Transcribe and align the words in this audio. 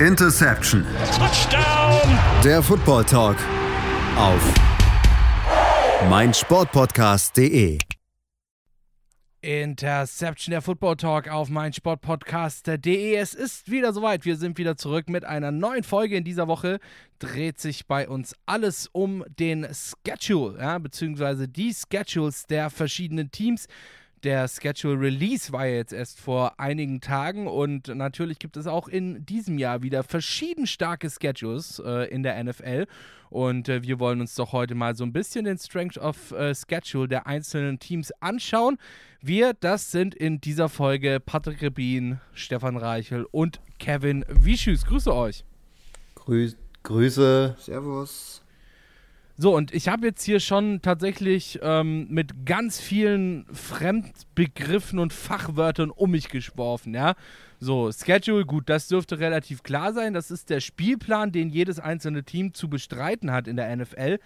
Interception. 0.00 0.84
Touchdown. 1.16 2.18
Der 2.44 2.62
Football 2.62 3.04
Talk 3.04 3.38
auf 4.18 4.42
meinsportpodcast.de. 6.10 7.78
Interception, 9.40 10.50
der 10.50 10.60
Football 10.60 10.96
Talk 10.96 11.28
auf 11.28 11.48
meinsportpodcast.de. 11.48 13.14
Es 13.14 13.32
ist 13.32 13.70
wieder 13.70 13.94
soweit. 13.94 14.26
Wir 14.26 14.36
sind 14.36 14.58
wieder 14.58 14.76
zurück 14.76 15.08
mit 15.08 15.24
einer 15.24 15.50
neuen 15.50 15.82
Folge. 15.82 16.16
In 16.16 16.24
dieser 16.24 16.46
Woche 16.46 16.78
dreht 17.18 17.58
sich 17.58 17.86
bei 17.86 18.06
uns 18.06 18.34
alles 18.44 18.90
um 18.92 19.24
den 19.38 19.66
Schedule, 19.72 20.58
ja, 20.58 20.78
beziehungsweise 20.78 21.48
die 21.48 21.72
Schedules 21.72 22.44
der 22.44 22.68
verschiedenen 22.68 23.30
Teams. 23.30 23.66
Der 24.26 24.48
Schedule 24.48 24.98
Release 24.98 25.52
war 25.52 25.68
jetzt 25.68 25.92
erst 25.92 26.18
vor 26.18 26.58
einigen 26.58 27.00
Tagen 27.00 27.46
und 27.46 27.86
natürlich 27.86 28.40
gibt 28.40 28.56
es 28.56 28.66
auch 28.66 28.88
in 28.88 29.24
diesem 29.24 29.56
Jahr 29.56 29.84
wieder 29.84 30.02
verschieden 30.02 30.66
starke 30.66 31.08
Schedules 31.08 31.78
äh, 31.78 32.12
in 32.12 32.24
der 32.24 32.42
NFL. 32.42 32.86
Und 33.30 33.68
äh, 33.68 33.84
wir 33.84 34.00
wollen 34.00 34.20
uns 34.20 34.34
doch 34.34 34.50
heute 34.50 34.74
mal 34.74 34.96
so 34.96 35.04
ein 35.04 35.12
bisschen 35.12 35.44
den 35.44 35.58
Strength 35.58 35.98
of 35.98 36.32
äh, 36.32 36.56
Schedule 36.56 37.06
der 37.06 37.28
einzelnen 37.28 37.78
Teams 37.78 38.10
anschauen. 38.18 38.78
Wir, 39.20 39.54
das 39.54 39.92
sind 39.92 40.12
in 40.12 40.40
dieser 40.40 40.68
Folge 40.68 41.20
Patrick 41.24 41.62
Rebin, 41.62 42.18
Stefan 42.32 42.76
Reichel 42.76 43.28
und 43.30 43.60
Kevin 43.78 44.24
Wischus. 44.28 44.86
Grüße 44.86 45.14
euch. 45.14 45.44
Grüß, 46.16 46.56
Grüße. 46.82 47.54
Servus. 47.60 48.42
So, 49.38 49.54
und 49.54 49.74
ich 49.74 49.88
habe 49.88 50.06
jetzt 50.06 50.22
hier 50.22 50.40
schon 50.40 50.80
tatsächlich 50.80 51.58
ähm, 51.62 52.06
mit 52.08 52.46
ganz 52.46 52.80
vielen 52.80 53.44
Fremdbegriffen 53.52 54.98
und 54.98 55.12
Fachwörtern 55.12 55.90
um 55.90 56.12
mich 56.12 56.30
geworfen, 56.30 56.94
ja. 56.94 57.14
So, 57.60 57.90
Schedule, 57.92 58.46
gut, 58.46 58.68
das 58.68 58.88
dürfte 58.88 59.18
relativ 59.18 59.62
klar 59.62 59.92
sein. 59.92 60.14
Das 60.14 60.30
ist 60.30 60.48
der 60.48 60.60
Spielplan, 60.60 61.32
den 61.32 61.50
jedes 61.50 61.78
einzelne 61.78 62.22
Team 62.22 62.54
zu 62.54 62.68
bestreiten 62.68 63.30
hat 63.30 63.46
in 63.46 63.56
der 63.56 63.74
NFL. 63.74 64.18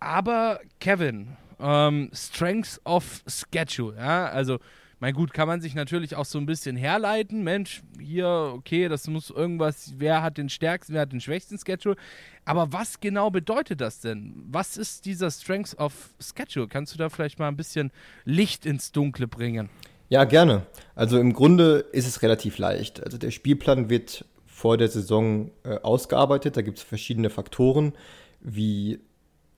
Aber 0.00 0.60
Kevin, 0.80 1.36
ähm, 1.60 2.10
Strengths 2.14 2.80
of 2.84 3.22
Schedule, 3.26 3.96
ja, 3.96 4.26
also 4.26 4.58
mein 4.98 5.12
gut, 5.12 5.34
kann 5.34 5.46
man 5.46 5.60
sich 5.60 5.74
natürlich 5.74 6.16
auch 6.16 6.24
so 6.24 6.38
ein 6.38 6.46
bisschen 6.46 6.76
herleiten. 6.76 7.44
Mensch, 7.44 7.82
hier, 8.00 8.52
okay, 8.54 8.88
das 8.88 9.06
muss 9.08 9.28
irgendwas, 9.30 9.92
wer 9.98 10.22
hat 10.22 10.38
den 10.38 10.48
stärksten, 10.48 10.94
wer 10.94 11.02
hat 11.02 11.12
den 11.12 11.20
schwächsten 11.20 11.58
Schedule. 11.58 11.96
Aber 12.46 12.72
was 12.72 13.00
genau 13.00 13.30
bedeutet 13.30 13.80
das 13.80 14.00
denn? 14.00 14.34
Was 14.48 14.76
ist 14.76 15.04
dieser 15.04 15.30
Strength 15.30 15.78
of 15.78 16.14
Schedule? 16.18 16.68
Kannst 16.68 16.94
du 16.94 16.98
da 16.98 17.10
vielleicht 17.10 17.38
mal 17.38 17.48
ein 17.48 17.56
bisschen 17.56 17.90
Licht 18.24 18.64
ins 18.64 18.92
Dunkle 18.92 19.28
bringen? 19.28 19.68
Ja, 20.08 20.24
gerne. 20.24 20.66
Also 20.94 21.18
im 21.18 21.32
Grunde 21.32 21.84
ist 21.92 22.06
es 22.06 22.22
relativ 22.22 22.58
leicht. 22.58 23.02
Also 23.04 23.18
der 23.18 23.32
Spielplan 23.32 23.90
wird 23.90 24.24
vor 24.46 24.78
der 24.78 24.88
Saison 24.88 25.50
äh, 25.64 25.76
ausgearbeitet. 25.80 26.56
Da 26.56 26.62
gibt 26.62 26.78
es 26.78 26.84
verschiedene 26.84 27.28
Faktoren, 27.28 27.92
wie 28.40 29.00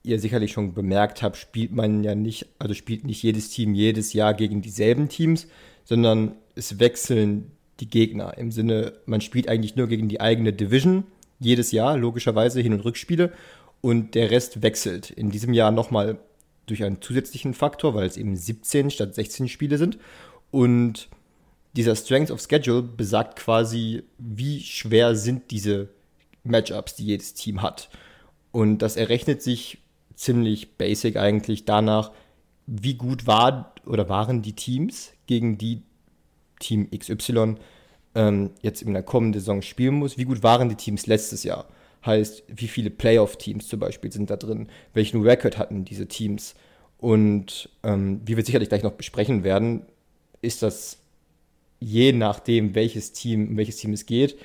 ihr 0.03 0.19
sicherlich 0.19 0.51
schon 0.51 0.73
bemerkt 0.73 1.21
habt, 1.21 1.37
spielt 1.37 1.71
man 1.71 2.03
ja 2.03 2.15
nicht, 2.15 2.47
also 2.57 2.73
spielt 2.73 3.05
nicht 3.05 3.21
jedes 3.21 3.49
Team 3.49 3.73
jedes 3.73 4.13
Jahr 4.13 4.33
gegen 4.33 4.61
dieselben 4.61 5.09
Teams, 5.09 5.47
sondern 5.83 6.35
es 6.55 6.79
wechseln 6.79 7.51
die 7.79 7.89
Gegner. 7.89 8.37
Im 8.37 8.51
Sinne, 8.51 8.93
man 9.05 9.21
spielt 9.21 9.47
eigentlich 9.47 9.75
nur 9.75 9.87
gegen 9.87 10.09
die 10.09 10.21
eigene 10.21 10.53
Division 10.53 11.03
jedes 11.39 11.71
Jahr, 11.71 11.97
logischerweise 11.97 12.61
Hin- 12.61 12.73
und 12.73 12.81
Rückspiele. 12.81 13.31
Und 13.81 14.13
der 14.13 14.29
Rest 14.29 14.61
wechselt. 14.61 15.09
In 15.09 15.31
diesem 15.31 15.53
Jahr 15.53 15.71
nochmal 15.71 16.19
durch 16.65 16.83
einen 16.83 17.01
zusätzlichen 17.01 17.53
Faktor, 17.53 17.95
weil 17.95 18.05
es 18.05 18.17
eben 18.17 18.35
17 18.35 18.91
statt 18.91 19.15
16 19.15 19.47
Spiele 19.47 19.77
sind. 19.77 19.97
Und 20.51 21.07
dieser 21.75 21.95
Strength 21.95 22.31
of 22.31 22.41
Schedule 22.41 22.81
besagt 22.81 23.39
quasi, 23.39 24.03
wie 24.17 24.59
schwer 24.59 25.15
sind 25.15 25.49
diese 25.51 25.89
Matchups, 26.43 26.95
die 26.95 27.05
jedes 27.05 27.33
Team 27.35 27.61
hat. 27.61 27.89
Und 28.51 28.79
das 28.79 28.97
errechnet 28.97 29.41
sich 29.41 29.77
ziemlich 30.19 30.75
basic 30.77 31.15
eigentlich 31.15 31.63
danach, 31.63 32.11
wie 32.67 32.95
gut 32.95 33.25
war 33.25 33.73
oder 33.85 34.09
waren 34.09 34.41
die 34.41 34.53
Teams, 34.53 35.13
gegen 35.27 35.57
die 35.57 35.81
Team 36.59 36.89
XY 36.91 37.55
ähm, 38.15 38.51
jetzt 38.61 38.81
in 38.81 38.93
der 38.93 39.03
kommenden 39.03 39.39
Saison 39.39 39.61
spielen 39.61 39.95
muss. 39.95 40.17
Wie 40.17 40.25
gut 40.25 40.43
waren 40.43 40.67
die 40.67 40.75
Teams 40.75 41.07
letztes 41.07 41.43
Jahr? 41.43 41.67
Heißt, 42.05 42.43
wie 42.47 42.67
viele 42.67 42.89
Playoff-Teams 42.89 43.67
zum 43.67 43.79
Beispiel 43.79 44.11
sind 44.11 44.29
da 44.29 44.35
drin? 44.35 44.67
Welchen 44.93 45.21
Record 45.21 45.57
hatten 45.57 45.85
diese 45.85 46.07
Teams? 46.07 46.53
Und 46.97 47.69
ähm, 47.83 48.21
wie 48.25 48.35
wir 48.35 48.43
sicherlich 48.43 48.67
gleich 48.67 48.83
noch 48.83 48.93
besprechen 48.93 49.45
werden, 49.45 49.83
ist 50.41 50.63
das 50.63 50.97
je 51.79 52.11
nachdem, 52.11 52.75
welches 52.75 53.13
Team, 53.13 53.49
um 53.49 53.57
welches 53.57 53.77
Team 53.77 53.93
es 53.93 54.05
geht, 54.05 54.37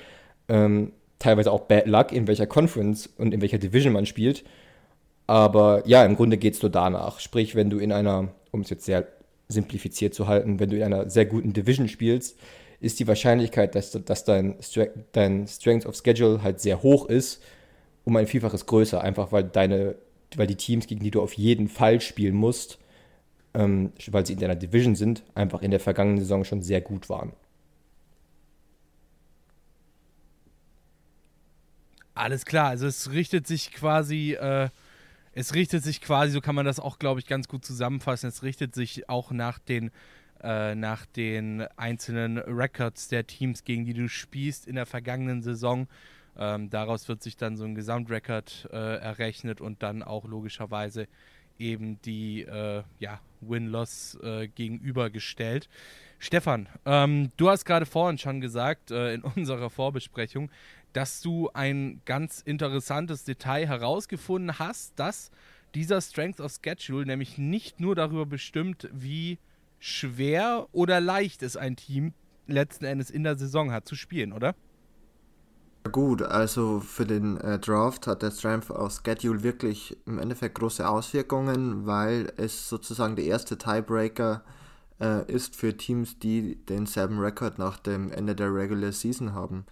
ähm, 0.47 0.93
teilweise 1.19 1.51
auch 1.51 1.61
Bad 1.61 1.87
Luck, 1.87 2.13
in 2.13 2.27
welcher 2.27 2.47
Conference 2.47 3.07
und 3.17 3.33
in 3.33 3.41
welcher 3.41 3.57
Division 3.57 3.91
man 3.91 4.05
spielt. 4.05 4.45
Aber 5.27 5.87
ja, 5.87 6.05
im 6.05 6.15
Grunde 6.15 6.37
geht 6.37 6.55
es 6.55 6.61
nur 6.61 6.71
danach. 6.71 7.19
Sprich, 7.19 7.55
wenn 7.55 7.69
du 7.69 7.79
in 7.79 7.91
einer, 7.91 8.29
um 8.51 8.61
es 8.61 8.69
jetzt 8.69 8.85
sehr 8.85 9.07
simplifiziert 9.47 10.13
zu 10.13 10.27
halten, 10.27 10.59
wenn 10.59 10.69
du 10.69 10.77
in 10.77 10.83
einer 10.83 11.09
sehr 11.09 11.25
guten 11.25 11.53
Division 11.53 11.87
spielst, 11.87 12.37
ist 12.79 12.99
die 12.99 13.07
Wahrscheinlichkeit, 13.07 13.73
dass, 13.75 13.91
dass 13.91 14.25
dein, 14.25 14.55
dein 15.11 15.47
Strength 15.47 15.85
of 15.85 15.95
Schedule 15.95 16.43
halt 16.43 16.59
sehr 16.59 16.83
hoch 16.83 17.07
ist, 17.07 17.41
um 18.03 18.15
ein 18.15 18.27
Vielfaches 18.27 18.65
größer. 18.65 19.01
Einfach 19.01 19.31
weil 19.31 19.43
deine, 19.43 19.95
weil 20.35 20.47
die 20.47 20.55
Teams, 20.55 20.87
gegen 20.87 21.03
die 21.03 21.11
du 21.11 21.21
auf 21.21 21.33
jeden 21.33 21.69
Fall 21.69 22.01
spielen 22.01 22.35
musst, 22.35 22.77
ähm, 23.53 23.93
weil 24.11 24.25
sie 24.25 24.33
in 24.33 24.39
deiner 24.39 24.55
Division 24.55 24.95
sind, 24.95 25.23
einfach 25.33 25.61
in 25.61 25.71
der 25.71 25.79
vergangenen 25.79 26.19
Saison 26.19 26.43
schon 26.43 26.61
sehr 26.61 26.81
gut 26.81 27.09
waren. 27.09 27.33
Alles 32.13 32.45
klar, 32.45 32.69
also 32.69 32.87
es 32.87 33.11
richtet 33.11 33.45
sich 33.45 33.71
quasi 33.71 34.33
äh, 34.33 34.69
es 35.35 35.53
richtet 35.53 35.83
sich 35.83 36.01
quasi, 36.01 36.31
so 36.31 36.41
kann 36.41 36.55
man 36.55 36.65
das 36.65 36.79
auch, 36.79 36.97
glaube 36.97 37.19
ich, 37.19 37.27
ganz 37.27 37.47
gut 37.47 37.63
zusammenfassen, 37.65 38.29
es 38.29 38.41
richtet 38.41 38.73
sich 38.73 39.09
auch 39.09 39.31
nach 39.31 39.59
den, 39.59 39.91
äh, 40.41 40.75
nach 40.75 41.05
den 41.05 41.61
einzelnen 41.75 42.37
Records 42.37 43.09
der 43.09 43.27
Teams, 43.27 43.65
gegen 43.65 43.85
die 43.85 43.93
du 43.93 44.07
spielst 44.07 44.65
in 44.65 44.75
der 44.75 44.85
vergangenen 44.85 45.43
Saison. 45.43 45.87
Ähm, 46.37 46.69
daraus 46.69 47.07
wird 47.07 47.21
sich 47.21 47.37
dann 47.37 47.57
so 47.57 47.65
ein 47.65 47.75
Gesamtrekord 47.75 48.69
äh, 48.71 48.97
errechnet 48.97 49.61
und 49.61 49.83
dann 49.83 50.03
auch 50.03 50.25
logischerweise 50.25 51.07
eben 51.59 52.01
die 52.01 52.41
äh, 52.41 52.83
ja, 52.99 53.19
Win-Loss 53.41 54.17
äh, 54.21 54.47
gegenübergestellt. 54.47 55.69
Stefan, 56.19 56.67
ähm, 56.85 57.29
du 57.37 57.49
hast 57.49 57.65
gerade 57.65 57.85
vorhin 57.85 58.17
schon 58.17 58.41
gesagt 58.41 58.91
äh, 58.91 59.13
in 59.13 59.21
unserer 59.35 59.69
Vorbesprechung, 59.69 60.49
dass 60.95 61.19
du 61.19 61.49
ein 61.53 62.01
ganz 62.05 62.39
interessantes 62.39 63.25
Detail 63.25 63.67
herausgefunden 63.67 64.59
hast, 64.59 64.97
dass 64.97 65.29
dieser 65.73 65.99
Strength 65.99 66.39
of 66.39 66.53
Schedule 66.53 67.05
nämlich 67.05 67.37
nicht 67.37 67.81
nur 67.81 67.95
darüber 67.95 68.25
bestimmt, 68.25 68.87
wie 68.93 69.37
schwer 69.77 70.67
oder 70.71 71.01
leicht 71.01 71.43
es 71.43 71.57
ein 71.57 71.75
Team 71.75 72.13
letzten 72.47 72.85
Endes 72.85 73.09
in 73.09 73.23
der 73.23 73.37
Saison 73.37 73.73
hat 73.73 73.85
zu 73.85 73.95
spielen, 73.95 74.31
oder? 74.31 74.55
Gut, 75.91 76.21
also 76.21 76.79
für 76.79 77.05
den 77.05 77.41
äh, 77.41 77.59
Draft 77.59 78.07
hat 78.07 78.21
der 78.21 78.31
Strength 78.31 78.71
of 78.71 78.93
Schedule 78.93 79.43
wirklich 79.43 79.97
im 80.05 80.17
Endeffekt 80.17 80.57
große 80.57 80.87
Auswirkungen, 80.87 81.85
weil 81.85 82.31
es 82.37 82.69
sozusagen 82.69 83.17
der 83.17 83.25
erste 83.25 83.57
Tiebreaker 83.57 84.45
äh, 85.01 85.29
ist 85.29 85.57
für 85.57 85.75
Teams, 85.75 86.17
die 86.19 86.55
denselben 86.69 87.19
Rekord 87.19 87.59
nach 87.59 87.79
dem 87.79 88.13
Ende 88.13 88.33
der 88.33 88.55
Regular 88.55 88.93
Season 88.93 89.33
haben 89.33 89.65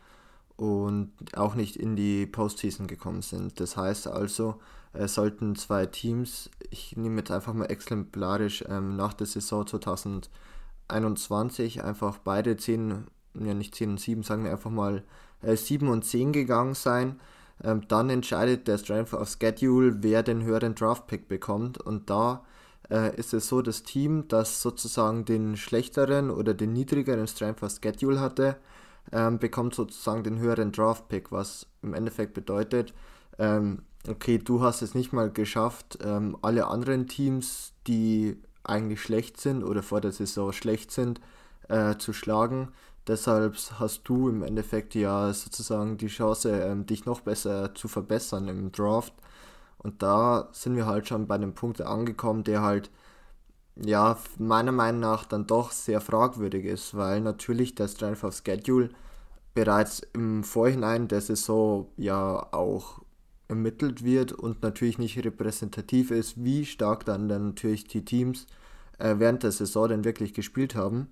und 0.55 1.11
auch 1.35 1.55
nicht 1.55 1.75
in 1.75 1.95
die 1.95 2.25
Postseason 2.25 2.87
gekommen 2.87 3.21
sind. 3.21 3.59
Das 3.59 3.77
heißt 3.77 4.07
also, 4.07 4.59
äh, 4.93 5.07
sollten 5.07 5.55
zwei 5.55 5.85
Teams, 5.85 6.49
ich 6.69 6.95
nehme 6.95 7.19
jetzt 7.19 7.31
einfach 7.31 7.53
mal 7.53 7.65
exemplarisch 7.65 8.63
ähm, 8.69 8.95
nach 8.95 9.13
der 9.13 9.27
Saison 9.27 9.65
2021 9.65 11.83
einfach 11.83 12.17
beide 12.19 12.57
10, 12.57 13.05
ja 13.39 13.53
nicht 13.53 13.75
10 13.75 13.91
und 13.91 13.99
7, 13.99 14.23
sagen 14.23 14.43
wir 14.43 14.51
einfach 14.51 14.71
mal 14.71 15.03
äh, 15.41 15.55
7 15.55 15.87
und 15.89 16.05
10 16.05 16.33
gegangen 16.33 16.75
sein, 16.75 17.19
ähm, 17.63 17.87
dann 17.87 18.09
entscheidet 18.09 18.67
der 18.67 18.77
Strength 18.77 19.13
of 19.13 19.29
Schedule, 19.29 20.03
wer 20.03 20.23
den 20.23 20.43
höheren 20.43 20.75
Draft-Pick 20.75 21.27
bekommt 21.27 21.79
und 21.79 22.09
da 22.09 22.43
äh, 22.89 23.15
ist 23.15 23.33
es 23.33 23.47
so, 23.47 23.61
das 23.61 23.83
Team, 23.83 24.27
das 24.27 24.61
sozusagen 24.61 25.25
den 25.25 25.57
schlechteren 25.57 26.29
oder 26.29 26.53
den 26.53 26.73
niedrigeren 26.73 27.27
Strength 27.27 27.63
of 27.63 27.71
Schedule 27.71 28.19
hatte, 28.19 28.57
ähm, 29.11 29.39
bekommt 29.39 29.75
sozusagen 29.75 30.23
den 30.23 30.39
höheren 30.39 30.71
Draft-Pick, 30.71 31.31
was 31.31 31.67
im 31.81 31.93
Endeffekt 31.93 32.33
bedeutet, 32.33 32.93
ähm, 33.39 33.83
okay, 34.07 34.37
du 34.37 34.61
hast 34.61 34.81
es 34.81 34.95
nicht 34.95 35.13
mal 35.13 35.31
geschafft, 35.31 35.99
ähm, 36.03 36.37
alle 36.41 36.67
anderen 36.67 37.07
Teams, 37.07 37.73
die 37.87 38.37
eigentlich 38.63 39.01
schlecht 39.01 39.39
sind 39.39 39.63
oder 39.63 39.83
vor 39.83 40.01
der 40.01 40.11
Saison 40.11 40.51
schlecht 40.53 40.91
sind, 40.91 41.19
äh, 41.69 41.97
zu 41.97 42.13
schlagen. 42.13 42.69
Deshalb 43.07 43.57
hast 43.79 44.03
du 44.05 44.29
im 44.29 44.43
Endeffekt 44.43 44.95
ja 44.95 45.33
sozusagen 45.33 45.97
die 45.97 46.07
Chance, 46.07 46.49
ähm, 46.51 46.85
dich 46.85 47.05
noch 47.05 47.21
besser 47.21 47.75
zu 47.75 47.87
verbessern 47.87 48.47
im 48.47 48.71
Draft. 48.71 49.13
Und 49.77 50.01
da 50.01 50.47
sind 50.53 50.77
wir 50.77 50.85
halt 50.85 51.07
schon 51.07 51.27
bei 51.27 51.35
einem 51.35 51.53
Punkt 51.53 51.81
angekommen, 51.81 52.45
der 52.45 52.61
halt 52.61 52.89
ja, 53.75 54.17
meiner 54.37 54.71
Meinung 54.71 55.01
nach 55.01 55.25
dann 55.25 55.47
doch 55.47 55.71
sehr 55.71 56.01
fragwürdig 56.01 56.65
ist, 56.65 56.95
weil 56.95 57.21
natürlich 57.21 57.75
der 57.75 57.87
Strength 57.87 58.23
of 58.23 58.35
Schedule 58.35 58.89
bereits 59.53 60.01
im 60.13 60.43
Vorhinein 60.43 61.07
der 61.07 61.21
Saison 61.21 61.87
ja 61.97 62.47
auch 62.53 63.01
ermittelt 63.47 64.03
wird 64.03 64.31
und 64.31 64.63
natürlich 64.63 64.97
nicht 64.97 65.17
repräsentativ 65.23 66.11
ist, 66.11 66.43
wie 66.43 66.65
stark 66.65 67.05
dann, 67.05 67.27
dann 67.27 67.47
natürlich 67.49 67.85
die 67.85 68.05
Teams 68.05 68.47
äh, 68.99 69.15
während 69.17 69.43
der 69.43 69.51
Saison 69.51 69.89
denn 69.89 70.03
wirklich 70.05 70.33
gespielt 70.33 70.75
haben. 70.75 71.09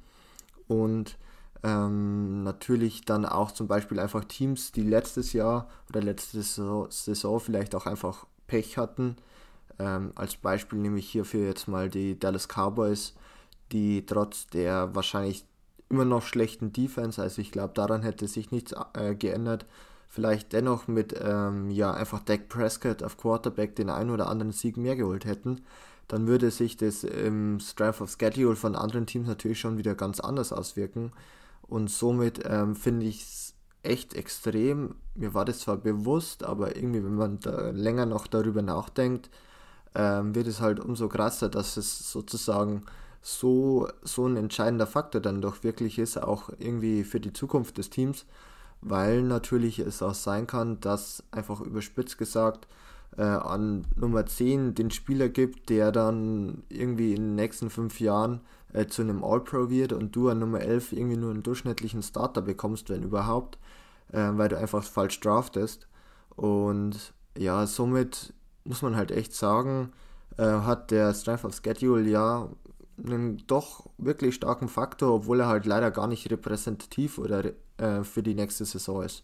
Und 0.68 1.18
ähm, 1.64 2.44
natürlich 2.44 3.06
dann 3.06 3.26
auch 3.26 3.52
zum 3.52 3.68
Beispiel 3.68 4.00
einfach 4.00 4.26
Teams, 4.26 4.72
die 4.72 4.84
letztes 4.84 5.34
Jahr 5.34 5.70
oder 5.90 6.02
letzte 6.02 6.42
Saison, 6.42 6.88
Saison 6.90 7.40
vielleicht 7.40 7.76
auch 7.76 7.86
einfach 7.86 8.26
Pech 8.48 8.78
hatten. 8.78 9.18
Ähm, 9.82 10.12
als 10.16 10.36
Beispiel 10.36 10.78
nehme 10.78 11.00
ich 11.00 11.10
hierfür 11.10 11.48
jetzt 11.48 11.68
mal 11.68 11.90
die 11.90 12.20
Dallas 12.20 12.48
Cowboys, 12.48 13.16
die 13.72 14.06
trotz 14.06 14.48
der 14.48 14.94
wahrscheinlich 14.94 15.46
immer 15.90 16.06
noch 16.06 16.24
schlechten 16.24 16.72
Defense, 16.72 17.22
also 17.22 17.42
ich 17.42 17.52
glaube, 17.52 17.74
daran 17.74 18.04
hätte 18.04 18.28
sich 18.28 18.52
nichts 18.52 18.76
äh, 18.94 19.16
geändert, 19.16 19.66
vielleicht 20.08 20.54
dennoch 20.54 20.88
mit 20.88 21.16
ähm, 21.20 21.72
ja 21.72 21.94
einfach 21.94 22.20
Dak 22.20 22.48
Prescott 22.48 23.02
auf 23.02 23.18
Quarterback 23.18 23.76
den 23.76 23.90
einen 23.90 24.12
oder 24.12 24.28
anderen 24.28 24.52
Sieg 24.52 24.78
mehr 24.78 24.96
geholt 24.96 25.26
hätten, 25.26 25.62
dann 26.08 26.28
würde 26.28 26.52
sich 26.52 26.78
das 26.78 27.04
im 27.04 27.60
Strength 27.60 28.02
of 28.02 28.16
Schedule 28.20 28.56
von 28.56 28.76
anderen 28.76 29.08
Teams 29.08 29.28
natürlich 29.28 29.60
schon 29.60 29.78
wieder 29.78 29.96
ganz 29.96 30.20
anders 30.20 30.54
auswirken. 30.54 31.12
Und 31.62 31.90
somit 31.90 32.42
ähm, 32.46 32.76
finde 32.76 33.06
ich 33.06 33.22
es 33.22 33.54
echt 33.84 34.14
extrem. 34.14 34.96
Mir 35.16 35.34
war 35.34 35.46
das 35.46 35.60
zwar 35.60 35.78
bewusst, 35.78 36.44
aber 36.44 36.76
irgendwie, 36.76 37.04
wenn 37.04 37.16
man 37.16 37.40
da 37.40 37.70
länger 37.70 38.06
noch 38.06 38.28
darüber 38.28 38.62
nachdenkt, 38.62 39.30
ähm, 39.96 40.36
wird 40.36 40.48
es 40.48 40.62
halt 40.62 40.80
umso 40.80 41.08
krasser, 41.10 41.50
dass 41.50 41.78
es 41.78 42.12
sozusagen 42.12 42.84
so, 43.22 43.88
so 44.02 44.26
ein 44.26 44.38
entscheidender 44.38 44.88
Faktor 44.88 45.22
dann 45.22 45.42
doch 45.42 45.64
wirklich 45.64 46.00
ist, 46.00 46.18
auch 46.18 46.50
irgendwie 46.60 47.04
für 47.04 47.20
die 47.20 47.34
Zukunft 47.34 47.78
des 47.78 47.90
Teams, 47.90 48.26
weil 48.82 49.22
natürlich 49.22 49.80
es 49.80 50.02
auch 50.02 50.16
sein 50.16 50.48
kann, 50.48 50.80
dass 50.80 51.24
einfach 51.32 51.62
überspitzt 51.62 52.18
gesagt 52.18 52.68
äh, 53.18 53.24
an 53.24 53.86
Nummer 53.96 54.26
10 54.26 54.74
den 54.74 54.92
Spieler 54.92 55.30
gibt, 55.30 55.70
der 55.70 55.92
dann 55.92 56.64
irgendwie 56.70 57.12
in 57.14 57.22
den 57.22 57.36
nächsten 57.36 57.70
fünf 57.70 58.00
Jahren 58.00 58.42
äh, 58.74 58.88
zu 58.88 59.02
einem 59.02 59.24
All-Pro 59.24 59.70
wird 59.70 59.94
und 59.94 60.16
du 60.16 60.30
an 60.30 60.40
Nummer 60.40 60.62
11 60.62 60.94
irgendwie 60.94 61.18
nur 61.18 61.32
einen 61.32 61.44
durchschnittlichen 61.44 62.02
Starter 62.02 62.42
bekommst, 62.42 62.90
wenn 62.90 63.04
überhaupt, 63.04 63.58
äh, 64.12 64.30
weil 64.34 64.50
du 64.50 64.58
einfach 64.58 64.84
falsch 64.84 65.20
draftest. 65.20 65.88
Und 66.36 67.14
ja, 67.38 67.68
somit 67.68 68.34
muss 68.64 68.82
man 68.82 68.96
halt 68.96 69.12
echt 69.12 69.34
sagen, 69.34 69.92
äh, 70.38 70.44
hat 70.44 70.92
der 70.92 71.14
Strength 71.14 71.46
of 71.46 71.56
Schedule 71.56 72.10
ja 72.10 72.50
einen 73.04 73.42
doch 73.48 73.90
wirklich 73.98 74.36
starken 74.36 74.68
Faktor, 74.68 75.14
obwohl 75.14 75.40
er 75.40 75.48
halt 75.48 75.66
leider 75.66 75.92
gar 75.92 76.08
nicht 76.08 76.30
repräsentativ 76.30 77.18
oder 77.18 77.52
äh, 77.78 78.04
für 78.04 78.24
die 78.24 78.36
nächste 78.36 78.66
Saison 78.66 79.04
ist. 79.04 79.24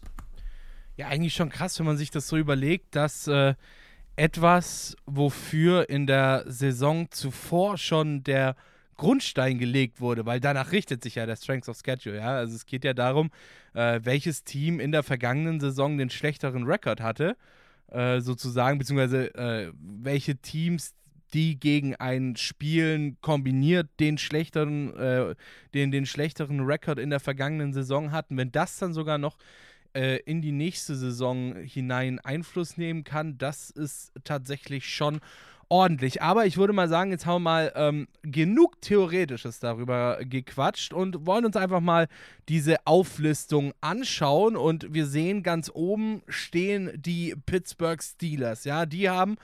Ja, 0.96 1.06
eigentlich 1.06 1.34
schon 1.34 1.48
krass, 1.48 1.78
wenn 1.78 1.86
man 1.86 1.96
sich 1.96 2.10
das 2.10 2.26
so 2.26 2.36
überlegt, 2.36 2.96
dass 2.96 3.28
äh, 3.28 3.54
etwas, 4.16 4.96
wofür 5.06 5.88
in 5.88 6.08
der 6.08 6.44
Saison 6.48 7.08
zuvor 7.10 7.78
schon 7.78 8.24
der 8.24 8.56
Grundstein 8.96 9.58
gelegt 9.58 10.00
wurde, 10.00 10.26
weil 10.26 10.40
danach 10.40 10.72
richtet 10.72 11.04
sich 11.04 11.14
ja 11.14 11.24
der 11.24 11.36
Strength 11.36 11.68
of 11.68 11.78
Schedule. 11.84 12.16
Ja? 12.16 12.36
Also 12.36 12.56
es 12.56 12.66
geht 12.66 12.84
ja 12.84 12.94
darum, 12.94 13.30
äh, 13.74 14.00
welches 14.02 14.42
Team 14.42 14.80
in 14.80 14.90
der 14.90 15.04
vergangenen 15.04 15.60
Saison 15.60 15.98
den 15.98 16.10
schlechteren 16.10 16.64
Rekord 16.64 17.00
hatte, 17.00 17.36
äh, 17.88 18.20
sozusagen, 18.20 18.78
beziehungsweise 18.78 19.34
äh, 19.34 19.72
welche 19.80 20.36
Teams 20.36 20.94
die 21.34 21.58
gegen 21.58 21.94
ein 21.96 22.36
Spielen 22.36 23.20
kombiniert 23.20 23.88
den 24.00 24.18
schlechteren, 24.18 24.96
äh, 24.96 25.34
den, 25.74 25.90
den 25.90 26.06
schlechteren 26.06 26.60
Rekord 26.60 26.98
in 26.98 27.10
der 27.10 27.20
vergangenen 27.20 27.72
Saison 27.72 28.12
hatten, 28.12 28.36
wenn 28.36 28.50
das 28.50 28.78
dann 28.78 28.94
sogar 28.94 29.18
noch 29.18 29.36
äh, 29.94 30.20
in 30.24 30.40
die 30.42 30.52
nächste 30.52 30.94
Saison 30.96 31.54
hinein 31.56 32.18
Einfluss 32.18 32.76
nehmen 32.76 33.04
kann, 33.04 33.38
das 33.38 33.70
ist 33.70 34.12
tatsächlich 34.24 34.88
schon 34.88 35.20
ordentlich. 35.68 36.22
Aber 36.22 36.46
ich 36.46 36.56
würde 36.56 36.72
mal 36.72 36.88
sagen, 36.88 37.10
jetzt 37.10 37.26
haben 37.26 37.42
wir 37.42 37.50
mal 37.50 37.72
ähm, 37.74 38.08
genug 38.22 38.80
Theoretisches 38.80 39.60
darüber 39.60 40.18
gequatscht 40.22 40.92
und 40.92 41.26
wollen 41.26 41.44
uns 41.44 41.56
einfach 41.56 41.80
mal 41.80 42.08
diese 42.48 42.86
Auflistung 42.86 43.72
anschauen. 43.80 44.56
Und 44.56 44.92
wir 44.92 45.06
sehen 45.06 45.42
ganz 45.42 45.70
oben 45.72 46.22
stehen 46.28 46.90
die 46.94 47.34
Pittsburgh 47.46 48.02
Steelers. 48.02 48.64
Ja, 48.64 48.86
die 48.86 49.08
haben 49.08 49.36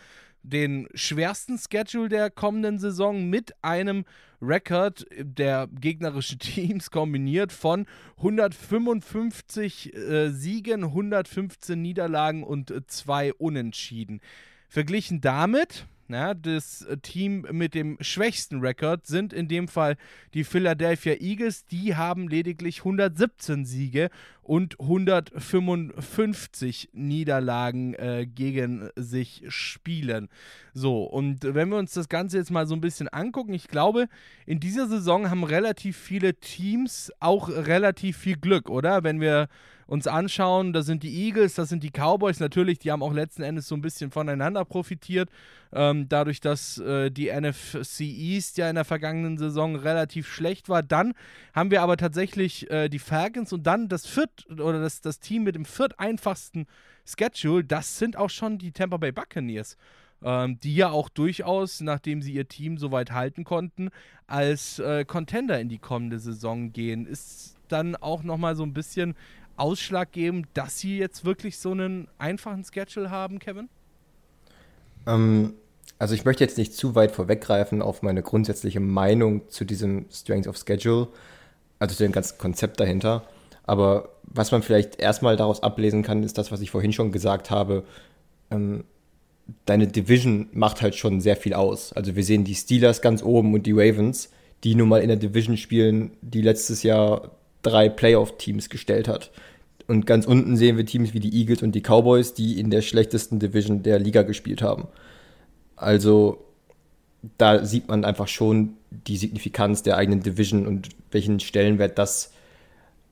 den 0.43 0.88
schwersten 0.94 1.59
Schedule 1.59 2.09
der 2.09 2.31
kommenden 2.31 2.79
Saison 2.79 3.29
mit 3.29 3.55
einem 3.62 4.05
Rekord 4.43 5.06
der 5.19 5.69
gegnerischen 5.81 6.38
Teams 6.41 6.91
kombiniert 6.91 7.50
von 7.50 7.87
155 8.19 9.94
äh, 9.94 10.31
Siegen, 10.31 10.85
115 10.85 11.81
Niederlagen 11.81 12.44
und 12.44 12.70
äh, 12.70 12.87
zwei 12.87 13.32
Unentschieden. 13.32 14.20
Verglichen 14.69 15.20
damit 15.20 15.87
ja, 16.09 16.35
das 16.35 16.87
Team 17.03 17.47
mit 17.51 17.75
dem 17.75 17.97
schwächsten 18.01 18.61
Rekord 18.61 19.06
sind 19.06 19.33
in 19.33 19.49
dem 19.49 19.67
Fall 19.69 19.97
die 20.35 20.45
Philadelphia 20.45 21.15
Eagles. 21.15 21.65
Die 21.67 21.97
haben 21.97 22.29
lediglich 22.29 22.81
117 22.81 23.65
Siege 23.65 24.11
und 24.43 24.79
155 24.79 26.91
Niederlagen 26.93 27.95
äh, 27.95 28.27
gegen 28.27 28.91
sich 28.97 29.45
spielen. 29.49 30.29
So, 30.75 31.05
und 31.05 31.43
wenn 31.43 31.71
wir 31.71 31.79
uns 31.79 31.95
das 31.95 32.11
Ganze 32.11 32.37
jetzt 32.37 32.51
mal 32.51 32.67
so 32.67 32.75
ein 32.75 32.83
bisschen 32.83 33.09
angucken, 33.09 33.55
ich 33.55 33.69
glaube, 33.69 34.09
in 34.45 34.61
dieser 34.61 34.87
Saison 34.87 35.31
haben 35.31 35.45
relativ 35.45 35.97
viele 35.97 36.35
Teams 36.35 37.11
auch 37.21 37.49
relativ 37.49 38.19
viel 38.19 38.37
Glück, 38.37 38.69
oder? 38.69 39.05
Wenn 39.05 39.21
wir 39.21 39.49
uns 39.87 40.07
anschauen, 40.07 40.73
das 40.73 40.87
sind 40.87 41.03
die 41.03 41.27
Eagles, 41.27 41.55
das 41.55 41.69
sind 41.69 41.83
die 41.83 41.91
Cowboys 41.91 42.41
natürlich, 42.41 42.79
die 42.79 42.91
haben 42.91 43.03
auch 43.03 43.13
letzten 43.13 43.43
Endes 43.43 43.69
so 43.69 43.75
ein 43.75 43.81
bisschen 43.83 44.11
voneinander 44.11 44.65
profitiert, 44.65 45.31
ähm, 45.73 46.09
dadurch, 46.09 46.41
dass 46.41 46.79
äh, 46.79 47.11
die 47.11 47.31
NFC 47.31 48.01
East 48.01 48.59
ja 48.59 48.69
in 48.69 48.77
der 48.77 48.85
vergangenen 48.85 49.39
Saison 49.39 49.77
relativ 49.77 50.29
schlecht 50.29 50.69
war. 50.69 50.83
Dann 50.83 51.15
haben 51.53 51.71
wir 51.71 51.83
aber 51.83 51.97
tatsächlich 51.97 52.71
äh, 52.71 52.89
die 52.89 52.99
Falcons 52.99 53.53
und 53.53 53.67
dann 53.67 53.89
das 53.89 54.07
viert 54.07 54.47
oder 54.51 54.81
das, 54.81 55.01
das 55.01 55.21
Team 55.21 55.45
mit 55.45 55.55
dem 55.55 55.65
viert 55.65 55.99
einfachsten 55.99 56.67
Schedule, 57.05 57.65
das 57.65 57.99
sind 57.99 58.17
auch 58.17 58.31
schon 58.31 58.59
die 58.59 58.73
Tampa 58.73 58.97
Bay 58.97 59.13
Buccaneers. 59.13 59.77
Ähm, 60.23 60.59
die 60.61 60.75
ja 60.75 60.89
auch 60.89 61.11
durchaus, 61.11 61.83
nachdem 61.83 62.23
sie 62.23 62.33
ihr 62.33 62.49
Team 62.49 62.79
so 62.79 62.91
weit 62.93 63.13
halten 63.13 63.45
konnten, 63.45 63.91
als 64.27 64.79
äh, 64.79 65.05
Contender 65.05 65.61
in 65.61 65.69
die 65.69 65.79
kommende 65.79 66.19
Saison 66.19 66.73
gehen. 66.73 67.05
Ist 67.05 67.59
dann 67.69 67.95
auch 67.95 68.23
nochmal 68.23 68.57
so 68.57 68.63
ein 68.63 68.73
bisschen 68.73 69.17
ausschlaggebend, 69.56 70.47
dass 70.55 70.79
sie 70.79 70.99
jetzt 70.99 71.25
wirklich 71.25 71.59
so 71.59 71.73
einen 71.73 72.08
einfachen 72.19 72.65
Schedule 72.65 73.11
haben, 73.11 73.39
Kevin? 73.39 73.69
Ähm, 75.06 75.55
also 75.99 76.15
ich 76.15 76.25
möchte 76.25 76.44
jetzt 76.44 76.58
nicht 76.58 76.75
zu 76.75 76.94
weit 76.94 77.13
vorweggreifen 77.13 77.82
auf 77.82 78.03
meine 78.03 78.23
grundsätzliche 78.23 78.81
Meinung 78.81 79.49
zu 79.49 79.65
diesem 79.65 80.06
Strength 80.11 80.49
of 80.49 80.56
Schedule, 80.56 81.08
also 81.79 81.94
zu 81.94 82.03
dem 82.03 82.13
ganzen 82.13 82.39
Konzept 82.39 82.81
dahinter. 82.81 83.25
Aber 83.65 84.11
was 84.23 84.53
man 84.53 84.63
vielleicht 84.63 84.99
erstmal 84.99 85.37
daraus 85.37 85.63
ablesen 85.63 86.03
kann, 86.03 86.23
ist 86.23 86.39
das, 86.39 86.53
was 86.53 86.61
ich 86.61 86.70
vorhin 86.70 86.93
schon 86.93 87.13
gesagt 87.13 87.51
habe. 87.51 87.84
Ähm, 88.51 88.84
deine 89.67 89.87
Division 89.87 90.49
macht 90.53 90.82
halt 90.82 90.94
schon 90.94 91.20
sehr 91.20 91.37
viel 91.37 91.55
aus. 91.55 91.93
Also 91.93 92.17
wir 92.17 92.25
sehen 92.25 92.44
die 92.44 92.55
Steelers 92.55 93.01
ganz 93.03 93.23
oben 93.23 93.55
und 93.55 93.67
die 93.67 93.73
Ravens, 93.73 94.31
die 94.65 94.75
nun 94.75 94.89
mal 94.89 95.03
in 95.03 95.08
der 95.08 95.17
Division 95.17 95.56
spielen, 95.56 96.13
die 96.23 96.43
letztes 96.43 96.82
Jahr 96.82 97.31
drei 97.65 97.89
Playoff-Teams 97.89 98.69
gestellt 98.69 99.09
hat. 99.09 99.33
Und 99.87 100.06
ganz 100.06 100.27
unten 100.27 100.56
sehen 100.56 100.77
wir 100.77 100.87
Teams 100.87 101.13
wie 101.13 101.21
die 101.21 101.37
Eagles 101.39 101.63
und 101.63 101.73
die 101.73 101.83
Cowboys, 101.83 102.35
die 102.35 102.59
in 102.59 102.71
der 102.71 102.83
schlechtesten 102.83 103.39
Division 103.39 103.83
der 103.83 103.99
Liga 103.99 104.23
gespielt 104.23 104.63
haben. 104.63 104.89
Also 105.77 106.44
da 107.39 107.65
sieht 107.65 107.89
man 107.89 108.05
einfach 108.05 108.29
schon 108.29 108.77
die 108.91 109.17
Signifikanz 109.17 109.83
der 109.83 109.97
eigenen 109.97 110.23
Division 110.23 110.67
und 110.67 110.91
welchen 111.11 111.41
Stellenwert 111.41 111.99
das 111.99 112.33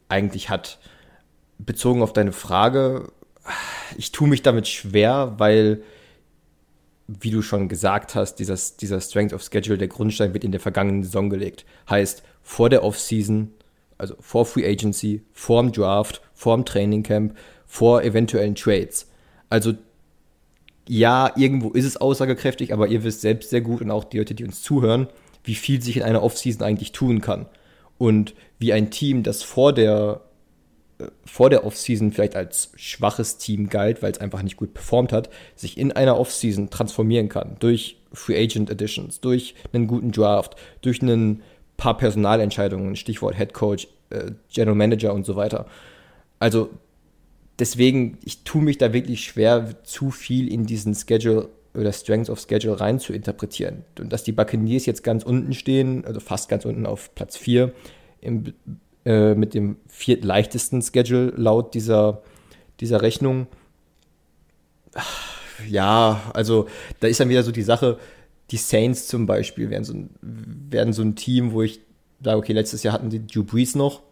eigentlich 0.08 0.48
hat. 0.50 0.78
Bezogen 1.58 2.02
auf 2.02 2.12
deine 2.12 2.32
Frage, 2.32 3.10
ich 3.96 4.12
tue 4.12 4.28
mich 4.28 4.42
damit 4.42 4.68
schwer, 4.68 5.34
weil, 5.38 5.82
wie 7.06 7.30
du 7.30 7.42
schon 7.42 7.68
gesagt 7.68 8.14
hast, 8.14 8.36
dieser, 8.36 8.58
dieser 8.80 9.00
Strength 9.00 9.32
of 9.32 9.42
Schedule, 9.42 9.78
der 9.78 9.88
Grundstein 9.88 10.32
wird 10.34 10.44
in 10.44 10.52
der 10.52 10.60
vergangenen 10.60 11.02
Saison 11.02 11.30
gelegt. 11.30 11.64
Heißt, 11.88 12.22
vor 12.42 12.70
der 12.70 12.84
Offseason 12.84 13.52
also 14.02 14.16
vor 14.18 14.44
Free 14.44 14.66
Agency, 14.66 15.22
vor 15.32 15.62
dem 15.62 15.70
Draft, 15.70 16.20
vor 16.34 16.56
dem 16.56 16.64
Training 16.64 17.04
Camp, 17.04 17.36
vor 17.66 18.02
eventuellen 18.02 18.56
Trades. 18.56 19.08
Also 19.48 19.74
ja, 20.88 21.32
irgendwo 21.36 21.70
ist 21.70 21.84
es 21.84 21.96
aussagekräftig, 21.96 22.72
aber 22.72 22.88
ihr 22.88 23.04
wisst 23.04 23.20
selbst 23.20 23.50
sehr 23.50 23.60
gut 23.60 23.80
und 23.80 23.92
auch 23.92 24.02
die 24.02 24.18
Leute, 24.18 24.34
die 24.34 24.44
uns 24.44 24.60
zuhören, 24.60 25.06
wie 25.44 25.54
viel 25.54 25.80
sich 25.80 25.96
in 25.96 26.02
einer 26.02 26.24
Offseason 26.24 26.64
eigentlich 26.64 26.90
tun 26.90 27.20
kann. 27.20 27.46
Und 27.96 28.34
wie 28.58 28.72
ein 28.72 28.90
Team, 28.90 29.22
das 29.22 29.44
vor 29.44 29.72
der, 29.72 30.22
äh, 30.98 31.06
vor 31.24 31.48
der 31.48 31.64
Offseason 31.64 32.10
vielleicht 32.10 32.34
als 32.34 32.72
schwaches 32.74 33.38
Team 33.38 33.68
galt, 33.68 34.02
weil 34.02 34.10
es 34.10 34.18
einfach 34.18 34.42
nicht 34.42 34.56
gut 34.56 34.74
performt 34.74 35.12
hat, 35.12 35.30
sich 35.54 35.78
in 35.78 35.92
einer 35.92 36.18
Offseason 36.18 36.70
transformieren 36.70 37.28
kann. 37.28 37.54
Durch 37.60 37.98
Free 38.12 38.42
Agent 38.42 38.68
Additions, 38.68 39.20
durch 39.20 39.54
einen 39.72 39.86
guten 39.86 40.10
Draft, 40.10 40.56
durch 40.80 41.00
einen 41.02 41.42
paar 41.82 41.96
Personalentscheidungen, 41.96 42.94
Stichwort 42.94 43.36
Head 43.36 43.54
Coach, 43.54 43.88
äh, 44.10 44.30
General 44.52 44.76
Manager 44.76 45.12
und 45.12 45.26
so 45.26 45.34
weiter. 45.34 45.66
Also 46.38 46.70
deswegen, 47.58 48.18
ich 48.22 48.44
tue 48.44 48.62
mich 48.62 48.78
da 48.78 48.92
wirklich 48.92 49.24
schwer, 49.24 49.82
zu 49.82 50.12
viel 50.12 50.46
in 50.46 50.64
diesen 50.64 50.94
Schedule 50.94 51.48
oder 51.74 51.92
Strength 51.92 52.30
of 52.30 52.38
Schedule 52.38 52.78
rein 52.78 53.00
zu 53.00 53.12
interpretieren. 53.12 53.84
Und 53.98 54.12
dass 54.12 54.22
die 54.22 54.30
Buccaneers 54.30 54.86
jetzt 54.86 55.02
ganz 55.02 55.24
unten 55.24 55.54
stehen, 55.54 56.04
also 56.04 56.20
fast 56.20 56.48
ganz 56.48 56.64
unten 56.64 56.86
auf 56.86 57.12
Platz 57.16 57.36
4, 57.36 57.72
im, 58.20 58.54
äh, 59.04 59.34
mit 59.34 59.52
dem 59.52 59.76
viertleichtesten 59.88 60.82
Schedule 60.82 61.32
laut 61.34 61.74
dieser, 61.74 62.22
dieser 62.78 63.02
Rechnung. 63.02 63.48
Ja, 65.68 66.30
also 66.32 66.68
da 67.00 67.08
ist 67.08 67.18
dann 67.18 67.28
wieder 67.28 67.42
so 67.42 67.50
die 67.50 67.62
Sache, 67.62 67.98
die 68.52 68.58
Saints 68.58 69.08
zum 69.08 69.26
Beispiel 69.26 69.70
werden 69.70 69.84
so, 69.84 69.94
ein, 69.94 70.10
werden 70.20 70.92
so 70.92 71.02
ein 71.02 71.16
Team, 71.16 71.52
wo 71.52 71.62
ich 71.62 71.80
sage, 72.22 72.38
okay, 72.38 72.52
letztes 72.52 72.82
Jahr 72.82 72.94
hatten 72.94 73.10
die 73.10 73.26
Drew 73.26 73.42
Brees 73.42 73.74
noch, 73.74 74.02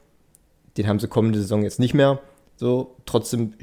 den 0.76 0.88
haben 0.88 0.98
sie 0.98 1.08
kommende 1.08 1.38
Saison 1.38 1.62
jetzt 1.62 1.78
nicht 1.78 1.94
mehr. 1.94 2.20
So, 2.56 2.96
trotzdem 3.06 3.54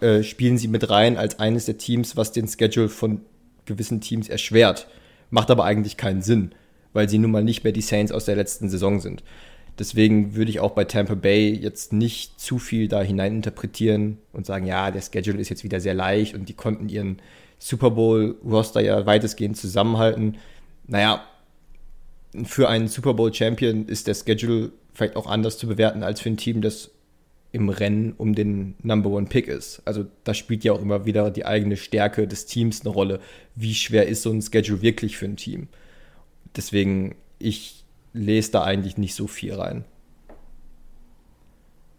äh, 0.00 0.22
spielen 0.22 0.58
sie 0.58 0.68
mit 0.68 0.90
rein 0.90 1.16
als 1.16 1.38
eines 1.38 1.66
der 1.66 1.78
Teams, 1.78 2.16
was 2.16 2.32
den 2.32 2.48
Schedule 2.48 2.88
von 2.88 3.20
gewissen 3.64 4.00
Teams 4.00 4.28
erschwert. 4.28 4.88
Macht 5.30 5.50
aber 5.50 5.64
eigentlich 5.64 5.96
keinen 5.96 6.22
Sinn, 6.22 6.52
weil 6.92 7.08
sie 7.08 7.18
nun 7.18 7.30
mal 7.30 7.44
nicht 7.44 7.64
mehr 7.64 7.72
die 7.72 7.80
Saints 7.80 8.12
aus 8.12 8.24
der 8.24 8.36
letzten 8.36 8.68
Saison 8.68 9.00
sind. 9.00 9.22
Deswegen 9.78 10.34
würde 10.34 10.50
ich 10.50 10.60
auch 10.60 10.72
bei 10.72 10.84
Tampa 10.84 11.14
Bay 11.14 11.50
jetzt 11.54 11.94
nicht 11.94 12.38
zu 12.38 12.58
viel 12.58 12.88
da 12.88 13.00
hineininterpretieren 13.00 14.18
und 14.32 14.44
sagen, 14.44 14.66
ja, 14.66 14.90
der 14.90 15.00
Schedule 15.00 15.40
ist 15.40 15.48
jetzt 15.48 15.64
wieder 15.64 15.80
sehr 15.80 15.94
leicht 15.94 16.34
und 16.34 16.48
die 16.48 16.54
konnten 16.54 16.90
ihren 16.90 17.22
Super 17.64 17.92
Bowl-Roster 17.92 18.80
ja 18.80 19.06
weitestgehend 19.06 19.56
zusammenhalten. 19.56 20.38
Naja, 20.88 21.24
für 22.42 22.68
einen 22.68 22.88
Super 22.88 23.14
Bowl-Champion 23.14 23.86
ist 23.86 24.08
der 24.08 24.14
Schedule 24.14 24.72
vielleicht 24.92 25.14
auch 25.14 25.28
anders 25.28 25.58
zu 25.58 25.68
bewerten 25.68 26.02
als 26.02 26.20
für 26.20 26.30
ein 26.30 26.36
Team, 26.36 26.60
das 26.60 26.90
im 27.52 27.68
Rennen 27.68 28.14
um 28.18 28.34
den 28.34 28.74
Number 28.82 29.10
One 29.10 29.26
Pick 29.26 29.46
ist. 29.46 29.80
Also 29.84 30.06
da 30.24 30.34
spielt 30.34 30.64
ja 30.64 30.72
auch 30.72 30.80
immer 30.80 31.04
wieder 31.06 31.30
die 31.30 31.46
eigene 31.46 31.76
Stärke 31.76 32.26
des 32.26 32.46
Teams 32.46 32.80
eine 32.80 32.90
Rolle. 32.90 33.20
Wie 33.54 33.74
schwer 33.74 34.08
ist 34.08 34.22
so 34.22 34.30
ein 34.30 34.42
Schedule 34.42 34.82
wirklich 34.82 35.16
für 35.16 35.26
ein 35.26 35.36
Team? 35.36 35.68
Deswegen, 36.56 37.14
ich 37.38 37.84
lese 38.12 38.50
da 38.50 38.64
eigentlich 38.64 38.98
nicht 38.98 39.14
so 39.14 39.28
viel 39.28 39.54
rein. 39.54 39.84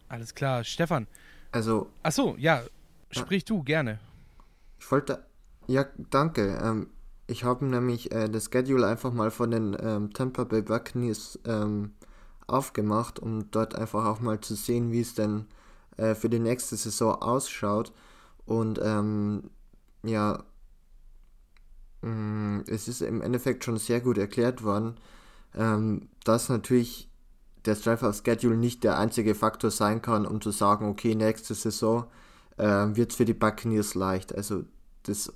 Alles 0.09 0.35
klar, 0.35 0.65
Stefan. 0.65 1.07
Also. 1.53 1.87
Achso, 2.03 2.35
ja, 2.37 2.63
sprich 3.11 3.45
du 3.45 3.63
gerne. 3.63 3.99
Ich 4.77 4.91
wollte. 4.91 5.23
Ja, 5.67 5.85
danke. 6.09 6.59
Ähm, 6.61 6.87
ich 7.27 7.43
habe 7.43 7.65
nämlich 7.65 8.11
äh, 8.11 8.29
das 8.29 8.49
Schedule 8.51 8.85
einfach 8.87 9.13
mal 9.13 9.31
von 9.31 9.51
den 9.51 9.77
ähm, 9.79 10.13
Tampa 10.13 10.43
Bay 10.43 10.61
Buccaneers 10.61 11.39
ähm, 11.45 11.93
aufgemacht, 12.47 13.19
um 13.19 13.49
dort 13.51 13.75
einfach 13.75 14.05
auch 14.05 14.19
mal 14.19 14.41
zu 14.41 14.55
sehen, 14.55 14.91
wie 14.91 15.01
es 15.01 15.15
denn 15.15 15.45
äh, 15.97 16.15
für 16.15 16.29
die 16.29 16.39
nächste 16.39 16.75
Saison 16.75 17.15
ausschaut. 17.21 17.93
Und 18.45 18.79
ähm, 18.83 19.49
ja, 20.03 20.43
mh, 22.01 22.09
mm, 22.09 22.63
es 22.67 22.87
ist 22.87 23.01
im 23.01 23.21
Endeffekt 23.21 23.63
schon 23.63 23.77
sehr 23.77 24.01
gut 24.01 24.17
erklärt 24.17 24.63
worden, 24.63 24.95
ähm, 25.55 26.09
dass 26.25 26.49
natürlich 26.49 27.09
der 27.65 27.75
Strife 27.75 28.11
Schedule 28.13 28.57
nicht 28.57 28.83
der 28.83 28.97
einzige 28.99 29.35
Faktor 29.35 29.71
sein 29.71 30.01
kann, 30.01 30.25
um 30.25 30.41
zu 30.41 30.51
sagen, 30.51 30.87
okay, 30.87 31.15
nächste 31.15 31.53
Saison 31.53 32.05
äh, 32.57 32.65
wird 32.65 33.11
es 33.11 33.17
für 33.17 33.25
die 33.25 33.33
Buccaneers 33.33 33.95
leicht. 33.95 34.35
Also 34.35 34.65
das, 35.03 35.31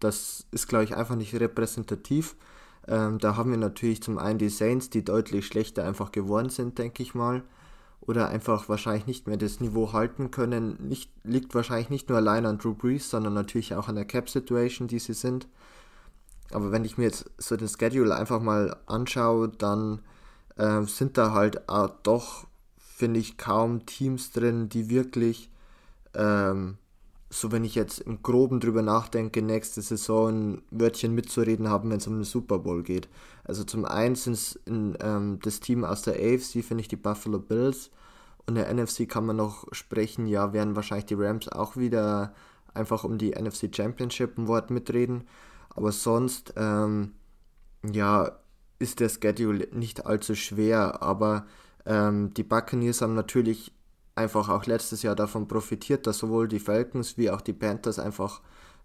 das 0.00 0.46
ist, 0.50 0.68
glaube 0.68 0.84
ich, 0.84 0.96
einfach 0.96 1.16
nicht 1.16 1.34
repräsentativ. 1.34 2.36
Ähm, 2.88 3.18
da 3.18 3.36
haben 3.36 3.50
wir 3.50 3.58
natürlich 3.58 4.02
zum 4.02 4.18
einen 4.18 4.38
die 4.38 4.48
Saints, 4.48 4.90
die 4.90 5.04
deutlich 5.04 5.46
schlechter 5.46 5.84
einfach 5.84 6.12
geworden 6.12 6.50
sind, 6.50 6.78
denke 6.78 7.02
ich 7.02 7.14
mal. 7.14 7.42
Oder 8.00 8.28
einfach 8.28 8.68
wahrscheinlich 8.68 9.06
nicht 9.06 9.26
mehr 9.26 9.36
das 9.36 9.60
Niveau 9.60 9.92
halten 9.92 10.30
können. 10.30 10.76
Nicht, 10.86 11.10
liegt 11.24 11.54
wahrscheinlich 11.54 11.90
nicht 11.90 12.08
nur 12.08 12.18
allein 12.18 12.46
an 12.46 12.58
Drew 12.58 12.74
Brees, 12.74 13.10
sondern 13.10 13.34
natürlich 13.34 13.74
auch 13.74 13.88
an 13.88 13.96
der 13.96 14.04
Cap-Situation, 14.04 14.86
die 14.86 15.00
sie 15.00 15.14
sind. 15.14 15.48
Aber 16.52 16.70
wenn 16.70 16.84
ich 16.84 16.98
mir 16.98 17.04
jetzt 17.04 17.28
so 17.38 17.56
den 17.56 17.68
Schedule 17.68 18.14
einfach 18.14 18.40
mal 18.40 18.76
anschaue, 18.86 19.48
dann 19.48 20.00
äh, 20.56 20.82
sind 20.82 21.18
da 21.18 21.32
halt 21.32 21.68
auch 21.68 21.90
doch, 22.02 22.46
finde 22.78 23.18
ich, 23.18 23.36
kaum 23.36 23.86
Teams 23.86 24.30
drin, 24.30 24.68
die 24.68 24.88
wirklich 24.88 25.50
ähm, 26.14 26.78
so 27.28 27.50
wenn 27.50 27.64
ich 27.64 27.74
jetzt 27.74 28.00
im 28.00 28.22
Groben 28.22 28.60
drüber 28.60 28.82
nachdenke, 28.82 29.42
nächste 29.42 29.82
Saison 29.82 30.28
ein 30.28 30.62
Wörtchen 30.70 31.14
mitzureden 31.14 31.68
haben, 31.68 31.90
wenn 31.90 31.98
es 31.98 32.06
um 32.06 32.14
den 32.14 32.24
Super 32.24 32.58
Bowl 32.58 32.82
geht. 32.82 33.08
Also 33.44 33.64
zum 33.64 33.84
einen 33.84 34.14
sind 34.14 34.58
ähm, 34.68 35.38
das 35.42 35.60
Team 35.60 35.84
aus 35.84 36.02
der 36.02 36.14
AFC, 36.14 36.64
finde 36.64 36.82
ich 36.82 36.88
die 36.88 36.96
Buffalo 36.96 37.38
Bills. 37.38 37.90
Und 38.46 38.54
der 38.54 38.72
NFC 38.72 39.08
kann 39.08 39.26
man 39.26 39.36
noch 39.36 39.66
sprechen, 39.72 40.26
ja, 40.26 40.52
werden 40.52 40.76
wahrscheinlich 40.76 41.06
die 41.06 41.14
Rams 41.14 41.48
auch 41.48 41.76
wieder 41.76 42.32
einfach 42.74 43.02
um 43.02 43.18
die 43.18 43.30
NFC 43.30 43.74
Championship 43.74 44.38
ein 44.38 44.46
Wort 44.46 44.70
mitreden. 44.70 45.24
Aber 45.70 45.90
sonst, 45.90 46.54
ähm, 46.56 47.12
ja, 47.82 48.38
ist 48.78 49.00
der 49.00 49.08
Schedule 49.08 49.68
nicht 49.72 50.06
allzu 50.06 50.34
schwer. 50.34 51.02
Aber 51.02 51.46
ähm, 51.84 52.32
die 52.34 52.44
Buccaneers 52.44 53.02
haben 53.02 53.14
natürlich 53.14 53.72
einfach 54.16 54.48
auch 54.48 54.66
letztes 54.66 55.02
Jahr 55.02 55.14
davon 55.14 55.46
profitiert, 55.46 56.06
dass 56.06 56.18
sowohl 56.18 56.48
die 56.48 56.58
Falcons 56.58 57.16
wie 57.18 57.30
auch 57.30 57.40
die 57.40 57.52
Panthers 57.52 57.98
einfach 57.98 58.40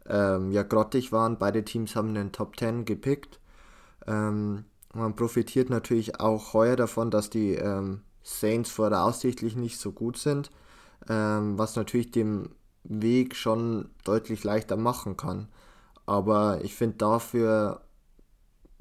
ähm, 0.08 0.52
ja 0.52 0.64
grottig 0.64 1.12
waren. 1.12 1.38
Beide 1.38 1.64
Teams 1.64 1.96
haben 1.96 2.14
den 2.14 2.32
Top 2.32 2.58
10 2.58 2.86
gepickt. 2.86 3.40
Ähm, 4.08 4.66
man 4.94 5.16
profitiert 5.16 5.70
natürlich 5.70 6.20
auch 6.20 6.54
heuer 6.54 6.76
davon, 6.76 7.12
dass 7.12 7.30
die 7.30 7.56
ähm, 7.56 8.02
Saints 8.24 8.70
voraussichtlich 8.70 9.56
nicht 9.56 9.80
so 9.80 9.92
gut 9.92 10.18
sind, 10.18 10.52
ähm, 11.10 11.58
was 11.58 11.76
natürlich 11.76 12.12
dem 12.12 12.50
Weg 12.84 13.36
schon 13.36 13.90
deutlich 14.04 14.44
leichter 14.44 14.76
machen 14.76 15.16
kann. 15.16 15.48
Aber 16.06 16.60
ich 16.64 16.76
finde, 16.76 16.98
dafür 16.98 17.82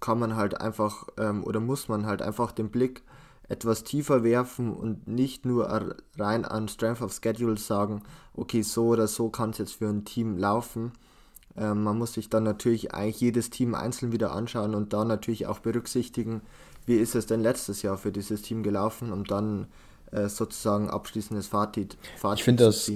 kann 0.00 0.18
man 0.18 0.34
halt 0.36 0.60
einfach 0.60 1.06
ähm, 1.18 1.44
oder 1.44 1.60
muss 1.60 1.88
man 1.88 2.06
halt 2.06 2.22
einfach 2.22 2.52
den 2.52 2.70
Blick 2.70 3.02
etwas 3.50 3.82
tiefer 3.82 4.22
werfen 4.22 4.72
und 4.72 5.08
nicht 5.08 5.44
nur 5.44 5.96
rein 6.16 6.44
an 6.44 6.68
Strength 6.68 7.02
of 7.02 7.12
Schedule 7.12 7.58
sagen, 7.58 8.02
okay, 8.32 8.62
so 8.62 8.86
oder 8.86 9.08
so 9.08 9.28
kann 9.28 9.50
es 9.50 9.58
jetzt 9.58 9.74
für 9.74 9.88
ein 9.88 10.04
Team 10.04 10.38
laufen. 10.38 10.92
Ähm, 11.56 11.82
man 11.82 11.98
muss 11.98 12.12
sich 12.12 12.30
dann 12.30 12.44
natürlich 12.44 12.94
eigentlich 12.94 13.20
jedes 13.20 13.50
Team 13.50 13.74
einzeln 13.74 14.12
wieder 14.12 14.32
anschauen 14.32 14.76
und 14.76 14.92
da 14.92 15.04
natürlich 15.04 15.48
auch 15.48 15.58
berücksichtigen, 15.58 16.42
wie 16.86 16.96
ist 16.96 17.16
es 17.16 17.26
denn 17.26 17.40
letztes 17.40 17.82
Jahr 17.82 17.98
für 17.98 18.12
dieses 18.12 18.42
Team 18.42 18.62
gelaufen, 18.62 19.12
um 19.12 19.24
dann 19.24 19.66
äh, 20.12 20.28
sozusagen 20.28 20.88
abschließendes 20.88 21.48
Fazit, 21.48 21.98
Fazit 22.18 22.38
ich 22.38 22.44
finde 22.44 22.64
das, 22.64 22.92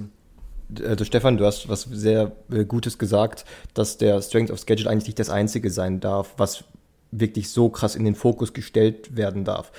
also 0.84 1.04
Stefan, 1.04 1.36
du 1.36 1.46
hast 1.46 1.68
was 1.68 1.82
sehr 1.82 2.30
äh, 2.50 2.64
Gutes 2.64 2.98
gesagt, 2.98 3.44
dass 3.74 3.98
der 3.98 4.22
Strength 4.22 4.52
of 4.52 4.60
Schedule 4.60 4.88
eigentlich 4.88 5.08
nicht 5.08 5.18
das 5.18 5.30
einzige 5.30 5.70
sein 5.70 5.98
darf, 5.98 6.34
was 6.36 6.64
wirklich 7.10 7.50
so 7.50 7.68
krass 7.68 7.96
in 7.96 8.04
den 8.04 8.14
Fokus 8.14 8.52
gestellt 8.52 9.16
werden 9.16 9.44
darf. 9.44 9.72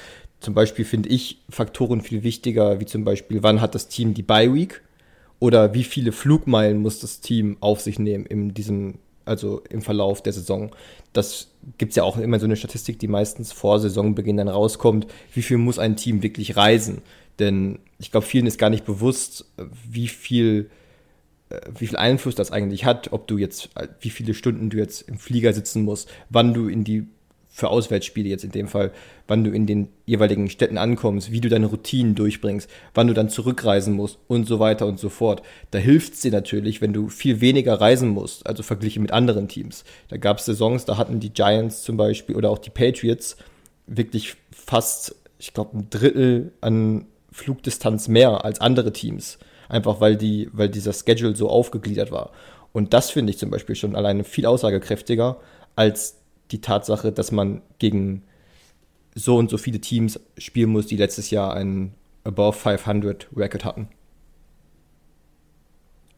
Zum 0.45 0.53
Beispiel 0.53 0.85
finde 0.85 1.09
ich 1.09 1.39
Faktoren 1.49 2.01
viel 2.01 2.21
wichtiger, 2.21 2.79
wie 2.79 2.85
zum 2.85 3.03
Beispiel, 3.03 3.41
wann 3.41 3.61
hat 3.61 3.73
das 3.73 3.87
Team 3.87 4.13
die 4.13 4.21
Bye 4.21 4.53
Week 4.53 4.83
oder 5.39 5.73
wie 5.73 5.83
viele 5.83 6.11
Flugmeilen 6.11 6.77
muss 6.77 6.99
das 6.99 7.19
Team 7.19 7.57
auf 7.61 7.81
sich 7.81 7.97
nehmen 7.97 8.27
in 8.27 8.53
diesem, 8.53 8.99
also 9.25 9.63
im 9.71 9.81
Verlauf 9.81 10.21
der 10.21 10.33
Saison. 10.33 10.69
Das 11.13 11.47
gibt 11.79 11.93
es 11.93 11.95
ja 11.95 12.03
auch 12.03 12.19
immer 12.19 12.37
so 12.37 12.45
eine 12.45 12.57
Statistik, 12.57 12.99
die 12.99 13.07
meistens 13.07 13.53
vor 13.53 13.79
Saisonbeginn 13.79 14.37
dann 14.37 14.47
rauskommt, 14.47 15.07
wie 15.33 15.41
viel 15.41 15.57
muss 15.57 15.79
ein 15.79 15.95
Team 15.95 16.21
wirklich 16.21 16.55
reisen. 16.55 17.01
Denn 17.39 17.79
ich 17.97 18.11
glaube, 18.11 18.27
vielen 18.27 18.45
ist 18.45 18.59
gar 18.59 18.69
nicht 18.69 18.85
bewusst, 18.85 19.45
wie 19.89 20.07
viel, 20.07 20.69
äh, 21.49 21.59
wie 21.75 21.87
viel 21.87 21.97
Einfluss 21.97 22.35
das 22.35 22.51
eigentlich 22.51 22.85
hat, 22.85 23.11
ob 23.13 23.25
du 23.25 23.39
jetzt, 23.39 23.71
wie 23.99 24.11
viele 24.11 24.35
Stunden 24.35 24.69
du 24.69 24.77
jetzt 24.77 25.09
im 25.09 25.17
Flieger 25.17 25.53
sitzen 25.53 25.81
musst, 25.81 26.07
wann 26.29 26.53
du 26.53 26.67
in 26.67 26.83
die 26.83 27.07
für 27.55 27.69
Auswärtsspiele 27.69 28.27
jetzt 28.27 28.43
in 28.43 28.51
dem 28.51 28.67
Fall, 28.67 28.91
wann 29.29 29.45
du 29.45 29.49
in 29.49 29.65
den 29.65 29.87
jeweiligen 30.05 30.49
Städten 30.49 30.77
ankommst, 30.77 31.31
wie 31.31 31.39
du 31.39 31.47
deine 31.47 31.67
Routinen 31.67 32.13
durchbringst, 32.13 32.69
wann 32.93 33.07
du 33.07 33.13
dann 33.13 33.29
zurückreisen 33.29 33.93
musst 33.93 34.19
und 34.27 34.45
so 34.45 34.59
weiter 34.59 34.85
und 34.87 34.99
so 34.99 35.07
fort. 35.07 35.41
Da 35.71 35.79
hilft 35.79 36.15
es 36.15 36.19
dir 36.19 36.33
natürlich, 36.33 36.81
wenn 36.81 36.91
du 36.91 37.07
viel 37.07 37.39
weniger 37.39 37.79
reisen 37.79 38.09
musst, 38.09 38.45
also 38.45 38.61
verglichen 38.61 39.01
mit 39.01 39.13
anderen 39.13 39.47
Teams. 39.47 39.85
Da 40.09 40.17
gab 40.17 40.39
es 40.39 40.45
Saisons, 40.45 40.83
da 40.83 40.97
hatten 40.97 41.21
die 41.21 41.29
Giants 41.29 41.83
zum 41.83 41.95
Beispiel 41.95 42.35
oder 42.35 42.49
auch 42.49 42.59
die 42.59 42.71
Patriots 42.71 43.37
wirklich 43.87 44.35
fast, 44.51 45.15
ich 45.39 45.53
glaube, 45.53 45.77
ein 45.77 45.89
Drittel 45.89 46.51
an 46.59 47.05
Flugdistanz 47.31 48.09
mehr 48.09 48.43
als 48.43 48.59
andere 48.59 48.91
Teams. 48.91 49.37
Einfach 49.69 50.01
weil 50.01 50.17
die, 50.17 50.49
weil 50.51 50.67
dieser 50.67 50.91
Schedule 50.91 51.37
so 51.37 51.47
aufgegliedert 51.47 52.11
war. 52.11 52.31
Und 52.73 52.93
das 52.93 53.11
finde 53.11 53.31
ich 53.31 53.37
zum 53.37 53.49
Beispiel 53.49 53.77
schon 53.77 53.95
alleine 53.95 54.25
viel 54.25 54.45
aussagekräftiger 54.45 55.37
als 55.77 56.17
die 56.51 56.61
Tatsache, 56.61 57.11
dass 57.11 57.31
man 57.31 57.61
gegen 57.79 58.23
so 59.15 59.37
und 59.37 59.49
so 59.49 59.57
viele 59.57 59.79
Teams 59.79 60.19
spielen 60.37 60.69
muss, 60.71 60.87
die 60.87 60.97
letztes 60.97 61.29
Jahr 61.29 61.53
einen 61.53 61.93
Above 62.23 62.57
500 62.57 63.27
Record 63.35 63.65
hatten. 63.65 63.87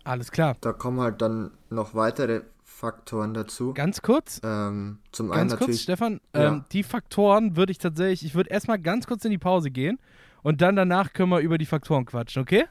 Alles 0.04 0.32
klar. 0.32 0.56
Da 0.62 0.72
kommen 0.74 1.00
halt 1.02 1.22
dann 1.22 1.52
noch 1.70 1.94
weitere 1.94 2.42
Faktoren 2.64 3.34
dazu. 3.34 3.74
Ganz 3.74 4.02
kurz. 4.02 4.40
Ähm, 4.44 5.00
zum 5.12 5.30
ganz 5.30 5.52
einen 5.54 5.60
kurz, 5.60 5.82
Stefan. 5.82 6.22
Ja. 6.36 6.48
Ähm, 6.48 6.66
die 6.72 6.84
Faktoren 6.84 7.56
würde 7.56 7.72
ich 7.72 7.78
tatsächlich, 7.78 8.26
ich 8.26 8.36
würde 8.36 8.50
erstmal 8.50 8.80
ganz 8.80 9.08
kurz 9.08 9.26
in 9.26 9.32
die 9.32 9.38
Pause 9.38 9.70
gehen 9.72 10.00
und 10.44 10.62
dann 10.62 10.76
danach 10.76 11.14
können 11.14 11.30
wir 11.30 11.40
über 11.40 11.58
die 11.58 11.66
Faktoren 11.66 12.06
quatschen, 12.06 12.42
okay? 12.42 12.66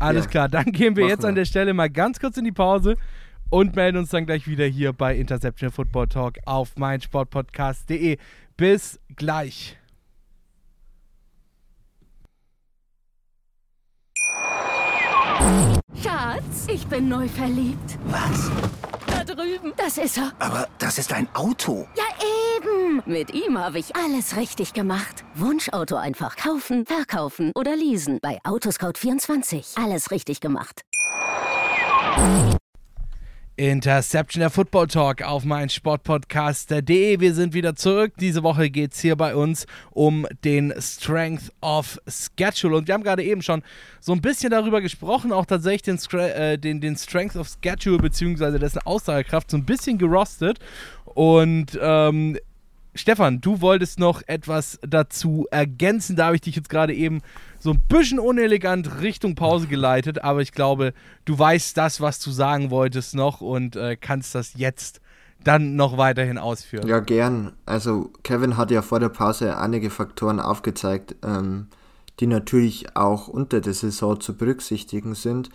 Alles 0.00 0.24
Ja. 0.24 0.30
klar, 0.30 0.48
dann 0.48 0.66
gehen 0.72 0.96
wir 0.96 1.04
Machen 1.04 1.10
jetzt 1.10 1.24
an 1.24 1.34
wir. 1.34 1.40
der 1.42 1.44
Stelle 1.44 1.74
mal 1.74 1.90
ganz 1.90 2.18
kurz 2.18 2.36
in 2.36 2.44
die 2.44 2.52
Pause 2.52 2.96
und 3.50 3.76
melden 3.76 3.98
uns 3.98 4.10
dann 4.10 4.26
gleich 4.26 4.46
wieder 4.46 4.66
hier 4.66 4.92
bei 4.92 5.16
Interception 5.16 5.70
Football 5.70 6.08
Talk 6.08 6.38
auf 6.44 6.76
meinsportpodcast.de. 6.76 8.18
Bis 8.56 8.98
gleich. 9.16 9.76
Schatz, 16.02 16.66
ich 16.68 16.86
bin 16.86 17.08
neu 17.08 17.28
verliebt. 17.28 17.98
Was? 18.06 18.50
Da 19.06 19.24
drüben. 19.24 19.72
Das 19.76 19.98
ist 19.98 20.18
er. 20.18 20.32
Aber 20.38 20.68
das 20.78 20.98
ist 20.98 21.12
ein 21.12 21.28
Auto. 21.34 21.86
Ja, 21.96 22.04
eben. 22.56 23.02
Mit 23.06 23.32
ihm 23.32 23.58
habe 23.58 23.78
ich 23.78 23.94
alles 23.96 24.36
richtig 24.36 24.74
gemacht. 24.74 25.24
Wunschauto 25.34 25.96
einfach 25.96 26.36
kaufen, 26.36 26.86
verkaufen 26.86 27.52
oder 27.54 27.76
leasen. 27.76 28.18
Bei 28.20 28.38
Autoscout24. 28.44 29.82
Alles 29.82 30.10
richtig 30.10 30.40
gemacht. 30.40 30.82
Interception 33.58 34.40
der 34.40 34.50
Football 34.50 34.86
Talk 34.86 35.22
auf 35.22 35.44
mein 35.44 35.68
Sportpodcast.de. 35.68 37.18
Wir 37.18 37.34
sind 37.34 37.54
wieder 37.54 37.74
zurück. 37.74 38.12
Diese 38.20 38.44
Woche 38.44 38.70
geht 38.70 38.92
es 38.92 39.00
hier 39.00 39.16
bei 39.16 39.34
uns 39.34 39.66
um 39.90 40.28
den 40.44 40.72
Strength 40.78 41.52
of 41.60 42.00
Schedule. 42.06 42.76
Und 42.76 42.86
wir 42.86 42.94
haben 42.94 43.02
gerade 43.02 43.24
eben 43.24 43.42
schon 43.42 43.64
so 43.98 44.12
ein 44.12 44.20
bisschen 44.20 44.50
darüber 44.50 44.80
gesprochen, 44.80 45.32
auch 45.32 45.44
tatsächlich 45.44 45.82
den, 45.82 46.20
äh, 46.20 46.56
den, 46.56 46.80
den 46.80 46.96
Strength 46.96 47.34
of 47.34 47.48
Schedule 47.48 47.98
beziehungsweise 47.98 48.60
dessen 48.60 48.78
Aussagekraft 48.78 49.50
so 49.50 49.56
ein 49.56 49.64
bisschen 49.64 49.98
gerostet. 49.98 50.60
Und 51.04 51.76
ähm, 51.82 52.38
Stefan, 52.98 53.40
du 53.40 53.60
wolltest 53.60 53.98
noch 54.00 54.22
etwas 54.26 54.80
dazu 54.82 55.46
ergänzen. 55.50 56.16
Da 56.16 56.26
habe 56.26 56.36
ich 56.36 56.42
dich 56.42 56.56
jetzt 56.56 56.68
gerade 56.68 56.92
eben 56.92 57.22
so 57.60 57.70
ein 57.70 57.80
bisschen 57.88 58.18
unelegant 58.18 59.00
Richtung 59.00 59.36
Pause 59.36 59.68
geleitet, 59.68 60.24
aber 60.24 60.42
ich 60.42 60.52
glaube, 60.52 60.92
du 61.24 61.38
weißt 61.38 61.76
das, 61.76 62.00
was 62.00 62.18
du 62.18 62.30
sagen 62.30 62.70
wolltest 62.70 63.14
noch 63.14 63.40
und 63.40 63.76
äh, 63.76 63.96
kannst 63.96 64.34
das 64.34 64.54
jetzt 64.54 65.00
dann 65.44 65.76
noch 65.76 65.96
weiterhin 65.96 66.38
ausführen. 66.38 66.88
Ja, 66.88 66.98
gern. 66.98 67.52
Also 67.66 68.10
Kevin 68.24 68.56
hat 68.56 68.72
ja 68.72 68.82
vor 68.82 68.98
der 68.98 69.10
Pause 69.10 69.56
einige 69.56 69.90
Faktoren 69.90 70.40
aufgezeigt, 70.40 71.14
ähm, 71.22 71.68
die 72.18 72.26
natürlich 72.26 72.96
auch 72.96 73.28
unter 73.28 73.60
der 73.60 73.74
Saison 73.74 74.18
zu 74.20 74.36
berücksichtigen 74.36 75.14
sind. 75.14 75.50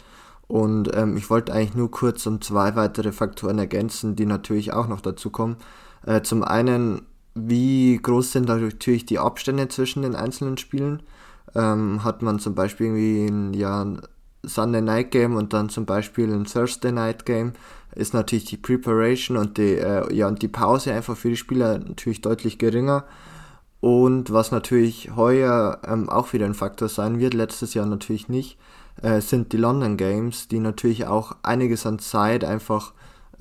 Und 0.47 0.95
ähm, 0.95 1.17
ich 1.17 1.29
wollte 1.29 1.53
eigentlich 1.53 1.75
nur 1.75 1.91
kurz 1.91 2.25
um 2.25 2.39
zwei 2.39 2.75
weitere 2.75 3.11
Faktoren 3.11 3.59
ergänzen, 3.59 4.15
die 4.15 4.25
natürlich 4.25 4.71
auch 4.71 4.87
noch 4.87 5.01
dazu 5.01 5.29
kommen. 5.29 5.57
Äh, 6.05 6.21
zum 6.21 6.43
einen, 6.43 7.01
wie 7.35 7.99
groß 8.01 8.31
sind 8.31 8.47
natürlich 8.47 9.05
die 9.05 9.19
Abstände 9.19 9.67
zwischen 9.67 10.03
den 10.03 10.15
einzelnen 10.15 10.57
Spielen? 10.57 11.03
Ähm, 11.55 12.03
hat 12.03 12.21
man 12.21 12.39
zum 12.39 12.55
Beispiel 12.55 12.87
irgendwie 12.87 13.25
ein, 13.25 13.53
ja, 13.53 13.83
ein 13.83 14.01
Sunday 14.45 14.81
Night 14.81 15.11
Game 15.11 15.35
und 15.35 15.53
dann 15.53 15.69
zum 15.69 15.85
Beispiel 15.85 16.31
ein 16.31 16.45
Thursday 16.45 16.91
Night 16.91 17.25
Game, 17.25 17.53
ist 17.95 18.13
natürlich 18.13 18.45
die 18.45 18.57
Preparation 18.57 19.37
und 19.37 19.57
die, 19.57 19.75
äh, 19.75 20.13
ja, 20.13 20.27
und 20.27 20.41
die 20.41 20.47
Pause 20.47 20.93
einfach 20.93 21.15
für 21.15 21.29
die 21.29 21.37
Spieler 21.37 21.77
natürlich 21.79 22.21
deutlich 22.21 22.57
geringer. 22.57 23.05
Und 23.79 24.31
was 24.31 24.51
natürlich 24.51 25.11
heuer 25.15 25.79
ähm, 25.85 26.09
auch 26.09 26.33
wieder 26.33 26.45
ein 26.45 26.53
Faktor 26.53 26.89
sein 26.89 27.19
wird, 27.19 27.33
letztes 27.33 27.73
Jahr 27.73 27.85
natürlich 27.85 28.29
nicht, 28.29 28.57
äh, 29.01 29.21
sind 29.21 29.51
die 29.53 29.57
London 29.57 29.97
Games, 29.97 30.47
die 30.47 30.59
natürlich 30.59 31.05
auch 31.05 31.35
einiges 31.43 31.85
an 31.85 31.99
Zeit 31.99 32.43
einfach 32.43 32.93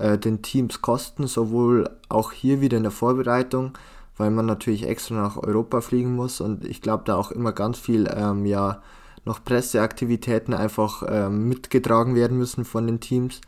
äh, 0.03 0.17
den 0.17 0.41
Teams 0.41 0.81
kosten, 0.81 1.27
sowohl 1.27 1.89
auch 2.09 2.33
hier 2.33 2.59
wieder 2.59 2.75
in 2.75 2.83
der 2.83 2.91
Vorbereitung, 2.91 3.77
weil 4.17 4.31
man 4.31 4.45
natürlich 4.45 4.85
extra 4.85 5.15
nach 5.15 5.37
Europa 5.37 5.79
fliegen 5.79 6.15
muss 6.15 6.41
und 6.41 6.65
ich 6.65 6.81
glaube 6.81 7.03
da 7.05 7.15
auch 7.15 7.31
immer 7.31 7.53
ganz 7.53 7.79
viel 7.79 8.11
ähm, 8.13 8.45
ja 8.45 8.81
noch 9.25 9.43
Presseaktivitäten 9.45 10.53
einfach 10.53 11.03
ähm, 11.07 11.47
mitgetragen 11.47 12.15
werden 12.15 12.37
müssen 12.37 12.65
von 12.65 12.85
den 12.85 12.99
Teams 12.99 13.39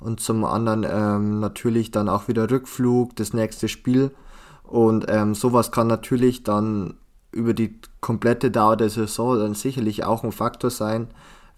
und 0.00 0.20
zum 0.20 0.44
anderen 0.44 0.86
ähm, 0.86 1.40
natürlich 1.40 1.90
dann 1.90 2.10
auch 2.10 2.28
wieder 2.28 2.50
Rückflug, 2.50 3.16
das 3.16 3.32
nächste 3.32 3.68
Spiel 3.68 4.10
und 4.64 5.06
ähm, 5.08 5.34
sowas 5.34 5.72
kann 5.72 5.86
natürlich 5.86 6.44
dann 6.44 6.98
über 7.30 7.54
die 7.54 7.80
komplette 8.02 8.50
Dauer 8.50 8.76
der 8.76 8.90
Saison 8.90 9.38
dann 9.38 9.54
sicherlich 9.54 10.04
auch 10.04 10.24
ein 10.24 10.32
Faktor 10.32 10.68
sein, 10.68 11.08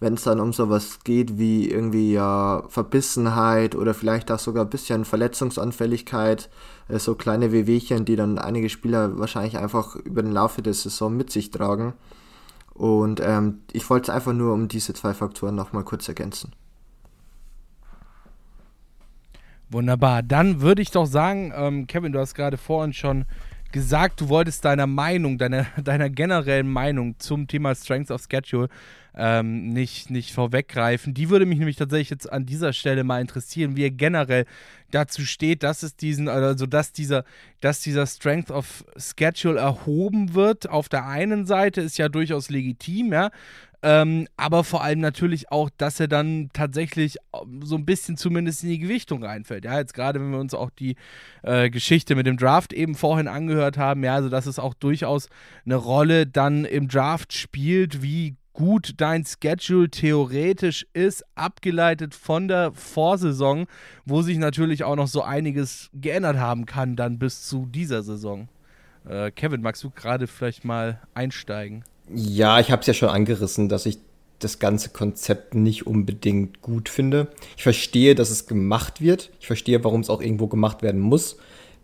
wenn 0.04 0.14
es 0.14 0.24
dann 0.24 0.38
um 0.38 0.52
sowas 0.52 0.98
geht 1.02 1.38
wie 1.38 1.68
irgendwie 1.68 2.12
ja 2.12 2.62
Verbissenheit 2.68 3.74
oder 3.74 3.94
vielleicht 3.94 4.30
auch 4.30 4.38
sogar 4.38 4.64
ein 4.64 4.70
bisschen 4.70 5.06
Verletzungsanfälligkeit, 5.06 6.50
äh, 6.88 6.98
so 6.98 7.14
kleine 7.14 7.52
Wehwehchen, 7.52 8.04
die 8.04 8.14
dann 8.14 8.38
einige 8.38 8.68
Spieler 8.68 9.18
wahrscheinlich 9.18 9.56
einfach 9.56 9.96
über 9.96 10.22
den 10.22 10.32
Laufe 10.32 10.60
der 10.60 10.74
Saison 10.74 11.16
mit 11.16 11.30
sich 11.30 11.50
tragen. 11.50 11.94
Und 12.74 13.20
ähm, 13.24 13.60
ich 13.72 13.88
wollte 13.88 14.10
es 14.10 14.14
einfach 14.14 14.34
nur 14.34 14.52
um 14.52 14.68
diese 14.68 14.92
zwei 14.92 15.14
Faktoren 15.14 15.54
nochmal 15.54 15.84
kurz 15.84 16.06
ergänzen. 16.06 16.52
Wunderbar. 19.70 20.22
Dann 20.22 20.60
würde 20.60 20.82
ich 20.82 20.90
doch 20.90 21.06
sagen, 21.06 21.50
ähm, 21.56 21.86
Kevin, 21.86 22.12
du 22.12 22.18
hast 22.18 22.34
gerade 22.34 22.58
vorhin 22.58 22.92
schon 22.92 23.24
gesagt, 23.72 24.20
du 24.20 24.28
wolltest 24.28 24.64
deiner 24.66 24.86
Meinung, 24.86 25.38
deiner, 25.38 25.66
deiner 25.82 26.10
generellen 26.10 26.70
Meinung 26.70 27.18
zum 27.18 27.48
Thema 27.48 27.74
Strength 27.74 28.10
of 28.10 28.22
Schedule 28.30 28.68
ähm, 29.16 29.68
nicht, 29.68 30.10
nicht 30.10 30.32
vorweggreifen. 30.32 31.14
Die 31.14 31.30
würde 31.30 31.46
mich 31.46 31.58
nämlich 31.58 31.76
tatsächlich 31.76 32.10
jetzt 32.10 32.32
an 32.32 32.46
dieser 32.46 32.72
Stelle 32.72 33.04
mal 33.04 33.20
interessieren, 33.20 33.76
wie 33.76 33.82
ihr 33.82 33.90
generell 33.90 34.44
dazu 34.90 35.22
steht, 35.22 35.62
dass 35.62 35.82
es 35.82 35.96
diesen, 35.96 36.28
also 36.28 36.66
dass 36.66 36.92
dieser, 36.92 37.24
dass 37.60 37.80
dieser 37.80 38.06
Strength 38.06 38.50
of 38.50 38.84
Schedule 38.96 39.58
erhoben 39.58 40.34
wird. 40.34 40.68
Auf 40.68 40.88
der 40.88 41.06
einen 41.06 41.46
Seite 41.46 41.80
ist 41.80 41.98
ja 41.98 42.08
durchaus 42.08 42.50
legitim, 42.50 43.12
ja. 43.12 43.30
Ähm, 43.86 44.28
aber 44.38 44.64
vor 44.64 44.82
allem 44.82 45.00
natürlich 45.00 45.52
auch, 45.52 45.68
dass 45.76 46.00
er 46.00 46.08
dann 46.08 46.48
tatsächlich 46.54 47.18
so 47.64 47.76
ein 47.76 47.84
bisschen 47.84 48.16
zumindest 48.16 48.62
in 48.62 48.70
die 48.70 48.78
Gewichtung 48.78 49.22
reinfällt. 49.22 49.66
Ja, 49.66 49.78
jetzt 49.78 49.92
gerade, 49.92 50.20
wenn 50.20 50.30
wir 50.30 50.38
uns 50.38 50.54
auch 50.54 50.70
die 50.70 50.96
äh, 51.42 51.68
Geschichte 51.68 52.14
mit 52.14 52.26
dem 52.26 52.38
Draft 52.38 52.72
eben 52.72 52.94
vorhin 52.94 53.28
angehört 53.28 53.76
haben, 53.76 54.02
ja, 54.02 54.14
also 54.14 54.30
dass 54.30 54.46
es 54.46 54.58
auch 54.58 54.72
durchaus 54.72 55.28
eine 55.66 55.74
Rolle 55.74 56.26
dann 56.26 56.64
im 56.64 56.88
Draft 56.88 57.34
spielt, 57.34 58.02
wie 58.02 58.36
gut 58.54 58.94
dein 58.96 59.24
Schedule 59.26 59.90
theoretisch 59.90 60.86
ist, 60.94 61.24
abgeleitet 61.34 62.14
von 62.14 62.48
der 62.48 62.72
Vorsaison, 62.72 63.66
wo 64.06 64.22
sich 64.22 64.38
natürlich 64.38 64.84
auch 64.84 64.96
noch 64.96 65.08
so 65.08 65.22
einiges 65.22 65.90
geändert 65.92 66.38
haben 66.38 66.64
kann, 66.64 66.96
dann 66.96 67.18
bis 67.18 67.46
zu 67.46 67.66
dieser 67.66 68.02
Saison. 68.02 68.48
Äh, 69.06 69.30
Kevin, 69.32 69.60
magst 69.60 69.84
du 69.84 69.90
gerade 69.90 70.26
vielleicht 70.26 70.64
mal 70.64 71.00
einsteigen? 71.12 71.84
Ja, 72.08 72.60
ich 72.60 72.70
habe 72.70 72.80
es 72.80 72.86
ja 72.86 72.94
schon 72.94 73.08
angerissen, 73.10 73.68
dass 73.68 73.86
ich 73.86 73.98
das 74.38 74.58
ganze 74.58 74.90
Konzept 74.90 75.54
nicht 75.54 75.86
unbedingt 75.86 76.60
gut 76.62 76.88
finde. 76.88 77.28
Ich 77.56 77.62
verstehe, 77.62 78.14
dass 78.14 78.30
es 78.30 78.46
gemacht 78.46 79.00
wird. 79.00 79.30
Ich 79.40 79.46
verstehe, 79.46 79.82
warum 79.84 80.00
es 80.00 80.10
auch 80.10 80.20
irgendwo 80.20 80.46
gemacht 80.46 80.82
werden 80.82 81.00
muss. 81.00 81.36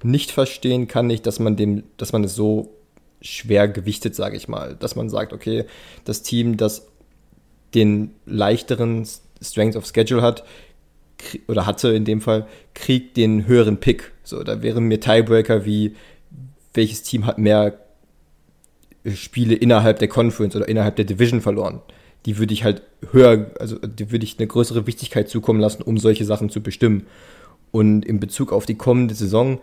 Nicht 0.03 0.31
verstehen 0.31 0.89
kann 0.89 1.11
ich, 1.11 1.23
dass 1.23 1.39
man 1.39 1.57
dem, 1.57 1.85
dass 1.97 2.13
man 2.13 2.25
es 2.25 2.35
so 2.35 2.71
schwer 3.21 3.69
gewichtet, 3.69 4.15
sage 4.15 4.37
ich 4.37 4.49
mal. 4.49 4.77
Dass 4.77 4.97
man 4.97 5.09
sagt, 5.09 5.33
okay, 5.33 5.65
das 6.05 6.23
Team, 6.23 6.57
das 6.57 6.87
den 7.75 8.13
leichteren 8.27 9.07
Strength 9.41 9.77
of 9.77 9.87
Schedule 9.87 10.23
hat, 10.23 10.45
oder 11.49 11.67
hatte 11.67 11.89
in 11.91 12.05
dem 12.05 12.21
Fall, 12.21 12.47
kriegt 12.75 13.17
den 13.17 13.47
höheren 13.47 13.79
Pick. 13.79 14.13
So, 14.23 14.43
da 14.43 14.63
wären 14.63 14.85
mir 14.85 15.01
Tiebreaker 15.01 15.65
wie, 15.65 15.95
welches 16.75 17.03
Team 17.03 17.27
hat 17.27 17.39
mehr 17.39 17.79
Spiele 19.15 19.55
innerhalb 19.55 19.99
der 19.99 20.09
Conference 20.09 20.57
oder 20.57 20.69
innerhalb 20.69 20.97
der 20.97 21.05
Division 21.05 21.41
verloren. 21.41 21.81
Die 22.27 22.39
würde 22.39 22.53
ich 22.53 22.65
halt 22.65 22.83
höher, 23.13 23.51
also 23.59 23.79
die 23.79 24.11
würde 24.11 24.25
ich 24.25 24.39
eine 24.39 24.47
größere 24.47 24.87
Wichtigkeit 24.87 25.29
zukommen 25.29 25.61
lassen, 25.61 25.83
um 25.83 25.99
solche 25.99 26.25
Sachen 26.25 26.51
zu 26.51 26.63
bestimmen. 26.63 27.07
Und 27.71 28.05
in 28.05 28.21
Bezug 28.21 28.53
auf 28.53 28.67
die 28.67 28.75
kommende 28.75 29.15
Saison, 29.15 29.61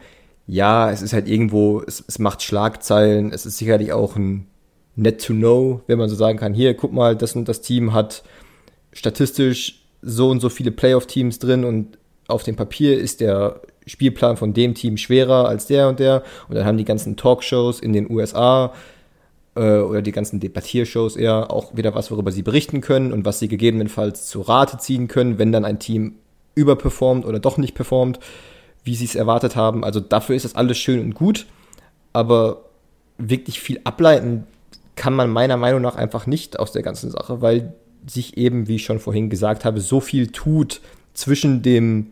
ja, 0.47 0.89
es 0.89 1.01
ist 1.01 1.13
halt 1.13 1.27
irgendwo, 1.27 1.81
es, 1.85 2.03
es 2.07 2.19
macht 2.19 2.41
Schlagzeilen, 2.41 3.31
es 3.31 3.45
ist 3.45 3.57
sicherlich 3.57 3.91
auch 3.91 4.15
ein 4.15 4.47
net 4.95 5.23
to 5.23 5.33
know, 5.33 5.81
wenn 5.87 5.99
man 5.99 6.09
so 6.09 6.15
sagen 6.15 6.39
kann, 6.39 6.53
hier, 6.53 6.73
guck 6.73 6.93
mal, 6.93 7.15
das 7.15 7.35
und 7.35 7.47
das 7.47 7.61
Team 7.61 7.93
hat 7.93 8.23
statistisch 8.93 9.83
so 10.01 10.29
und 10.29 10.39
so 10.39 10.49
viele 10.49 10.71
Playoff-Teams 10.71 11.39
drin 11.39 11.65
und 11.65 11.97
auf 12.27 12.43
dem 12.43 12.55
Papier 12.55 12.97
ist 12.97 13.21
der 13.21 13.61
Spielplan 13.85 14.37
von 14.37 14.53
dem 14.53 14.73
Team 14.73 14.97
schwerer 14.97 15.47
als 15.47 15.67
der 15.67 15.87
und 15.87 15.99
der. 15.99 16.23
Und 16.49 16.55
dann 16.55 16.65
haben 16.65 16.77
die 16.77 16.85
ganzen 16.85 17.15
Talkshows 17.15 17.79
in 17.79 17.93
den 17.93 18.11
USA 18.11 18.73
äh, 19.55 19.79
oder 19.79 20.01
die 20.01 20.11
ganzen 20.11 20.39
Debattiershows 20.39 21.15
eher 21.15 21.51
auch 21.51 21.75
wieder 21.75 21.95
was, 21.95 22.11
worüber 22.11 22.31
sie 22.31 22.41
berichten 22.41 22.81
können 22.81 23.13
und 23.13 23.25
was 23.25 23.39
sie 23.39 23.47
gegebenenfalls 23.47 24.25
zu 24.25 24.41
Rate 24.41 24.77
ziehen 24.77 25.07
können, 25.07 25.39
wenn 25.39 25.51
dann 25.51 25.65
ein 25.65 25.79
Team 25.79 26.15
überperformt 26.55 27.25
oder 27.25 27.39
doch 27.39 27.57
nicht 27.57 27.75
performt, 27.75 28.19
wie 28.87 28.95
sie 28.95 29.05
es 29.05 29.15
erwartet 29.15 29.55
haben. 29.55 29.83
Also 29.83 29.99
dafür 29.99 30.35
ist 30.35 30.45
das 30.45 30.55
alles 30.55 30.77
schön 30.77 31.01
und 31.01 31.13
gut, 31.13 31.45
aber 32.13 32.63
wirklich 33.17 33.59
viel 33.59 33.81
ableiten 33.83 34.45
kann 34.95 35.13
man 35.13 35.29
meiner 35.29 35.57
Meinung 35.57 35.81
nach 35.81 35.95
einfach 35.95 36.25
nicht 36.25 36.57
aus 36.57 36.71
der 36.71 36.81
ganzen 36.81 37.11
Sache, 37.11 37.41
weil 37.41 37.73
sich 38.07 38.37
eben, 38.37 38.67
wie 38.67 38.77
ich 38.77 38.85
schon 38.85 38.99
vorhin 38.99 39.29
gesagt 39.29 39.65
habe, 39.65 39.81
so 39.81 39.99
viel 39.99 40.27
tut 40.27 40.81
zwischen 41.13 41.61
dem 41.61 42.07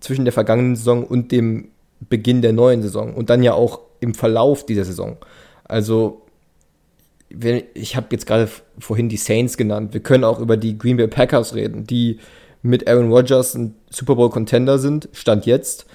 zwischen 0.00 0.24
der 0.24 0.32
vergangenen 0.32 0.76
Saison 0.76 1.04
und 1.04 1.32
dem 1.32 1.68
Beginn 2.08 2.40
der 2.40 2.52
neuen 2.52 2.82
Saison 2.82 3.14
und 3.14 3.28
dann 3.28 3.42
ja 3.42 3.54
auch 3.54 3.80
im 4.00 4.14
Verlauf 4.14 4.64
dieser 4.64 4.84
Saison. 4.84 5.16
Also 5.64 6.22
ich 7.74 7.96
habe 7.96 8.06
jetzt 8.12 8.26
gerade 8.26 8.48
vorhin 8.78 9.08
die 9.08 9.16
Saints 9.16 9.56
genannt. 9.56 9.92
Wir 9.92 10.02
können 10.02 10.22
auch 10.22 10.38
über 10.38 10.56
die 10.56 10.78
Green 10.78 10.98
Bay 10.98 11.08
Packers 11.08 11.54
reden, 11.54 11.84
die 11.84 12.20
mit 12.66 12.88
Aaron 12.88 13.10
Rodgers 13.10 13.54
ein 13.54 13.74
Super 13.90 14.16
Bowl 14.16 14.30
Contender 14.30 14.78
sind, 14.78 15.08
stand 15.12 15.46
jetzt. 15.46 15.86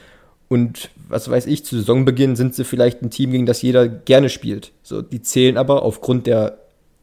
Und 0.48 0.90
was 1.08 1.30
weiß 1.30 1.46
ich, 1.46 1.64
zu 1.64 1.78
Saisonbeginn 1.78 2.36
sind 2.36 2.56
sie 2.56 2.66
vielleicht 2.66 3.02
ein 3.02 3.10
Team, 3.10 3.32
gegen 3.32 3.46
das 3.46 3.62
jeder 3.62 3.88
gerne 3.88 4.30
spielt. 4.30 4.72
So, 4.84 5.02
die 5.02 5.22
zählen 5.22 5.58
aber 5.58 5.84
aufgrund 5.84 6.28
der 6.28 6.58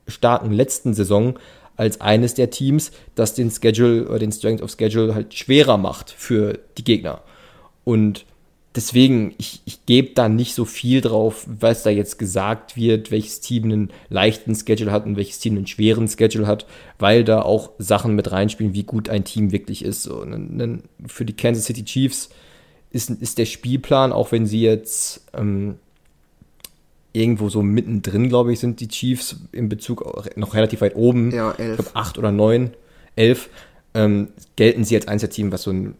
starken 0.07 0.53
letzten 0.53 0.95
Saison 0.95 1.39
als 1.77 2.01
eines 2.01 2.35
der 2.35 2.51
Teams, 2.51 2.91
das 3.15 3.35
den 3.35 3.51
Schedule 3.51 4.09
oder 4.09 4.19
den 4.19 4.33
Strength 4.33 4.63
of 4.63 4.71
Schedule 4.71 5.15
halt 5.15 5.33
schwerer 5.33 5.79
macht 5.79 6.11
für 6.11 6.59
die 6.77 6.85
Gegner. 6.85 7.23
Und 7.85 8.27
deswegen, 8.75 9.35
ich, 9.39 9.61
ich 9.65 9.85
gebe 9.87 10.11
da 10.15 10.29
nicht 10.29 10.55
so 10.55 10.65
viel 10.65 11.01
drauf, 11.01 11.47
was 11.47 11.83
da 11.83 11.91
jetzt 11.91 12.19
gesagt 12.19 12.77
wird, 12.77 13.11
welches 13.11 13.41
Team 13.41 13.65
einen 13.65 13.91
leichten 14.09 14.55
Schedule 14.55 14.93
hat 14.93 15.07
und 15.07 15.17
welches 15.17 15.39
Team 15.39 15.57
einen 15.57 15.67
schweren 15.67 16.09
Schedule 16.09 16.47
hat, 16.47 16.67
weil 16.99 17.25
da 17.25 17.43
auch 17.43 17.71
Sachen 17.79 18.15
mit 18.15 18.31
reinspielen, 18.31 18.75
wie 18.75 18.85
gut 18.85 19.09
ein 19.09 19.25
Team 19.25 19.53
wirklich 19.53 19.85
ist. 19.85 20.03
So, 20.03 20.25
für 21.07 21.25
die 21.25 21.37
Kansas 21.37 21.65
City 21.65 21.85
Chiefs 21.85 22.31
ist, 22.91 23.11
ist 23.11 23.39
der 23.39 23.47
Spielplan, 23.47 24.13
auch 24.13 24.33
wenn 24.33 24.47
sie 24.47 24.63
jetzt 24.63 25.27
ähm, 25.35 25.77
irgendwo 27.13 27.49
so 27.49 27.63
mittendrin, 27.63 28.29
glaube 28.29 28.53
ich, 28.53 28.61
sind 28.61 28.81
die 28.81 28.89
Chiefs 28.89 29.37
in 29.53 29.69
Bezug 29.69 30.37
noch 30.37 30.55
relativ 30.55 30.81
weit 30.81 30.95
oben. 30.95 31.33
Ja, 31.33 31.53
elf. 31.53 31.79
Ich 31.79 31.85
glaube, 31.85 31.97
acht 31.97 32.19
oder 32.19 32.33
neun, 32.33 32.71
elf. 33.17 33.51
Ähm, 33.95 34.29
gelten 34.57 34.85
sie 34.85 34.97
als 34.97 35.09
Einzelteam, 35.09 35.51
was 35.51 35.63
so 35.63 35.71
ein 35.71 35.95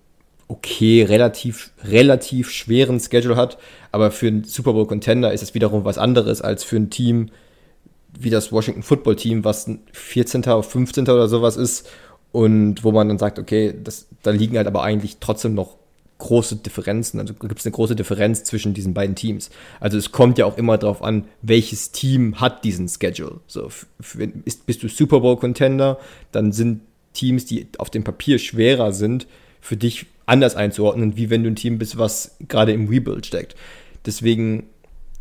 okay, 0.49 1.03
relativ, 1.03 1.71
relativ 1.85 2.51
schweren 2.51 2.99
Schedule 3.01 3.37
hat. 3.37 3.59
Aber 3.93 4.11
für 4.11 4.27
einen 4.27 4.45
Super 4.45 4.73
Bowl 4.73 4.87
Contender 4.87 5.33
ist 5.33 5.43
es 5.43 5.55
wiederum 5.55 5.85
was 5.85 5.99
anderes 5.99 6.43
als 6.43 6.65
für 6.65 6.77
ein 6.77 6.91
Team 6.91 7.31
wie 8.19 8.31
das 8.31 8.51
Washington 8.51 8.83
Football 8.83 9.17
Team, 9.17 9.45
was 9.45 9.71
14. 9.93 10.41
oder 10.43 10.63
15. 10.63 11.05
oder 11.05 11.29
sowas 11.29 11.57
ist. 11.57 11.89
Und 12.33 12.85
wo 12.85 12.93
man 12.93 13.09
dann 13.09 13.19
sagt, 13.19 13.39
okay, 13.39 13.75
das, 13.83 14.09
da 14.23 14.31
liegen 14.31 14.57
halt 14.57 14.67
aber 14.67 14.83
eigentlich 14.83 15.19
trotzdem 15.21 15.55
noch 15.55 15.77
große 16.19 16.57
Differenzen. 16.57 17.21
Also 17.21 17.33
gibt 17.35 17.59
es 17.59 17.65
eine 17.65 17.73
große 17.73 17.97
Differenz 17.97 18.45
zwischen 18.45 18.75
diesen 18.75 18.93
beiden 18.93 19.15
Teams. 19.15 19.51
Also 19.81 19.97
es 19.97 20.13
kommt 20.13 20.37
ja 20.37 20.47
auch 20.47 20.59
immer 20.59 20.77
darauf 20.77 21.03
an, 21.03 21.25
welches 21.43 21.93
Team 21.93 22.41
hat 22.41 22.65
diesen 22.65 22.89
Schedule. 22.89 23.41
So, 23.47 23.71
ist, 24.45 24.67
bist 24.67 24.83
du 24.83 24.89
Super 24.89 25.21
Bowl 25.21 25.37
Contender, 25.37 25.99
dann 26.33 26.53
sind 26.53 26.81
Teams, 27.15 27.47
die 27.47 27.69
auf 27.79 27.89
dem 27.89 28.05
Papier 28.05 28.39
schwerer 28.39 28.93
sind, 28.93 29.27
für 29.61 29.77
dich 29.77 30.07
anders 30.29 30.57
einzuordnen, 30.57 31.17
wie 31.17 31.31
wenn 31.31 31.43
du 31.43 31.51
ein 31.51 31.57
Team 31.57 31.79
bist, 31.79 31.99
was 31.99 32.37
gerade 32.49 32.73
im 32.73 32.89
Rebuild 32.89 33.27
steckt. 33.27 33.57
Deswegen 34.05 34.69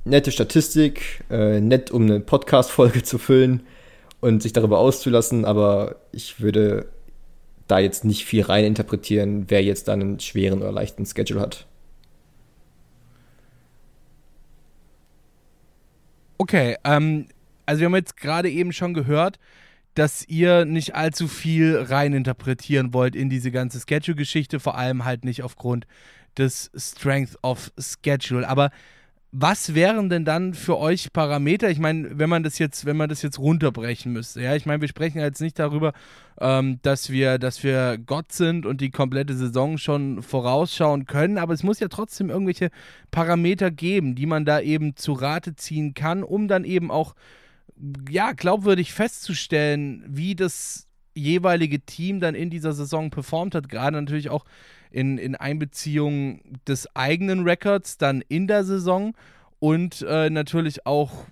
nette 0.04 0.32
Statistik, 0.32 1.24
äh, 1.30 1.60
nett, 1.60 1.92
um 1.92 2.04
eine 2.04 2.20
Podcast-Folge 2.20 3.04
zu 3.04 3.18
füllen 3.18 3.62
und 4.20 4.44
sich 4.44 4.54
darüber 4.54 4.80
auszulassen, 4.80 5.46
aber 5.46 5.96
ich 6.12 6.42
würde 6.42 6.88
da 7.68 7.80
jetzt 7.80 8.06
nicht 8.06 8.26
viel 8.26 8.44
rein 8.44 8.66
interpretieren, 8.66 9.46
wer 9.50 9.64
jetzt 9.64 9.88
dann 9.88 10.02
einen 10.02 10.20
schweren 10.20 10.62
oder 10.62 10.72
leichten 10.72 11.06
Schedule 11.06 11.42
hat. 11.42 11.66
Okay, 16.38 16.78
ähm, 16.84 17.28
also 17.66 17.82
wir 17.82 17.86
haben 17.86 17.96
jetzt 17.96 18.18
gerade 18.18 18.50
eben 18.50 18.72
schon 18.72 18.94
gehört, 18.94 19.40
dass 19.98 20.24
ihr 20.28 20.66
nicht 20.66 20.94
allzu 20.94 21.28
viel 21.28 21.76
rein 21.76 22.14
interpretieren 22.14 22.94
wollt 22.94 23.16
in 23.16 23.32
diese 23.32 23.50
ganze 23.50 23.80
Schedule-Geschichte, 23.80 24.60
vor 24.60 24.78
allem 24.78 25.06
halt 25.06 25.26
nicht 25.26 25.42
aufgrund 25.42 25.88
des 26.38 26.70
Strength 26.76 27.36
of 27.42 27.72
Schedule. 27.80 28.48
Aber 28.48 28.70
was 29.32 29.74
wären 29.74 30.10
denn 30.10 30.24
dann 30.24 30.54
für 30.54 30.78
euch 30.78 31.12
Parameter? 31.12 31.72
Ich 31.72 31.80
meine, 31.80 32.18
wenn 32.20 32.30
man 32.30 32.44
das 32.44 32.60
jetzt, 32.60 32.86
wenn 32.86 32.96
man 32.96 33.10
das 33.10 33.24
jetzt 33.24 33.40
runterbrechen 33.40 34.14
müsste, 34.14 34.42
ja, 34.42 34.56
ich 34.56 34.68
meine, 34.68 34.82
wir 34.82 34.88
sprechen 34.88 35.20
jetzt 35.20 35.42
nicht 35.42 35.58
darüber, 35.58 35.94
ähm, 36.40 36.80
dass 36.84 37.10
wir, 37.10 37.40
dass 37.40 37.64
wir 37.64 37.98
Gott 37.98 38.32
sind 38.32 38.68
und 38.68 38.82
die 38.82 38.92
komplette 38.92 39.36
Saison 39.36 39.80
schon 39.80 40.22
vorausschauen 40.22 41.08
können, 41.08 41.40
aber 41.40 41.56
es 41.56 41.64
muss 41.64 41.80
ja 41.80 41.88
trotzdem 41.88 42.30
irgendwelche 42.30 42.70
Parameter 43.10 43.72
geben, 43.72 44.14
die 44.14 44.28
man 44.28 44.46
da 44.46 44.62
eben 44.62 44.96
zu 44.96 45.14
Rate 45.14 45.56
ziehen 45.56 45.96
kann, 45.96 46.22
um 46.22 46.48
dann 46.48 46.66
eben 46.66 46.92
auch 46.92 47.16
ja, 48.10 48.32
glaubwürdig 48.32 48.94
festzustellen, 48.94 50.04
wie 50.08 50.36
das 50.36 50.88
jeweilige 51.14 51.80
Team 51.80 52.20
dann 52.20 52.36
in 52.36 52.50
dieser 52.50 52.74
Saison 52.74 53.10
performt 53.10 53.56
hat, 53.56 53.70
gerade 53.70 53.98
natürlich 53.98 54.30
auch 54.30 54.46
in, 54.92 55.18
in 55.18 55.36
Einbeziehung 55.36 56.42
des 56.68 56.96
eigenen 56.96 57.44
Records 57.44 57.98
dann 57.98 58.24
in 58.28 58.48
der 58.48 58.64
Saison 58.64 59.14
und 59.60 60.06
äh, 60.08 60.30
natürlich 60.30 60.86
auch 60.86 61.26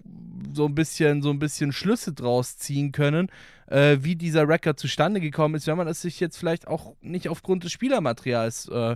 so 0.54 0.66
ein 0.66 0.76
bisschen 0.76 1.22
so 1.22 1.30
ein 1.30 1.40
bisschen 1.40 1.72
Schlüsse 1.72 2.14
draus 2.14 2.58
ziehen 2.58 2.92
können, 2.92 3.30
äh, 3.68 3.98
wie 4.02 4.16
dieser 4.16 4.48
Record 4.48 4.80
zustande 4.80 5.20
gekommen 5.20 5.56
ist, 5.56 5.68
wenn 5.68 5.78
man 5.78 5.88
es 5.88 6.02
sich 6.02 6.20
jetzt 6.20 6.38
vielleicht 6.38 6.68
auch 6.68 6.96
nicht 7.02 7.30
aufgrund 7.30 7.64
des 7.64 7.72
Spielermaterials 7.72 8.68
äh, 8.70 8.96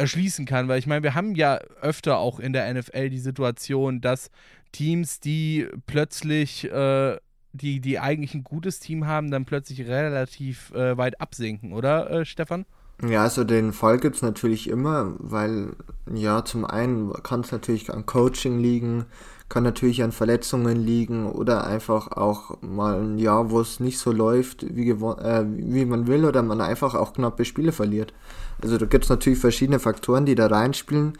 erschließen 0.00 0.46
kann, 0.46 0.66
weil 0.66 0.78
ich 0.78 0.86
meine, 0.86 1.02
wir 1.02 1.14
haben 1.14 1.34
ja 1.34 1.58
öfter 1.80 2.18
auch 2.18 2.40
in 2.40 2.52
der 2.52 2.72
NFL 2.72 3.10
die 3.10 3.18
Situation, 3.18 4.00
dass 4.00 4.30
Teams, 4.72 5.20
die 5.20 5.68
plötzlich, 5.86 6.70
äh, 6.70 7.18
die, 7.52 7.80
die 7.80 7.98
eigentlich 7.98 8.34
ein 8.34 8.44
gutes 8.44 8.80
Team 8.80 9.06
haben, 9.06 9.30
dann 9.30 9.44
plötzlich 9.44 9.86
relativ 9.86 10.72
äh, 10.72 10.96
weit 10.96 11.20
absinken, 11.20 11.72
oder 11.72 12.10
äh, 12.10 12.24
Stefan? 12.24 12.64
Ja, 13.06 13.22
also 13.22 13.44
den 13.44 13.72
Fall 13.72 13.98
gibt 13.98 14.16
es 14.16 14.22
natürlich 14.22 14.68
immer, 14.68 15.14
weil 15.18 15.70
ja, 16.12 16.44
zum 16.44 16.64
einen 16.64 17.12
kann 17.22 17.40
es 17.40 17.50
natürlich 17.50 17.92
an 17.92 18.04
Coaching 18.04 18.58
liegen, 18.58 19.06
kann 19.48 19.62
natürlich 19.62 20.02
an 20.02 20.12
Verletzungen 20.12 20.76
liegen 20.76 21.26
oder 21.26 21.66
einfach 21.66 22.12
auch 22.12 22.60
mal 22.60 23.00
ein 23.00 23.18
Jahr, 23.18 23.50
wo 23.50 23.60
es 23.60 23.80
nicht 23.80 23.98
so 23.98 24.12
läuft, 24.12 24.76
wie, 24.76 24.90
äh, 24.90 25.44
wie 25.46 25.86
man 25.86 26.06
will 26.06 26.26
oder 26.26 26.42
man 26.42 26.60
einfach 26.60 26.94
auch 26.94 27.14
knappe 27.14 27.44
Spiele 27.44 27.72
verliert. 27.72 28.12
Also 28.62 28.78
da 28.78 28.86
gibt 28.86 29.04
es 29.04 29.10
natürlich 29.10 29.38
verschiedene 29.38 29.78
Faktoren, 29.78 30.26
die 30.26 30.34
da 30.34 30.46
reinspielen 30.46 31.18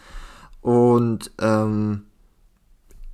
und 0.61 1.31
ähm, 1.41 2.03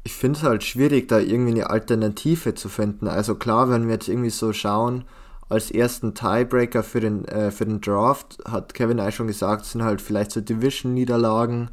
ich 0.07 0.15
finde 0.15 0.39
es 0.39 0.45
halt 0.45 0.63
schwierig, 0.63 1.09
da 1.09 1.19
irgendwie 1.19 1.53
eine 1.53 1.71
Alternative 1.71 2.55
zu 2.55 2.69
finden. 2.69 3.09
Also 3.09 3.35
klar, 3.35 3.71
wenn 3.71 3.87
wir 3.87 3.95
jetzt 3.95 4.09
irgendwie 4.09 4.31
so 4.31 4.53
schauen, 4.53 5.05
als 5.49 5.71
ersten 5.71 6.15
Tiebreaker 6.15 6.83
für 6.83 7.01
den, 7.01 7.25
äh, 7.27 7.51
für 7.51 7.67
den 7.67 7.81
Draft, 7.81 8.39
hat 8.49 8.75
Kevin 8.75 9.01
eigentlich 9.01 9.17
schon 9.17 9.27
gesagt, 9.27 9.65
sind 9.65 9.83
halt 9.83 10.01
vielleicht 10.01 10.33
so 10.33 10.41
Division-Niederlagen, 10.41 11.71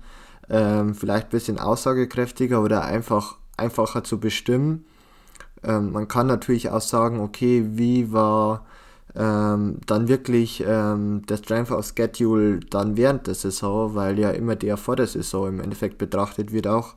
ähm, 0.49 0.95
vielleicht 0.95 1.27
ein 1.27 1.31
bisschen 1.31 1.59
aussagekräftiger 1.59 2.61
oder 2.61 2.83
einfach 2.83 3.37
einfacher 3.57 4.03
zu 4.03 4.19
bestimmen. 4.19 4.85
Ähm, 5.63 5.91
man 5.91 6.07
kann 6.07 6.27
natürlich 6.27 6.69
auch 6.69 6.81
sagen, 6.81 7.19
okay, 7.19 7.65
wie 7.69 8.11
war 8.11 8.65
ähm, 9.15 9.77
dann 9.85 10.07
wirklich 10.07 10.63
ähm, 10.65 11.23
der 11.27 11.37
Strength 11.37 11.71
of 11.71 11.85
Schedule 11.85 12.59
dann 12.61 12.97
während 12.97 13.27
der 13.27 13.35
Saison, 13.35 13.95
weil 13.95 14.17
ja 14.17 14.31
immer 14.31 14.55
der 14.55 14.77
vor 14.77 14.95
der 14.95 15.07
Saison 15.07 15.47
im 15.47 15.59
Endeffekt 15.59 15.97
betrachtet 15.97 16.51
wird 16.51 16.67
auch. 16.67 16.95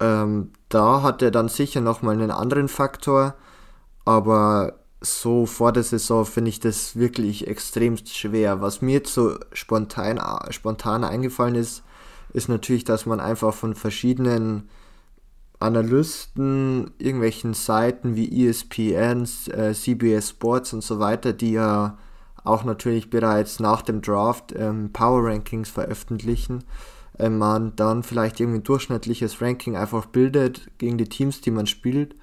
Ähm, 0.00 0.50
da 0.68 1.02
hat 1.02 1.22
er 1.22 1.30
dann 1.30 1.48
sicher 1.48 1.80
nochmal 1.80 2.14
einen 2.14 2.32
anderen 2.32 2.68
Faktor, 2.68 3.34
aber 4.04 4.74
so 5.00 5.46
vor 5.46 5.72
der 5.72 5.82
Saison 5.82 6.24
finde 6.24 6.48
ich 6.48 6.60
das 6.60 6.96
wirklich 6.96 7.46
extrem 7.46 7.96
schwer. 7.96 8.60
Was 8.60 8.82
mir 8.82 8.94
jetzt 8.94 9.14
so 9.14 9.36
spontan, 9.52 10.20
spontan 10.50 11.04
eingefallen 11.04 11.54
ist, 11.54 11.82
ist 12.32 12.48
natürlich, 12.48 12.84
dass 12.84 13.06
man 13.06 13.20
einfach 13.20 13.54
von 13.54 13.74
verschiedenen 13.74 14.68
Analysten, 15.62 16.90
irgendwelchen 16.98 17.54
Seiten 17.54 18.16
wie 18.16 18.46
ESPN, 18.46 19.26
äh, 19.50 19.72
CBS 19.72 20.30
Sports 20.30 20.72
und 20.72 20.82
so 20.82 20.98
weiter, 20.98 21.32
die 21.32 21.52
ja 21.52 21.98
auch 22.44 22.64
natürlich 22.64 23.10
bereits 23.10 23.60
nach 23.60 23.82
dem 23.82 24.02
Draft 24.02 24.52
ähm, 24.56 24.92
Power 24.92 25.24
Rankings 25.24 25.70
veröffentlichen, 25.70 26.64
äh, 27.18 27.28
man 27.28 27.76
dann 27.76 28.02
vielleicht 28.02 28.40
irgendwie 28.40 28.60
ein 28.60 28.64
durchschnittliches 28.64 29.40
Ranking 29.40 29.76
einfach 29.76 30.06
bildet 30.06 30.70
gegen 30.78 30.98
die 30.98 31.08
Teams, 31.08 31.40
die 31.40 31.50
man 31.50 31.66
spielt. 31.66 32.16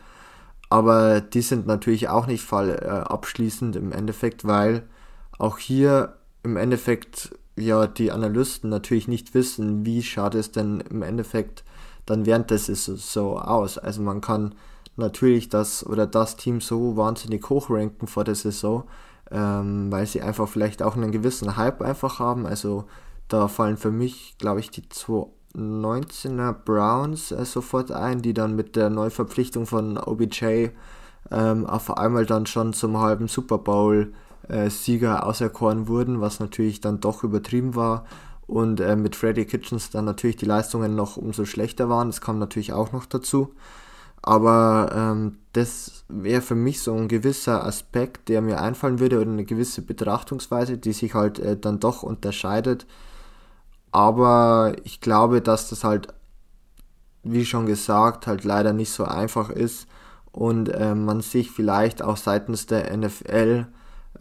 Aber 0.69 1.21
die 1.21 1.41
sind 1.41 1.65
natürlich 1.65 2.10
auch 2.10 2.28
nicht 2.28 2.43
fall 2.43 2.69
äh, 2.69 2.88
abschließend 2.88 3.75
im 3.75 3.91
Endeffekt, 3.91 4.45
weil 4.45 4.84
auch 5.38 5.58
hier 5.58 6.17
im 6.43 6.58
Endeffekt 6.58 7.36
ja 7.56 7.88
die 7.88 8.12
Analysten 8.12 8.69
natürlich 8.69 9.08
nicht 9.08 9.34
wissen, 9.34 9.86
wie 9.86 10.04
schaut 10.04 10.36
es 10.36 10.52
denn 10.52 10.82
im 10.89 11.02
Endeffekt 11.02 11.63
dann 12.10 12.26
während 12.26 12.52
des 12.52 12.65
so 12.65 13.38
aus. 13.38 13.78
Also 13.78 14.02
man 14.02 14.22
kann 14.22 14.56
natürlich 14.95 15.50
das 15.50 15.86
oder 15.86 16.08
das 16.08 16.36
Team 16.36 16.62
so 16.62 16.98
wahnsinnig 16.98 17.50
hochranken 17.50 18.08
vor 18.08 18.24
der 18.24 18.36
Saison, 18.36 18.84
ähm, 19.32 19.91
weil 19.91 20.06
sie 20.06 20.22
einfach 20.22 20.48
vielleicht 20.48 20.84
auch 20.84 20.95
einen 20.95 21.12
gewissen 21.12 21.58
Hype 21.58 21.82
einfach 21.82 22.19
haben. 22.19 22.45
Also 22.45 22.86
da 23.28 23.48
fallen 23.48 23.78
für 23.78 23.91
mich, 23.91 24.36
glaube 24.38 24.60
ich, 24.60 24.72
die 24.72 24.88
zwei 24.89 25.28
19er 25.56 26.54
Browns 26.54 27.32
äh, 27.32 27.45
sofort 27.45 27.91
ein, 27.91 28.22
die 28.22 28.34
dann 28.34 28.56
mit 28.56 28.76
der 28.76 28.89
Neuverpflichtung 28.89 29.65
von 29.65 29.98
OBJ 29.98 30.69
ähm, 31.32 31.65
auf 31.65 31.98
einmal 31.98 32.26
dann 32.26 32.45
schon 32.45 32.74
zum 32.74 32.98
halben 33.00 33.28
Super 33.28 33.58
Bowl 33.58 34.13
äh, 34.48 34.69
Sieger 34.69 35.26
auserkoren 35.26 35.88
wurden, 35.88 36.22
was 36.22 36.39
natürlich 36.39 36.82
dann 36.82 37.00
doch 37.00 37.24
übertrieben 37.24 37.76
war. 37.76 38.06
Und 38.50 38.80
äh, 38.80 38.96
mit 38.96 39.16
Freddy 39.16 39.46
Kitchens 39.46 39.92
dann 39.92 40.06
natürlich 40.06 40.36
die 40.36 40.48
Leistungen 40.48 40.96
noch 40.96 41.18
umso 41.18 41.46
schlechter 41.46 41.88
waren. 41.88 42.10
Das 42.10 42.20
kam 42.20 42.40
natürlich 42.40 42.74
auch 42.74 42.92
noch 42.92 43.06
dazu. 43.06 43.54
Aber 44.24 44.90
ähm, 44.92 45.38
das 45.54 46.04
wäre 46.08 46.42
für 46.42 46.56
mich 46.56 46.82
so 46.82 46.96
ein 46.96 47.08
gewisser 47.08 47.64
Aspekt, 47.64 48.28
der 48.28 48.42
mir 48.42 48.60
einfallen 48.60 49.00
würde 49.00 49.22
oder 49.22 49.30
eine 49.30 49.46
gewisse 49.46 49.84
Betrachtungsweise, 49.84 50.80
die 50.80 50.94
sich 50.94 51.14
halt 51.14 51.38
äh, 51.38 51.58
dann 51.58 51.80
doch 51.80 52.02
unterscheidet. 52.02 52.88
Aber 53.92 54.74
ich 54.84 55.00
glaube, 55.00 55.42
dass 55.44 55.70
das 55.70 55.84
halt, 55.84 56.08
wie 57.22 57.46
schon 57.46 57.68
gesagt, 57.68 58.26
halt 58.26 58.46
leider 58.46 58.74
nicht 58.74 58.92
so 58.92 59.06
einfach 59.06 59.52
ist 59.52 59.88
und 60.32 60.70
äh, 60.70 60.96
man 60.96 61.22
sich 61.22 61.52
vielleicht 61.52 62.02
auch 62.02 62.18
seitens 62.18 62.66
der 62.66 62.98
NFL 62.98 63.68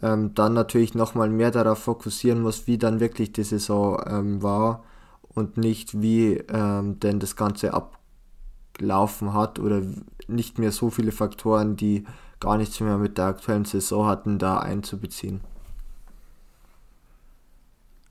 ähm, 0.01 0.33
dann 0.33 0.53
natürlich 0.53 0.95
nochmal 0.95 1.29
mehr 1.29 1.51
darauf 1.51 1.79
fokussieren 1.79 2.41
muss, 2.41 2.67
wie 2.67 2.77
dann 2.77 2.99
wirklich 2.99 3.33
die 3.33 3.43
Saison 3.43 4.01
ähm, 4.07 4.41
war 4.43 4.83
und 5.29 5.57
nicht 5.57 6.01
wie 6.01 6.35
ähm, 6.49 6.99
denn 6.99 7.19
das 7.19 7.35
Ganze 7.35 7.73
ablaufen 7.73 9.33
hat 9.33 9.59
oder 9.59 9.81
nicht 10.27 10.59
mehr 10.59 10.71
so 10.71 10.89
viele 10.89 11.11
Faktoren, 11.11 11.75
die 11.75 12.05
gar 12.39 12.57
nichts 12.57 12.79
mehr 12.79 12.97
mit 12.97 13.17
der 13.17 13.25
aktuellen 13.25 13.65
Saison 13.65 14.05
hatten, 14.05 14.39
da 14.39 14.59
einzubeziehen. 14.59 15.41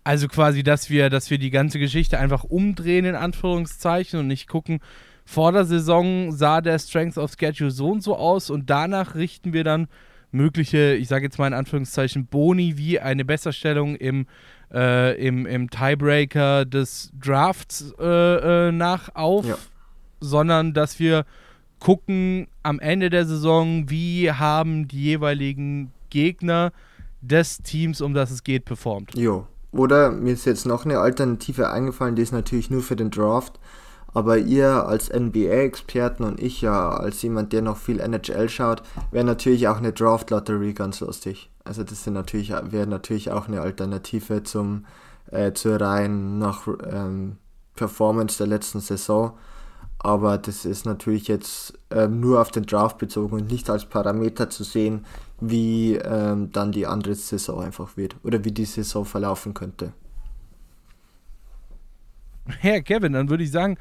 Also 0.05 0.27
quasi, 0.29 0.63
dass 0.63 0.89
wir, 0.89 1.11
dass 1.11 1.31
wir 1.31 1.39
die 1.39 1.51
ganze 1.51 1.79
Geschichte 1.79 2.19
einfach 2.19 2.45
umdrehen, 2.45 3.05
in 3.05 3.15
Anführungszeichen, 3.15 4.21
und 4.21 4.27
nicht 4.27 4.49
gucken, 4.49 4.81
vor 5.27 5.53
der 5.53 5.67
Saison 5.67 6.33
sah 6.33 6.63
der 6.63 6.79
Strength 6.79 7.19
of 7.19 7.35
Schedule 7.39 7.71
so 7.71 7.91
und 7.91 8.03
so 8.03 8.17
aus 8.17 8.49
und 8.49 8.71
danach 8.71 9.15
richten 9.15 9.53
wir 9.53 9.65
dann 9.65 9.89
mögliche, 10.31 10.95
ich 10.95 11.09
sage 11.09 11.25
jetzt 11.25 11.39
mal 11.39 11.47
in 11.47 11.55
Anführungszeichen, 11.55 12.27
Boni 12.27 12.77
wie 12.77 13.01
eine 13.01 13.25
Besserstellung 13.25 13.97
im, 13.97 14.27
äh, 14.73 15.17
im, 15.21 15.47
im 15.47 15.71
Tiebreaker 15.71 16.65
des 16.65 17.13
Drafts 17.19 17.95
äh, 17.99 18.69
äh, 18.69 18.73
nach 18.73 19.15
auf, 19.15 19.47
ja. 19.47 19.57
sondern 20.21 20.75
dass 20.75 20.99
wir 20.99 21.25
gucken 21.81 22.49
am 22.63 22.81
Ende 22.81 23.11
der 23.11 23.27
Saison, 23.27 23.89
wie 23.89 24.31
haben 24.33 24.89
die 24.89 25.05
jeweiligen 25.05 25.93
Gegner 26.11 26.73
des 27.21 27.59
Teams, 27.59 28.01
um 28.01 28.15
das 28.15 28.31
es 28.31 28.45
geht, 28.45 28.65
performt. 28.65 29.15
Jo. 29.17 29.47
Oder 29.71 30.11
mir 30.11 30.33
ist 30.33 30.47
jetzt 30.47 30.67
noch 30.67 30.85
eine 30.85 30.99
Alternative 30.99 31.71
eingefallen, 31.71 32.17
die 32.17 32.23
ist 32.23 32.33
natürlich 32.33 32.71
nur 32.71 32.83
für 32.83 32.97
den 32.97 33.11
Draft. 33.11 33.61
Aber 34.19 34.37
ihr 34.37 34.85
als 34.85 35.11
NBA-Experten 35.11 36.25
und 36.25 36.43
ich 36.43 36.61
ja 36.61 36.91
als 36.91 37.23
jemand, 37.23 37.53
der 37.53 37.63
noch 37.63 37.77
viel 37.77 38.01
NHL 38.01 38.49
schaut, 38.49 38.83
wäre 39.13 39.25
natürlich 39.25 39.69
auch 39.69 39.77
eine 39.77 39.93
Draft-Lottery 39.93 40.73
ganz 40.73 40.99
lustig. 40.99 41.51
Also 41.63 41.85
das 41.85 42.05
natürlich, 42.09 42.51
wäre 42.51 42.89
natürlich 42.89 43.31
auch 43.31 43.47
eine 43.47 43.61
Alternative 43.61 44.43
zum 44.43 44.87
äh, 45.31 45.53
zur 45.53 45.81
rein 45.81 46.41
nach 46.41 46.67
ähm, 46.91 47.37
Performance 47.77 48.39
der 48.39 48.49
letzten 48.49 48.81
Saison. 48.81 49.39
Aber 50.01 50.37
das 50.37 50.65
ist 50.65 50.85
natürlich 50.85 51.29
jetzt 51.29 51.79
ähm, 51.93 52.19
nur 52.19 52.41
auf 52.41 52.51
den 52.51 52.67
Draft 52.67 52.99
bezogen 52.99 53.37
und 53.37 53.49
nicht 53.49 53.71
als 53.71 53.85
Parameter 53.85 54.51
zu 54.51 54.65
sehen, 54.65 55.07
wie 55.41 55.95
ähm, 55.95 56.51
dann 56.51 56.73
die 56.73 56.89
andere 56.89 57.15
Saison 57.15 57.63
einfach 57.63 57.97
wird 57.97 58.17
oder 58.25 58.45
wie 58.45 58.51
die 58.51 58.65
Saison 58.65 59.05
verlaufen 59.05 59.55
könnte. 59.55 59.93
Herr 62.61 62.81
Kevin, 62.81 63.13
dann 63.13 63.29
würde 63.29 63.45
ich 63.45 63.51
sagen, 63.51 63.77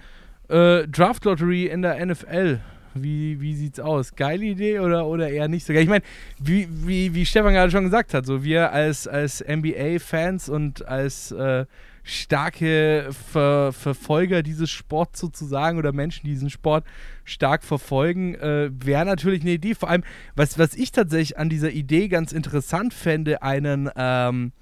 äh, 0.50 0.88
Draft 0.88 1.26
Lottery 1.26 1.66
in 1.66 1.82
der 1.82 2.06
NFL. 2.06 2.60
Wie, 2.94 3.40
wie 3.42 3.54
sieht's 3.56 3.80
aus? 3.80 4.16
Geile 4.16 4.46
Idee 4.46 4.80
oder, 4.80 5.06
oder 5.06 5.30
eher 5.30 5.48
nicht 5.48 5.66
so 5.66 5.74
geil? 5.74 5.84
Ich 5.84 5.90
meine, 5.90 6.04
wie, 6.40 6.68
wie, 6.70 7.14
wie 7.14 7.26
Stefan 7.26 7.54
gerade 7.54 7.72
schon 7.72 7.84
gesagt 7.84 8.14
hat, 8.14 8.26
so 8.26 8.44
wir 8.44 8.72
als, 8.72 9.08
als 9.08 9.44
NBA-Fans 9.48 10.50
und 10.50 10.88
als 10.88 11.32
äh, 11.32 11.66
starke 12.04 13.10
Ver 13.12 13.72
Verfolger 13.74 14.42
dieses 14.42 14.72
Sports 14.72 15.20
sozusagen 15.20 15.78
oder 15.78 15.92
Menschen, 15.92 16.26
die 16.26 16.32
diesen 16.32 16.50
Sport 16.50 16.86
stark 17.26 17.64
verfolgen, 17.64 18.36
äh, 18.36 18.70
wäre 18.74 19.06
natürlich 19.06 19.42
eine 19.42 19.52
Idee. 19.52 19.76
Vor 19.76 19.90
allem, 19.90 20.04
was, 20.36 20.58
was 20.58 20.74
ich 20.74 20.92
tatsächlich 20.92 21.38
an 21.38 21.50
dieser 21.50 21.72
Idee 21.72 22.08
ganz 22.08 22.32
interessant 22.32 22.94
fände, 22.94 23.42
einen, 23.42 23.90
ähm, 23.96 24.54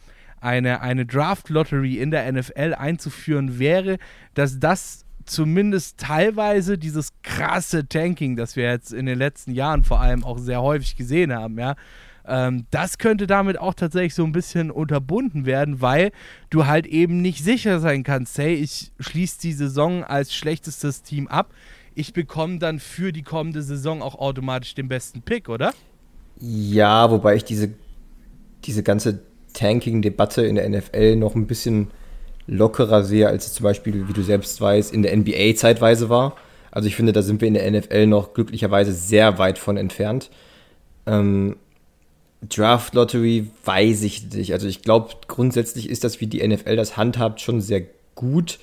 eine, 0.41 0.81
eine 0.81 1.05
Draft-Lottery 1.05 1.97
in 1.97 2.11
der 2.11 2.31
NFL 2.31 2.73
einzuführen, 2.73 3.59
wäre, 3.59 3.97
dass 4.33 4.59
das 4.59 5.04
zumindest 5.25 5.97
teilweise 5.97 6.77
dieses 6.77 7.09
krasse 7.23 7.87
Tanking, 7.87 8.35
das 8.35 8.55
wir 8.55 8.65
jetzt 8.65 8.93
in 8.93 9.05
den 9.05 9.17
letzten 9.17 9.51
Jahren 9.51 9.83
vor 9.83 9.99
allem 9.99 10.23
auch 10.23 10.37
sehr 10.37 10.61
häufig 10.61 10.95
gesehen 10.95 11.33
haben, 11.33 11.57
ja, 11.59 11.75
ähm, 12.27 12.65
das 12.71 12.97
könnte 12.97 13.27
damit 13.27 13.59
auch 13.59 13.73
tatsächlich 13.73 14.15
so 14.15 14.23
ein 14.23 14.31
bisschen 14.31 14.71
unterbunden 14.71 15.45
werden, 15.45 15.81
weil 15.81 16.11
du 16.49 16.65
halt 16.65 16.87
eben 16.87 17.21
nicht 17.21 17.43
sicher 17.43 17.79
sein 17.79 18.03
kannst, 18.03 18.37
hey, 18.37 18.55
ich 18.55 18.91
schließe 18.99 19.39
die 19.41 19.53
Saison 19.53 20.03
als 20.03 20.33
schlechtestes 20.33 21.03
Team 21.03 21.27
ab, 21.27 21.53
ich 21.93 22.13
bekomme 22.13 22.59
dann 22.59 22.79
für 22.79 23.11
die 23.11 23.23
kommende 23.23 23.61
Saison 23.61 24.01
auch 24.01 24.15
automatisch 24.15 24.75
den 24.75 24.87
besten 24.87 25.21
Pick, 25.21 25.49
oder? 25.49 25.73
Ja, 26.39 27.09
wobei 27.09 27.35
ich 27.35 27.45
diese, 27.45 27.69
diese 28.65 28.83
ganze 28.83 29.21
Tanking-Debatte 29.53 30.45
in 30.45 30.55
der 30.55 30.67
NFL 30.69 31.15
noch 31.15 31.35
ein 31.35 31.47
bisschen 31.47 31.87
lockerer 32.47 33.03
sehe, 33.03 33.27
als 33.27 33.47
es 33.47 33.53
zum 33.53 33.63
Beispiel, 33.63 34.07
wie 34.07 34.13
du 34.13 34.21
selbst 34.21 34.59
weißt, 34.61 34.93
in 34.93 35.01
der 35.01 35.15
NBA 35.15 35.55
zeitweise 35.55 36.09
war. 36.09 36.35
Also 36.71 36.87
ich 36.87 36.95
finde, 36.95 37.13
da 37.13 37.21
sind 37.21 37.41
wir 37.41 37.47
in 37.47 37.53
der 37.53 37.69
NFL 37.71 38.07
noch 38.07 38.33
glücklicherweise 38.33 38.93
sehr 38.93 39.37
weit 39.37 39.57
von 39.57 39.77
entfernt. 39.77 40.29
Ähm, 41.05 41.55
Draft 42.47 42.93
Lottery 42.93 43.47
weiß 43.63 44.03
ich 44.03 44.31
nicht. 44.33 44.53
Also 44.53 44.67
ich 44.67 44.81
glaube, 44.81 45.11
grundsätzlich 45.27 45.89
ist 45.89 46.03
das, 46.03 46.21
wie 46.21 46.27
die 46.27 46.45
NFL 46.45 46.75
das 46.75 46.97
handhabt, 46.97 47.41
schon 47.41 47.61
sehr 47.61 47.83
gut. 48.13 48.59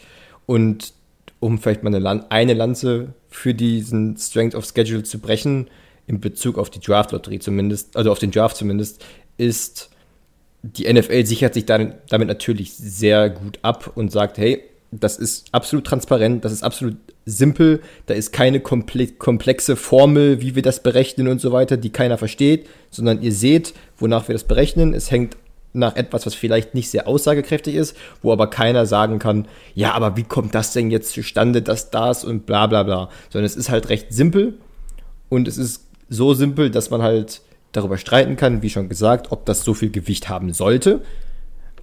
Und 0.47 0.93
um 1.41 1.59
vielleicht 1.59 1.83
mal 1.83 1.95
eine, 1.95 2.31
eine 2.31 2.55
Lanze 2.55 3.15
für 3.29 3.55
diesen 3.55 4.17
Strength 4.17 4.55
of 4.55 4.65
Schedule 4.67 5.03
zu 5.03 5.19
brechen, 5.19 5.69
in 6.07 6.21
Bezug 6.21 6.59
auf 6.59 6.71
die 6.71 6.81
Draft 6.81 7.13
Lottery 7.13 7.39
zumindest, 7.39 7.97
also 7.97 8.13
auf 8.13 8.19
den 8.19 8.31
Draft 8.31 8.57
zumindest, 8.57 9.05
ist 9.39 9.91
die 10.63 10.93
NFL 10.93 11.27
sichert 11.27 11.55
sich 11.55 11.67
dann, 11.67 11.95
damit 12.09 12.29
natürlich 12.29 12.75
sehr 12.75 13.31
gut 13.31 13.59
ab 13.63 13.93
und 13.95 14.13
sagt, 14.13 14.39
hey, 14.39 14.63
das 14.93 15.17
ist 15.17 15.47
absolut 15.53 15.87
transparent, 15.87 16.45
das 16.45 16.53
ist 16.53 16.63
absolut 16.63 16.97
simpel, 17.25 17.81
da 18.07 18.15
ist 18.15 18.33
keine 18.33 18.61
komplexe 18.61 19.77
Formel, 19.77 20.41
wie 20.41 20.55
wir 20.55 20.63
das 20.63 20.83
berechnen 20.83 21.29
und 21.29 21.41
so 21.41 21.51
weiter, 21.51 21.77
die 21.77 21.91
keiner 21.91 22.19
versteht, 22.19 22.67
sondern 22.91 23.23
ihr 23.23 23.33
seht, 23.33 23.75
wonach 23.97 24.29
wir 24.29 24.35
das 24.35 24.45
berechnen. 24.45 24.93
Es 24.93 25.11
hängt 25.11 25.37
nach 25.73 25.97
etwas, 25.97 26.27
was 26.27 26.35
vielleicht 26.35 26.75
nicht 26.75 26.91
sehr 26.91 27.09
aussagekräftig 27.09 27.75
ist, 27.75 27.97
wo 28.21 28.33
aber 28.33 28.49
keiner 28.49 28.85
sagen 28.85 29.19
kann, 29.19 29.49
ja, 29.75 29.93
aber 29.93 30.17
wie 30.17 30.25
kommt 30.25 30.55
das 30.55 30.75
denn 30.75 30.91
jetzt 30.91 31.13
zustande, 31.13 31.63
dass 31.63 31.91
das 31.91 32.25
und 32.25 32.45
bla 32.45 32.67
bla 32.67 32.83
bla. 32.83 33.09
Sondern 33.31 33.47
es 33.47 33.57
ist 33.57 33.71
halt 33.71 33.89
recht 33.89 34.13
simpel 34.13 34.59
und 35.31 35.49
es 35.49 35.57
ist 35.57 35.87
so 36.11 36.35
simpel, 36.35 36.71
dass 36.71 36.91
man 36.91 37.01
halt 37.01 37.41
darüber 37.73 37.99
streiten 37.99 38.37
kann, 38.37 38.63
wie 38.63 38.71
schon 38.71 38.89
gesagt, 38.89 39.33
ob 39.33 39.47
das 39.47 39.65
so 39.65 39.75
viel 39.75 39.91
Gewicht 39.91 40.29
haben 40.29 40.53
sollte. 40.53 41.03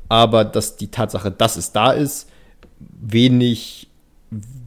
Aber 0.08 0.45
dass 0.45 0.78
die 0.78 0.89
Tatsache, 0.89 1.32
dass 1.32 1.58
es 1.58 1.71
da 1.71 1.91
ist, 1.91 2.30
wenig, 2.80 3.88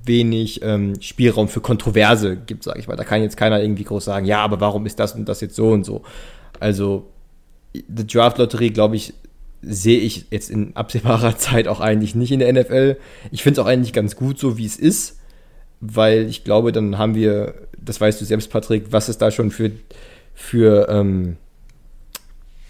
wenig 0.04 0.62
ähm, 0.62 1.00
Spielraum 1.00 1.48
für 1.48 1.61
Kontroverse 1.61 2.37
gibt, 2.37 2.64
sage 2.64 2.80
ich 2.80 2.88
mal. 2.88 2.96
Da 2.96 3.04
kann 3.04 3.22
jetzt 3.22 3.37
keiner 3.37 3.61
irgendwie 3.61 3.85
groß 3.85 4.04
sagen, 4.04 4.26
ja, 4.26 4.40
aber 4.40 4.61
warum 4.61 4.87
ist 4.87 4.98
das 4.98 5.14
und 5.14 5.28
das 5.28 5.40
jetzt 5.40 5.56
so 5.56 5.70
und 5.70 5.85
so. 5.85 6.02
Also, 6.61 7.06
die 7.74 8.06
Draft-Lotterie, 8.06 8.70
glaube 8.70 8.96
ich, 8.96 9.14
sehe 9.62 9.98
ich 9.98 10.26
jetzt 10.30 10.50
in 10.50 10.76
absehbarer 10.76 11.37
Zeit 11.38 11.68
auch 11.68 11.80
eigentlich 11.80 12.14
nicht 12.14 12.32
in 12.32 12.40
der 12.40 12.52
NFL. 12.52 12.96
Ich 13.30 13.42
finde 13.42 13.61
es 13.61 13.64
auch 13.64 13.68
eigentlich 13.68 13.92
ganz 13.92 14.16
gut, 14.16 14.38
so 14.38 14.58
wie 14.58 14.66
es 14.66 14.76
ist, 14.76 15.18
weil 15.80 16.26
ich 16.28 16.44
glaube, 16.44 16.72
dann 16.72 16.98
haben 16.98 17.14
wir, 17.14 17.54
das 17.80 18.00
weißt 18.00 18.20
du 18.20 18.24
selbst, 18.24 18.50
Patrick, 18.50 18.87
was 18.90 19.08
es 19.08 19.18
da 19.18 19.30
schon 19.30 19.50
für 19.50 19.70
für 20.42 20.88
ähm, 20.88 21.37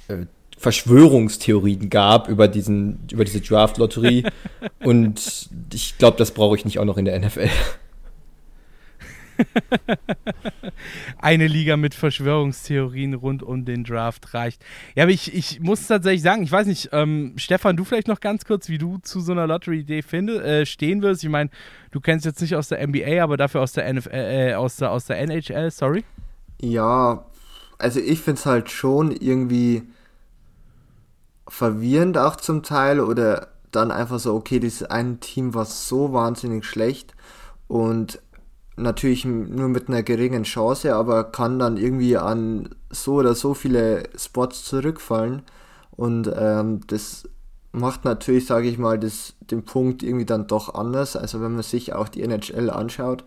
äh, 0.09 0.27
Verschwörungstheorien 0.59 1.89
gab 1.91 2.29
über, 2.29 2.47
diesen, 2.47 3.01
über 3.11 3.25
diese 3.25 3.41
Draft-Lotterie. 3.41 4.25
Und 4.85 5.49
ich 5.73 5.97
glaube, 5.99 6.19
das 6.19 6.33
brauche 6.33 6.55
ich 6.57 6.65
nicht 6.65 6.79
auch 6.79 6.85
noch 6.85 6.99
in 6.99 7.07
der 7.07 7.19
NFL. 7.19 7.49
Eine 11.19 11.47
Liga 11.49 11.77
mit 11.77 11.95
Verschwörungstheorien 11.95 13.15
rund 13.15 13.43
um 13.43 13.65
den 13.65 13.83
Draft 13.85 14.35
reicht. 14.35 14.63
Ja, 14.95 15.05
aber 15.05 15.13
ich, 15.13 15.35
ich 15.35 15.59
muss 15.61 15.87
tatsächlich 15.87 16.23
sagen, 16.23 16.43
ich 16.43 16.53
weiß 16.53 16.67
nicht, 16.67 16.91
ähm, 16.93 17.33
Stefan, 17.37 17.77
du 17.77 17.85
vielleicht 17.85 18.07
noch 18.09 18.21
ganz 18.21 18.45
kurz, 18.45 18.69
wie 18.69 18.79
du 18.79 18.99
zu 18.99 19.21
so 19.21 19.33
einer 19.33 19.47
Lottery-Idee 19.47 20.01
äh, 20.01 20.67
stehen 20.67 21.01
wirst. 21.03 21.25
Ich 21.25 21.31
meine, 21.31 21.51
du 21.91 22.01
kennst 22.01 22.27
jetzt 22.27 22.43
nicht 22.43 22.55
aus 22.55 22.69
der 22.69 22.87
NBA, 22.87 23.23
aber 23.23 23.39
dafür 23.39 23.63
aus 23.63 23.73
der, 23.73 23.93
NFL, 23.93 24.11
äh, 24.13 24.55
aus 24.55 24.77
der, 24.77 24.93
aus 24.93 25.07
der 25.07 25.19
NHL, 25.19 25.71
sorry. 25.71 26.05
Ja, 26.61 27.25
also 27.83 28.01
ich 28.01 28.21
finde 28.21 28.39
es 28.39 28.47
halt 28.47 28.71
schon 28.71 29.11
irgendwie 29.11 29.83
verwirrend 31.49 32.17
auch 32.17 32.37
zum 32.37 32.63
Teil 32.63 33.01
oder 33.01 33.49
dann 33.73 33.91
einfach 33.91 34.19
so, 34.19 34.35
okay, 34.35 34.61
dieses 34.61 34.85
eine 34.85 35.19
Team 35.19 35.55
war 35.55 35.65
so 35.65 36.13
wahnsinnig 36.13 36.65
schlecht 36.65 37.15
und 37.67 38.21
natürlich 38.77 39.25
nur 39.25 39.69
mit 39.69 39.89
einer 39.89 40.03
geringen 40.03 40.45
Chance, 40.45 40.95
aber 40.95 41.25
kann 41.25 41.59
dann 41.59 41.77
irgendwie 41.77 42.17
an 42.17 42.71
so 42.91 43.15
oder 43.15 43.35
so 43.35 43.55
viele 43.55 44.05
Spots 44.17 44.65
zurückfallen 44.65 45.43
und 45.91 46.31
ähm, 46.35 46.81
das 46.87 47.29
macht 47.73 48.05
natürlich, 48.05 48.47
sage 48.47 48.69
ich 48.69 48.79
mal, 48.79 48.99
das, 48.99 49.35
den 49.41 49.65
Punkt 49.65 50.03
irgendwie 50.03 50.27
dann 50.27 50.47
doch 50.47 50.75
anders. 50.75 51.17
Also 51.17 51.41
wenn 51.41 51.55
man 51.55 51.63
sich 51.63 51.95
auch 51.95 52.09
die 52.09 52.23
NHL 52.23 52.71
anschaut, 52.71 53.25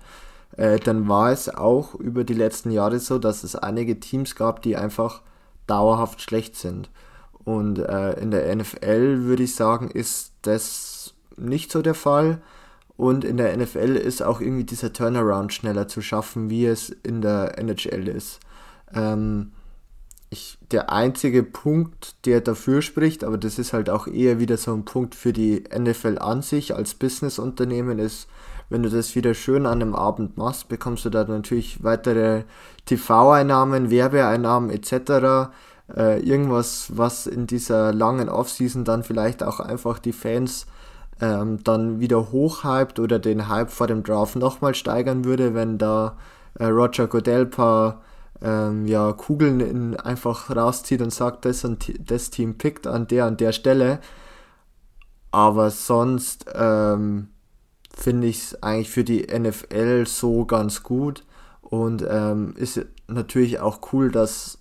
äh, 0.57 0.79
dann 0.79 1.07
war 1.07 1.31
es 1.31 1.49
auch 1.49 1.95
über 1.95 2.23
die 2.23 2.33
letzten 2.33 2.71
Jahre 2.71 2.99
so, 2.99 3.19
dass 3.19 3.43
es 3.43 3.55
einige 3.55 3.99
Teams 3.99 4.35
gab, 4.35 4.61
die 4.61 4.77
einfach 4.77 5.21
dauerhaft 5.67 6.21
schlecht 6.21 6.55
sind. 6.55 6.89
Und 7.43 7.79
äh, 7.79 8.13
in 8.19 8.31
der 8.31 8.55
NFL 8.55 9.23
würde 9.23 9.43
ich 9.43 9.55
sagen, 9.55 9.89
ist 9.91 10.33
das 10.41 11.13
nicht 11.37 11.71
so 11.71 11.81
der 11.81 11.93
Fall. 11.93 12.41
Und 12.97 13.25
in 13.25 13.37
der 13.37 13.55
NFL 13.55 13.97
ist 13.97 14.23
auch 14.23 14.39
irgendwie 14.39 14.63
dieser 14.63 14.93
Turnaround 14.93 15.53
schneller 15.53 15.87
zu 15.87 16.01
schaffen, 16.01 16.49
wie 16.49 16.65
es 16.65 16.89
in 16.89 17.21
der 17.21 17.57
NHL 17.59 18.07
ist. 18.07 18.39
Ähm, 18.93 19.51
ich, 20.29 20.57
der 20.71 20.91
einzige 20.91 21.43
Punkt, 21.43 22.15
der 22.25 22.41
dafür 22.41 22.81
spricht, 22.81 23.23
aber 23.23 23.37
das 23.37 23.59
ist 23.59 23.73
halt 23.73 23.89
auch 23.89 24.07
eher 24.07 24.39
wieder 24.39 24.57
so 24.57 24.73
ein 24.73 24.85
Punkt 24.85 25.13
für 25.13 25.33
die 25.33 25.65
NFL 25.77 26.17
an 26.19 26.41
sich 26.41 26.73
als 26.73 26.95
Businessunternehmen, 26.95 27.99
ist, 27.99 28.27
wenn 28.69 28.83
du 28.83 28.89
das 28.89 29.15
wieder 29.15 29.33
schön 29.33 29.65
an 29.65 29.81
einem 29.81 29.95
Abend 29.95 30.37
machst, 30.37 30.67
bekommst 30.67 31.05
du 31.05 31.09
da 31.09 31.23
natürlich 31.23 31.83
weitere 31.83 32.43
TV-Einnahmen, 32.85 33.89
Werbeeinnahmen 33.89 34.69
etc 34.69 35.49
äh, 35.93 36.19
irgendwas, 36.21 36.87
was 36.95 37.27
in 37.27 37.47
dieser 37.47 37.93
langen 37.93 38.29
Offseason 38.29 38.83
dann 38.83 39.03
vielleicht 39.03 39.43
auch 39.43 39.59
einfach 39.59 39.99
die 39.99 40.13
Fans 40.13 40.65
ähm, 41.21 41.63
dann 41.63 41.99
wieder 41.99 42.31
hochhypt 42.31 42.99
oder 42.99 43.19
den 43.19 43.47
Hype 43.47 43.71
vor 43.71 43.87
dem 43.87 44.03
Draft 44.03 44.35
nochmal 44.35 44.75
steigern 44.75 45.25
würde, 45.25 45.53
wenn 45.53 45.77
da 45.77 46.17
äh, 46.59 46.65
Roger 46.65 47.07
Goodell 47.07 47.45
paar 47.45 48.01
ähm, 48.41 48.85
ja, 48.85 49.13
Kugeln 49.13 49.59
in, 49.61 49.95
einfach 49.97 50.53
rauszieht 50.53 51.01
und 51.01 51.13
sagt, 51.13 51.45
das, 51.45 51.63
und 51.63 51.93
das 52.09 52.31
Team 52.31 52.57
pickt 52.57 52.87
an 52.87 53.07
der 53.07 53.27
und 53.27 53.39
der 53.39 53.53
Stelle. 53.53 53.99
Aber 55.31 55.69
sonst 55.69 56.45
ähm, 56.53 57.29
finde 57.95 58.27
ich 58.27 58.37
es 58.37 58.63
eigentlich 58.63 58.89
für 58.89 59.03
die 59.03 59.27
NFL 59.27 60.05
so 60.05 60.45
ganz 60.45 60.83
gut 60.83 61.23
und 61.61 62.05
ähm, 62.07 62.53
ist 62.57 62.85
natürlich 63.07 63.59
auch 63.59 63.79
cool, 63.93 64.11
dass 64.11 64.59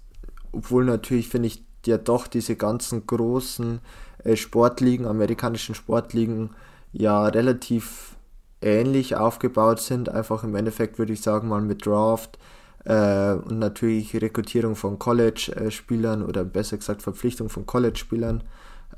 obwohl 0.52 0.84
natürlich 0.84 1.28
finde 1.28 1.48
ich 1.48 1.64
ja 1.84 1.98
doch 1.98 2.26
diese 2.26 2.56
ganzen 2.56 3.06
großen 3.06 3.80
äh, 4.22 4.36
Sportligen, 4.36 5.06
amerikanischen 5.06 5.74
Sportligen 5.74 6.50
ja 6.92 7.26
relativ 7.26 8.16
ähnlich 8.62 9.16
aufgebaut 9.16 9.80
sind. 9.80 10.08
Einfach 10.08 10.44
im 10.44 10.54
Endeffekt 10.54 10.98
würde 10.98 11.12
ich 11.12 11.20
sagen 11.20 11.48
mal 11.48 11.60
mit 11.60 11.84
Draft 11.84 12.38
äh, 12.84 13.32
und 13.32 13.58
natürlich 13.58 14.14
Rekrutierung 14.14 14.76
von 14.76 14.98
College-Spielern 14.98 16.22
oder 16.22 16.44
besser 16.44 16.78
gesagt 16.78 17.02
Verpflichtung 17.02 17.48
von 17.48 17.66
College-Spielern, 17.66 18.44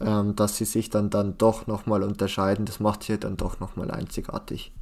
ähm, 0.00 0.36
dass 0.36 0.56
sie 0.56 0.64
sich 0.64 0.90
dann, 0.90 1.10
dann 1.10 1.38
doch 1.38 1.66
nochmal 1.66 2.02
unterscheiden. 2.02 2.64
Das 2.66 2.80
macht 2.80 3.02
sie 3.02 3.18
dann 3.18 3.36
doch 3.36 3.60
nochmal 3.60 3.90
einzigartig. 3.90 4.72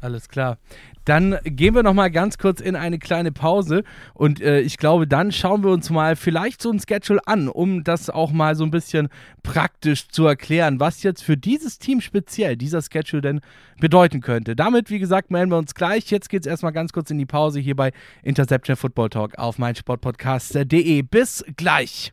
Alles 0.00 0.28
klar. 0.28 0.58
Dann 1.04 1.38
gehen 1.44 1.74
wir 1.74 1.82
noch 1.82 1.94
mal 1.94 2.10
ganz 2.10 2.36
kurz 2.36 2.60
in 2.60 2.76
eine 2.76 2.98
kleine 2.98 3.32
Pause 3.32 3.82
und 4.12 4.40
äh, 4.40 4.60
ich 4.60 4.76
glaube, 4.76 5.06
dann 5.06 5.32
schauen 5.32 5.64
wir 5.64 5.70
uns 5.70 5.88
mal 5.88 6.16
vielleicht 6.16 6.60
so 6.60 6.70
ein 6.70 6.80
Schedule 6.80 7.20
an, 7.26 7.48
um 7.48 7.82
das 7.82 8.10
auch 8.10 8.30
mal 8.30 8.54
so 8.56 8.64
ein 8.64 8.70
bisschen 8.70 9.08
praktisch 9.42 10.08
zu 10.08 10.26
erklären, 10.26 10.80
was 10.80 11.02
jetzt 11.02 11.22
für 11.22 11.36
dieses 11.36 11.78
Team 11.78 12.00
speziell 12.00 12.56
dieser 12.56 12.82
Schedule 12.82 13.22
denn 13.22 13.40
bedeuten 13.80 14.20
könnte. 14.20 14.54
Damit, 14.54 14.90
wie 14.90 14.98
gesagt, 14.98 15.30
melden 15.30 15.50
wir 15.50 15.58
uns 15.58 15.74
gleich. 15.74 16.10
Jetzt 16.10 16.28
geht 16.28 16.42
es 16.42 16.46
erstmal 16.46 16.72
ganz 16.72 16.92
kurz 16.92 17.10
in 17.10 17.18
die 17.18 17.26
Pause 17.26 17.60
hier 17.60 17.76
bei 17.76 17.92
Interception 18.22 18.76
Football 18.76 19.10
Talk 19.10 19.38
auf 19.38 19.58
meinsportpodcast.de. 19.58 21.02
Bis 21.02 21.44
gleich. 21.56 22.12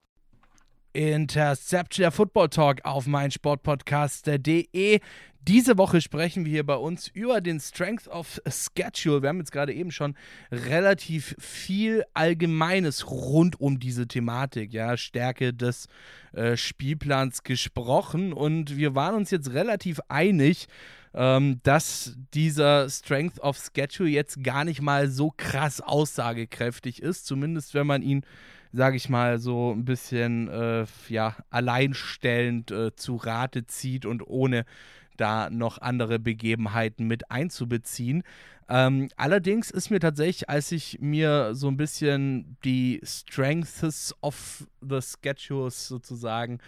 Interception, 0.93 2.03
der 2.03 2.11
Football 2.11 2.49
Talk 2.49 2.79
auf 2.83 3.07
meinsportpodcast.de. 3.07 4.99
Diese 5.47 5.75
Woche 5.79 6.01
sprechen 6.01 6.45
wir 6.45 6.51
hier 6.51 6.65
bei 6.65 6.75
uns 6.75 7.07
über 7.07 7.41
den 7.41 7.59
Strength 7.59 8.07
of 8.07 8.39
Schedule. 8.47 9.23
Wir 9.23 9.29
haben 9.29 9.39
jetzt 9.39 9.51
gerade 9.51 9.73
eben 9.73 9.89
schon 9.89 10.15
relativ 10.51 11.35
viel 11.39 12.03
Allgemeines 12.13 13.09
rund 13.09 13.59
um 13.59 13.79
diese 13.79 14.07
Thematik, 14.07 14.71
ja, 14.71 14.97
Stärke 14.97 15.51
des 15.51 15.87
äh, 16.33 16.55
Spielplans 16.55 17.41
gesprochen 17.41 18.33
und 18.33 18.77
wir 18.77 18.93
waren 18.93 19.15
uns 19.15 19.31
jetzt 19.31 19.51
relativ 19.53 19.99
einig, 20.09 20.67
ähm, 21.15 21.59
dass 21.63 22.15
dieser 22.35 22.87
Strength 22.87 23.39
of 23.39 23.57
Schedule 23.57 24.09
jetzt 24.09 24.43
gar 24.43 24.63
nicht 24.63 24.81
mal 24.81 25.09
so 25.09 25.33
krass 25.35 25.81
aussagekräftig 25.81 27.01
ist, 27.01 27.25
zumindest 27.25 27.73
wenn 27.73 27.87
man 27.87 28.03
ihn 28.03 28.23
sage 28.73 28.97
ich 28.97 29.09
mal, 29.09 29.39
so 29.39 29.71
ein 29.71 29.85
bisschen 29.85 30.47
äh, 30.47 30.85
ja, 31.09 31.35
alleinstellend 31.49 32.71
äh, 32.71 32.95
zu 32.95 33.15
Rate 33.15 33.65
zieht 33.65 34.05
und 34.05 34.25
ohne 34.25 34.65
da 35.17 35.49
noch 35.49 35.79
andere 35.79 36.19
Begebenheiten 36.19 37.05
mit 37.05 37.29
einzubeziehen. 37.29 38.23
Ähm, 38.69 39.09
allerdings 39.17 39.69
ist 39.69 39.89
mir 39.89 39.99
tatsächlich, 39.99 40.49
als 40.49 40.71
ich 40.71 40.99
mir 41.01 41.53
so 41.53 41.67
ein 41.67 41.77
bisschen 41.77 42.57
die 42.63 43.01
Strengths 43.03 44.15
of 44.21 44.65
the 44.81 44.99
Schedules 45.01 45.87
sozusagen 45.87 46.59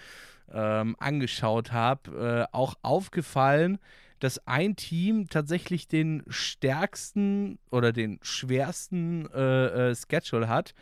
ähm, 0.52 0.98
angeschaut 1.00 1.72
habe, 1.72 2.48
äh, 2.52 2.56
auch 2.56 2.76
aufgefallen, 2.82 3.80
dass 4.20 4.46
ein 4.48 4.76
Team 4.76 5.28
tatsächlich 5.30 5.88
den 5.88 6.24
stärksten 6.28 7.58
oder 7.72 7.92
den 7.92 8.20
schwersten 8.22 9.30
äh, 9.34 9.92
äh, 9.92 9.96
Schedule 9.96 10.48
hat 10.48 10.74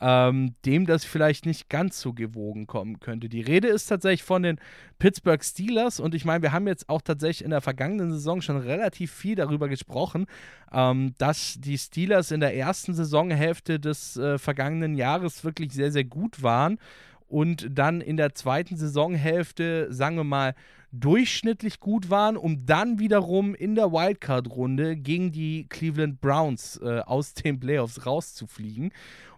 ähm, 0.00 0.54
dem 0.64 0.86
das 0.86 1.04
vielleicht 1.04 1.46
nicht 1.46 1.68
ganz 1.68 2.00
so 2.00 2.12
gewogen 2.12 2.66
kommen 2.66 3.00
könnte. 3.00 3.28
Die 3.28 3.40
Rede 3.40 3.68
ist 3.68 3.86
tatsächlich 3.86 4.22
von 4.22 4.42
den 4.42 4.60
Pittsburgh 4.98 5.42
Steelers 5.42 6.00
und 6.00 6.14
ich 6.14 6.24
meine, 6.24 6.42
wir 6.42 6.52
haben 6.52 6.66
jetzt 6.66 6.88
auch 6.88 7.02
tatsächlich 7.02 7.44
in 7.44 7.50
der 7.50 7.60
vergangenen 7.60 8.12
Saison 8.12 8.42
schon 8.42 8.56
relativ 8.56 9.12
viel 9.12 9.34
darüber 9.34 9.68
gesprochen, 9.68 10.26
ähm, 10.72 11.14
dass 11.18 11.56
die 11.58 11.78
Steelers 11.78 12.30
in 12.30 12.40
der 12.40 12.56
ersten 12.56 12.94
Saisonhälfte 12.94 13.80
des 13.80 14.16
äh, 14.16 14.38
vergangenen 14.38 14.94
Jahres 14.94 15.44
wirklich 15.44 15.72
sehr, 15.72 15.92
sehr 15.92 16.04
gut 16.04 16.42
waren 16.42 16.78
und 17.28 17.68
dann 17.70 18.00
in 18.00 18.16
der 18.16 18.34
zweiten 18.34 18.76
Saisonhälfte, 18.76 19.92
sagen 19.92 20.16
wir 20.16 20.24
mal, 20.24 20.54
durchschnittlich 20.92 21.80
gut 21.80 22.08
waren, 22.08 22.36
um 22.36 22.66
dann 22.66 23.00
wiederum 23.00 23.54
in 23.54 23.74
der 23.74 23.90
Wildcard-Runde 23.90 24.96
gegen 24.96 25.32
die 25.32 25.66
Cleveland 25.68 26.20
Browns 26.20 26.80
äh, 26.82 27.00
aus 27.00 27.34
den 27.34 27.58
Playoffs 27.58 28.06
rauszufliegen. 28.06 28.92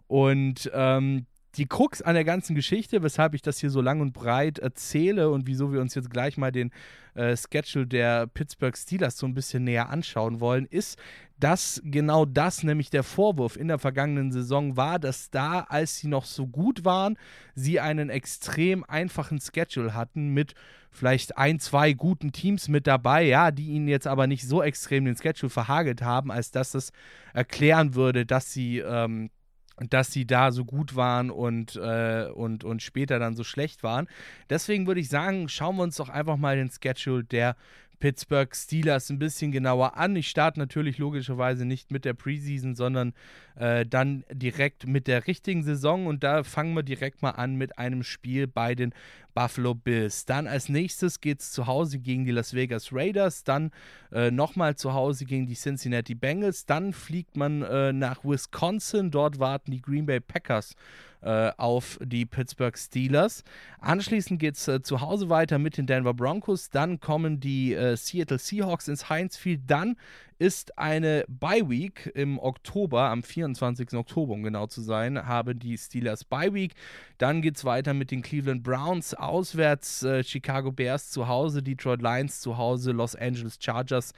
Und 0.07 0.71
ähm, 0.75 1.27
die 1.57 1.66
Krux 1.66 2.03
an 2.03 2.14
der 2.14 2.25
ganzen 2.25 2.55
Geschichte, 2.55 3.03
weshalb 3.03 3.35
ich 3.35 3.42
das 3.42 3.59
hier 3.59 3.71
so 3.71 3.81
lang 3.81 4.01
und 4.01 4.12
breit 4.12 4.59
erzähle 4.59 5.31
und 5.31 5.47
wieso 5.47 5.73
wir 5.73 5.81
uns 5.81 5.95
jetzt 5.95 6.11
gleich 6.11 6.37
mal 6.37 6.53
den 6.53 6.71
äh, 7.14 7.37
Schedule 7.37 7.87
der 7.87 8.27
Pittsburgh 8.27 8.77
Steelers 8.77 9.16
so 9.16 9.27
ein 9.27 9.35
bisschen 9.35 9.64
näher 9.64 9.88
anschauen 9.88 10.40
wollen, 10.40 10.66
ist, 10.66 10.99
dass 11.38 11.81
genau 11.85 12.25
das 12.25 12.62
nämlich 12.62 12.90
der 12.90 13.03
Vorwurf 13.03 13.57
in 13.57 13.69
der 13.69 13.79
vergangenen 13.79 14.33
Saison 14.33 14.77
war, 14.77 14.99
dass 14.99 15.31
da, 15.31 15.61
als 15.61 15.99
sie 15.99 16.09
noch 16.09 16.25
so 16.25 16.47
gut 16.47 16.85
waren, 16.85 17.16
sie 17.55 17.81
einen 17.81 18.11
extrem 18.11 18.85
einfachen 18.85 19.40
Schedule 19.40 19.95
hatten 19.95 20.29
mit 20.29 20.55
vielleicht 20.90 21.37
ein, 21.37 21.61
zwei 21.61 21.92
guten 21.92 22.33
Teams 22.33 22.69
mit 22.69 22.87
dabei, 22.87 23.25
ja, 23.25 23.51
die 23.51 23.69
ihnen 23.69 23.88
jetzt 23.88 24.07
aber 24.07 24.27
nicht 24.27 24.47
so 24.47 24.62
extrem 24.62 25.05
den 25.05 25.16
Schedule 25.16 25.51
verhagelt 25.51 26.03
haben, 26.03 26.31
als 26.31 26.51
dass 26.51 26.73
das 26.73 26.92
erklären 27.35 27.95
würde, 27.95 28.25
dass 28.25 28.53
sie 28.53 28.79
ähm, 28.79 29.31
dass 29.79 30.12
sie 30.12 30.27
da 30.27 30.53
so 30.53 30.65
gut 30.65 30.97
waren 30.97 31.31
und, 31.31 31.77
äh, 31.77 32.29
und, 32.35 32.65
und 32.65 32.83
später 32.83 33.19
dann 33.19 33.37
so 33.37 33.45
schlecht 33.45 33.83
waren. 33.83 34.09
Deswegen 34.49 34.87
würde 34.87 35.01
ich 35.01 35.09
sagen, 35.09 35.49
schauen 35.49 35.77
wir 35.77 35.83
uns 35.83 35.97
doch 35.97 36.09
einfach 36.09 36.37
mal 36.37 36.57
den 36.57 36.71
Schedule 36.71 37.25
der 37.25 37.57
Pittsburgh 37.99 38.55
Steelers 38.55 39.11
ein 39.11 39.18
bisschen 39.18 39.53
genauer 39.53 39.97
an. 39.97 40.16
Ich 40.16 40.29
starte 40.29 40.59
natürlich 40.59 40.99
logischerweise 40.99 41.64
nicht 41.64 41.91
mit 41.91 42.05
der 42.05 42.14
Preseason, 42.14 42.74
sondern 42.74 43.14
äh, 43.57 43.87
dann 43.87 44.24
direkt 44.31 44.87
mit 44.87 45.07
der 45.07 45.27
richtigen 45.27 45.62
Saison. 45.62 46.07
Und 46.07 46.22
da 46.22 46.45
fangen 46.45 46.74
wir 46.74 46.83
direkt 46.83 47.22
mal 47.22 47.31
an 47.31 47.57
mit 47.57 47.79
einem 47.79 48.03
Spiel 48.03 48.47
bei 48.47 48.74
den 48.74 48.93
Buffalo 49.37 49.74
Bills. 49.74 50.24
Dann 50.24 50.47
als 50.47 50.70
nächstes 50.70 51.20
geht 51.20 51.41
es 51.41 51.53
zu 51.53 51.66
Hause 51.66 51.99
gegen 51.99 52.24
die 52.24 52.32
Las 52.32 52.55
Vegas 52.55 52.91
Raiders, 52.91 53.45
dann 53.45 53.70
äh, 54.11 54.30
nochmal 54.30 54.76
zu 54.76 54.95
Hause 54.95 55.26
gegen 55.26 55.47
die 55.47 55.55
Cincinnati 55.55 56.14
Bengals, 56.14 56.64
dann 56.64 56.95
fliegt 56.95 57.37
man 57.37 57.61
äh, 57.61 57.93
nach 57.93 58.24
Wisconsin, 58.24 59.11
dort 59.11 59.39
warten 59.39 59.72
die 59.72 59.82
Green 59.82 60.07
Bay 60.07 60.20
Packers 60.20 60.74
äh, 61.20 61.51
auf 61.59 61.99
die 62.03 62.24
Pittsburgh 62.24 62.78
Steelers. 62.78 63.45
Anschließend 63.78 64.41
geht 64.41 64.55
es 64.57 64.68
äh, 64.68 64.80
zu 64.80 65.03
Hause 65.03 65.28
weiter 65.28 65.59
mit 65.59 65.76
den 65.76 65.87
Denver 65.87 66.14
Broncos. 66.14 66.70
Dann 66.70 66.99
kommen 66.99 67.39
die 67.39 67.74
äh, 67.74 67.95
Seattle 67.97 68.39
Seahawks 68.39 68.89
ins 68.89 69.11
Heinz 69.11 69.37
Field. 69.37 69.62
Dann 69.66 69.97
ist 70.39 70.78
eine 70.78 71.24
Bye 71.28 71.68
Week 71.68 72.11
im 72.14 72.39
Oktober, 72.39 73.03
am 73.05 73.22
24. 73.22 73.95
Oktober, 73.95 74.34
um 74.34 74.43
genau 74.43 74.66
zu 74.66 74.82
sein, 74.82 75.26
haben 75.26 75.59
die 75.59 75.78
Steelers 75.78 76.24
Bye 76.24 76.53
Week. 76.53 76.74
Dann 77.18 77.43
geht 77.43 77.57
es 77.57 77.64
weiter 77.64 77.95
mit 77.95 78.11
den 78.11 78.22
Cleveland 78.22 78.62
Browns 78.62 79.14
auswärts, 79.14 80.03
äh, 80.03 80.22
Chicago 80.22 80.72
Bears 80.72 81.11
zu 81.11 81.28
Hause, 81.28 81.62
Detroit 81.62 82.03
Lions 82.03 82.41
zu 82.41 82.59
Hause, 82.59 82.93
Los 82.93 83.14
Angeles 83.16 83.59
Chargers 83.61 84.12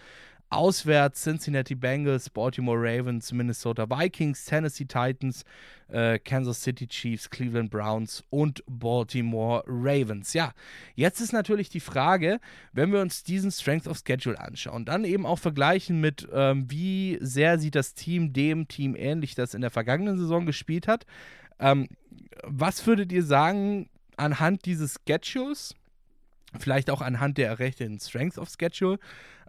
Auswärts 0.50 1.22
Cincinnati 1.22 1.74
Bengals, 1.74 2.30
Baltimore 2.30 2.78
Ravens, 2.78 3.32
Minnesota 3.32 3.88
Vikings, 3.88 4.44
Tennessee 4.44 4.86
Titans, 4.86 5.44
äh, 5.88 6.18
Kansas 6.18 6.62
City 6.62 6.86
Chiefs, 6.86 7.28
Cleveland 7.28 7.70
Browns 7.70 8.24
und 8.30 8.62
Baltimore 8.66 9.62
Ravens. 9.66 10.32
Ja, 10.32 10.52
jetzt 10.94 11.20
ist 11.20 11.32
natürlich 11.32 11.68
die 11.68 11.80
Frage, 11.80 12.40
wenn 12.72 12.92
wir 12.92 13.00
uns 13.00 13.24
diesen 13.24 13.50
Strength 13.50 13.86
of 13.86 14.00
Schedule 14.06 14.40
anschauen, 14.40 14.84
dann 14.84 15.04
eben 15.04 15.26
auch 15.26 15.38
vergleichen 15.38 16.00
mit, 16.00 16.26
ähm, 16.32 16.70
wie 16.70 17.18
sehr 17.20 17.58
sieht 17.58 17.74
das 17.74 17.94
Team 17.94 18.32
dem 18.32 18.68
Team 18.68 18.96
ähnlich, 18.96 19.34
das 19.34 19.54
in 19.54 19.60
der 19.60 19.70
vergangenen 19.70 20.18
Saison 20.18 20.46
gespielt 20.46 20.88
hat. 20.88 21.04
Ähm, 21.58 21.88
was 22.44 22.86
würdet 22.86 23.12
ihr 23.12 23.22
sagen 23.22 23.90
anhand 24.16 24.64
dieses 24.64 25.00
Schedules? 25.06 25.74
Vielleicht 26.58 26.90
auch 26.90 27.02
anhand 27.02 27.36
der 27.36 27.48
errechneten 27.48 28.00
Strength 28.00 28.38
of 28.38 28.48
Schedule. 28.48 28.98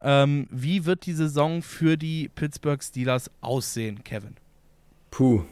Ähm, 0.01 0.47
wie 0.49 0.85
wird 0.85 1.05
die 1.05 1.13
Saison 1.13 1.61
für 1.61 1.97
die 1.97 2.29
Pittsburgh 2.33 2.81
Steelers 2.81 3.29
aussehen, 3.41 4.03
Kevin? 4.03 4.35
Puh, 5.11 5.43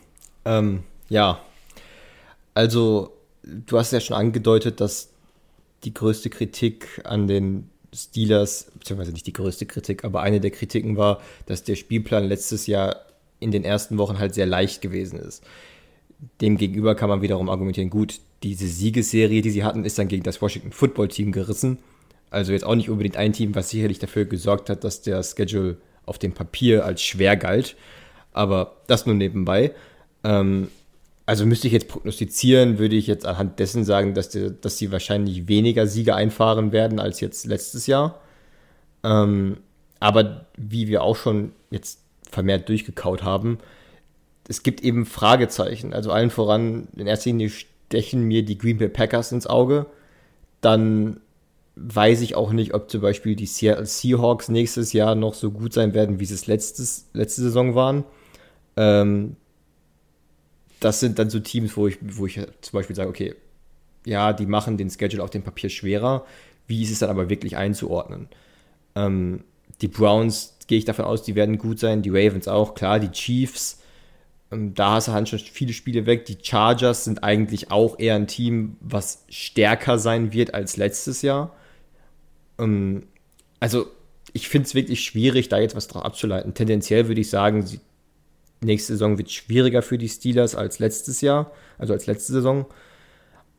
ähm, 0.46 0.84
ja. 1.10 1.42
Also, 2.54 3.12
du 3.44 3.78
hast 3.78 3.92
ja 3.92 4.00
schon 4.00 4.16
angedeutet, 4.16 4.80
dass 4.80 5.10
die 5.84 5.94
größte 5.94 6.30
Kritik 6.30 7.02
an 7.04 7.28
den 7.28 7.70
Steelers, 7.94 8.72
beziehungsweise 8.74 9.12
nicht 9.12 9.28
die 9.28 9.34
größte 9.34 9.66
Kritik, 9.66 10.04
aber 10.04 10.22
eine 10.22 10.40
der 10.40 10.52
Kritiken 10.52 10.98
war, 10.98 11.22
dass 11.46 11.64
der 11.64 11.76
Spielplan 11.76 12.26
letztes 12.26 12.68
Jahr 12.68 13.02
in 13.40 13.52
den 13.52 13.64
ersten 13.64 13.98
Wochen 13.98 14.20
halt 14.20 14.34
sehr 14.34 14.46
leicht 14.46 14.82
gewesen 14.82 15.20
ist. 15.20 15.44
Demgegenüber 16.42 16.96
kann 16.96 17.10
man 17.10 17.22
wiederum 17.22 17.50
argumentieren, 17.50 17.90
gut, 17.90 18.20
diese 18.44 18.68
Siegesserie, 18.68 19.42
die 19.42 19.52
sie 19.52 19.64
hatten, 19.64 19.86
ist 19.86 20.00
dann 20.00 20.08
gegen 20.08 20.24
das 20.24 20.42
Washington 20.42 20.72
Football 20.72 21.10
Team 21.10 21.32
gerissen. 21.32 21.78
Also 22.30 22.52
jetzt 22.52 22.66
auch 22.66 22.76
nicht 22.76 22.90
unbedingt 22.90 23.18
ein 23.18 23.34
Team, 23.34 23.56
was 23.56 23.70
sicherlich 23.70 24.00
dafür 24.00 24.26
gesorgt 24.26 24.70
hat, 24.70 24.84
dass 24.84 25.02
der 25.02 25.24
Schedule 25.24 25.78
auf 26.06 26.18
dem 26.18 26.34
Papier 26.34 26.86
als 26.86 27.02
schwer 27.02 27.38
galt. 27.38 27.76
Aber 28.34 28.78
das 28.88 29.06
nur 29.06 29.16
nebenbei. 29.16 29.74
Ähm, 30.24 30.70
also 31.26 31.46
müsste 31.46 31.68
ich 31.68 31.74
jetzt 31.74 31.90
prognostizieren, 31.90 32.80
würde 32.80 32.96
ich 32.96 33.08
jetzt 33.08 33.26
anhand 33.26 33.60
dessen 33.60 33.84
sagen, 33.84 34.14
dass, 34.14 34.30
die, 34.30 34.54
dass 34.62 34.78
sie 34.78 34.92
wahrscheinlich 34.92 35.48
weniger 35.48 35.86
Siege 35.86 36.16
einfahren 36.16 36.72
werden 36.72 37.00
als 37.00 37.20
jetzt 37.20 37.46
letztes 37.46 37.86
Jahr. 37.86 38.22
Ähm, 39.04 39.58
aber 40.00 40.46
wie 40.56 40.88
wir 40.88 41.04
auch 41.04 41.16
schon 41.16 41.52
jetzt 41.70 42.00
vermehrt 42.30 42.70
durchgekaut 42.70 43.24
haben, 43.24 43.58
es 44.48 44.64
gibt 44.64 44.82
eben 44.82 45.06
Fragezeichen. 45.06 45.94
Also 45.94 46.12
allen 46.12 46.30
voran, 46.30 46.88
in 46.96 47.08
erster 47.08 47.30
Linie 47.30 47.50
stechen 47.50 48.24
mir 48.24 48.44
die 48.44 48.58
Green 48.58 48.78
Bay 48.78 48.88
Packers 48.88 49.32
ins 49.32 49.48
Auge. 49.48 49.88
Dann 50.62 51.20
weiß 51.80 52.22
ich 52.22 52.36
auch 52.36 52.52
nicht, 52.52 52.74
ob 52.74 52.90
zum 52.90 53.02
Beispiel 53.02 53.36
die 53.36 53.46
Seattle 53.46 53.86
Seahawks 53.86 54.50
nächstes 54.50 54.94
Jahr 54.94 55.16
noch 55.16 55.34
so 55.34 55.52
gut 55.52 55.74
sein 55.74 55.94
werden, 55.94 56.20
wie 56.20 56.26
sie 56.26 56.34
es 56.34 56.48
letztes, 56.48 57.08
letzte 57.14 57.42
Saison 57.42 57.76
waren. 57.76 58.04
Ähm, 58.76 59.36
das 60.80 61.00
sind 61.00 61.20
dann 61.20 61.30
so 61.30 61.40
Teams, 61.40 61.76
wo 61.78 61.88
ich, 61.88 61.98
wo 62.02 62.26
ich 62.26 62.36
zum 62.36 62.78
Beispiel 62.78 62.96
sage, 62.96 63.10
okay, 63.10 63.36
ja, 64.06 64.34
die 64.34 64.46
machen 64.46 64.78
den 64.78 64.90
Schedule 64.90 65.24
auf 65.24 65.30
dem 65.30 65.44
Papier 65.44 65.70
schwerer. 65.70 66.26
Wie 66.68 66.84
ist 66.84 66.92
es 66.92 67.00
dann 67.00 67.10
aber 67.10 67.30
wirklich 67.30 67.58
einzuordnen? 67.58 68.28
Ähm, 68.96 69.44
die 69.82 69.88
Browns 69.88 70.58
gehe 70.68 70.78
ich 70.78 70.86
davon 70.86 71.06
aus, 71.06 71.24
die 71.24 71.36
werden 71.36 71.58
gut 71.58 71.80
sein, 71.80 72.02
die 72.02 72.10
Ravens 72.10 72.48
auch, 72.48 72.74
klar, 72.74 73.00
die 73.00 73.12
Chiefs, 73.12 73.80
ähm, 74.52 74.74
da 74.74 74.92
hast 74.94 75.08
du 75.08 75.12
halt 75.12 75.30
schon 75.30 75.40
viele 75.40 75.74
Spiele 75.74 76.06
weg. 76.06 76.26
Die 76.26 76.38
Chargers 76.42 77.04
sind 77.04 77.24
eigentlich 77.24 77.72
auch 77.72 78.00
eher 78.00 78.16
ein 78.16 78.28
Team, 78.28 78.78
was 78.80 79.26
stärker 79.30 80.00
sein 80.00 80.34
wird 80.34 80.54
als 80.54 80.78
letztes 80.78 81.22
Jahr. 81.22 81.54
Ähm, 82.60 83.04
also 83.60 83.88
ich 84.34 84.50
finde 84.50 84.68
es 84.68 84.76
wirklich 84.76 85.04
schwierig, 85.04 85.50
da 85.50 85.60
jetzt 85.60 85.76
was 85.76 85.88
drauf 85.88 86.06
abzuleiten. 86.06 86.54
Tendenziell 86.54 87.08
würde 87.08 87.22
ich 87.22 87.30
sagen, 87.30 87.66
nächste 88.62 88.94
Saison 88.94 89.18
wird 89.18 89.32
schwieriger 89.32 89.82
für 89.82 89.98
die 89.98 90.10
Steelers 90.10 90.56
als 90.56 90.80
letztes 90.80 91.22
Jahr, 91.22 91.52
also 91.78 91.94
als 91.94 92.06
letzte 92.06 92.34
Saison. 92.34 92.66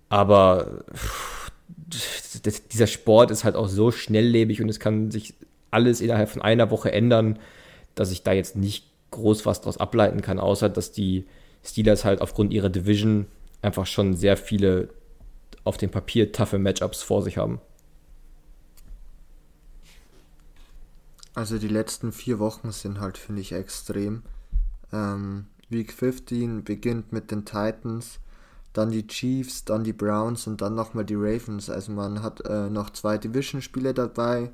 Aber 0.08 0.84
dieser 2.72 2.86
Sport 2.86 3.30
ist 3.30 3.44
halt 3.44 3.56
auch 3.56 3.68
so 3.68 3.90
schnelllebig 3.90 4.62
und 4.62 4.68
es 4.68 4.80
kann 4.80 5.10
sich 5.10 5.34
alles 5.70 6.00
innerhalb 6.00 6.28
von 6.28 6.42
einer 6.42 6.70
Woche 6.70 6.92
ändern, 6.92 7.38
dass 7.94 8.10
ich 8.10 8.22
da 8.22 8.32
jetzt 8.32 8.56
nicht 8.56 8.86
groß 9.10 9.46
was 9.46 9.60
daraus 9.60 9.78
ableiten 9.78 10.22
kann, 10.22 10.38
außer 10.38 10.68
dass 10.68 10.92
die 10.92 11.26
Steelers 11.64 12.04
halt 12.04 12.20
aufgrund 12.20 12.52
ihrer 12.52 12.68
Division 12.68 13.26
einfach 13.62 13.86
schon 13.86 14.14
sehr 14.14 14.36
viele 14.36 14.88
auf 15.64 15.76
dem 15.76 15.90
Papier 15.90 16.32
taffe 16.32 16.58
Matchups 16.58 17.02
vor 17.02 17.22
sich 17.22 17.36
haben. 17.36 17.60
Also 21.38 21.56
die 21.58 21.68
letzten 21.68 22.10
vier 22.10 22.40
Wochen 22.40 22.72
sind 22.72 22.98
halt, 22.98 23.16
finde 23.16 23.42
ich, 23.42 23.52
extrem. 23.52 24.24
Ähm, 24.92 25.46
Week 25.68 25.92
15 25.92 26.64
beginnt 26.64 27.12
mit 27.12 27.30
den 27.30 27.44
Titans, 27.44 28.18
dann 28.72 28.90
die 28.90 29.06
Chiefs, 29.06 29.64
dann 29.64 29.84
die 29.84 29.92
Browns 29.92 30.48
und 30.48 30.60
dann 30.62 30.74
nochmal 30.74 31.04
die 31.04 31.14
Ravens. 31.14 31.70
Also 31.70 31.92
man 31.92 32.24
hat 32.24 32.44
äh, 32.44 32.68
noch 32.68 32.90
zwei 32.90 33.18
Division-Spiele 33.18 33.94
dabei, 33.94 34.50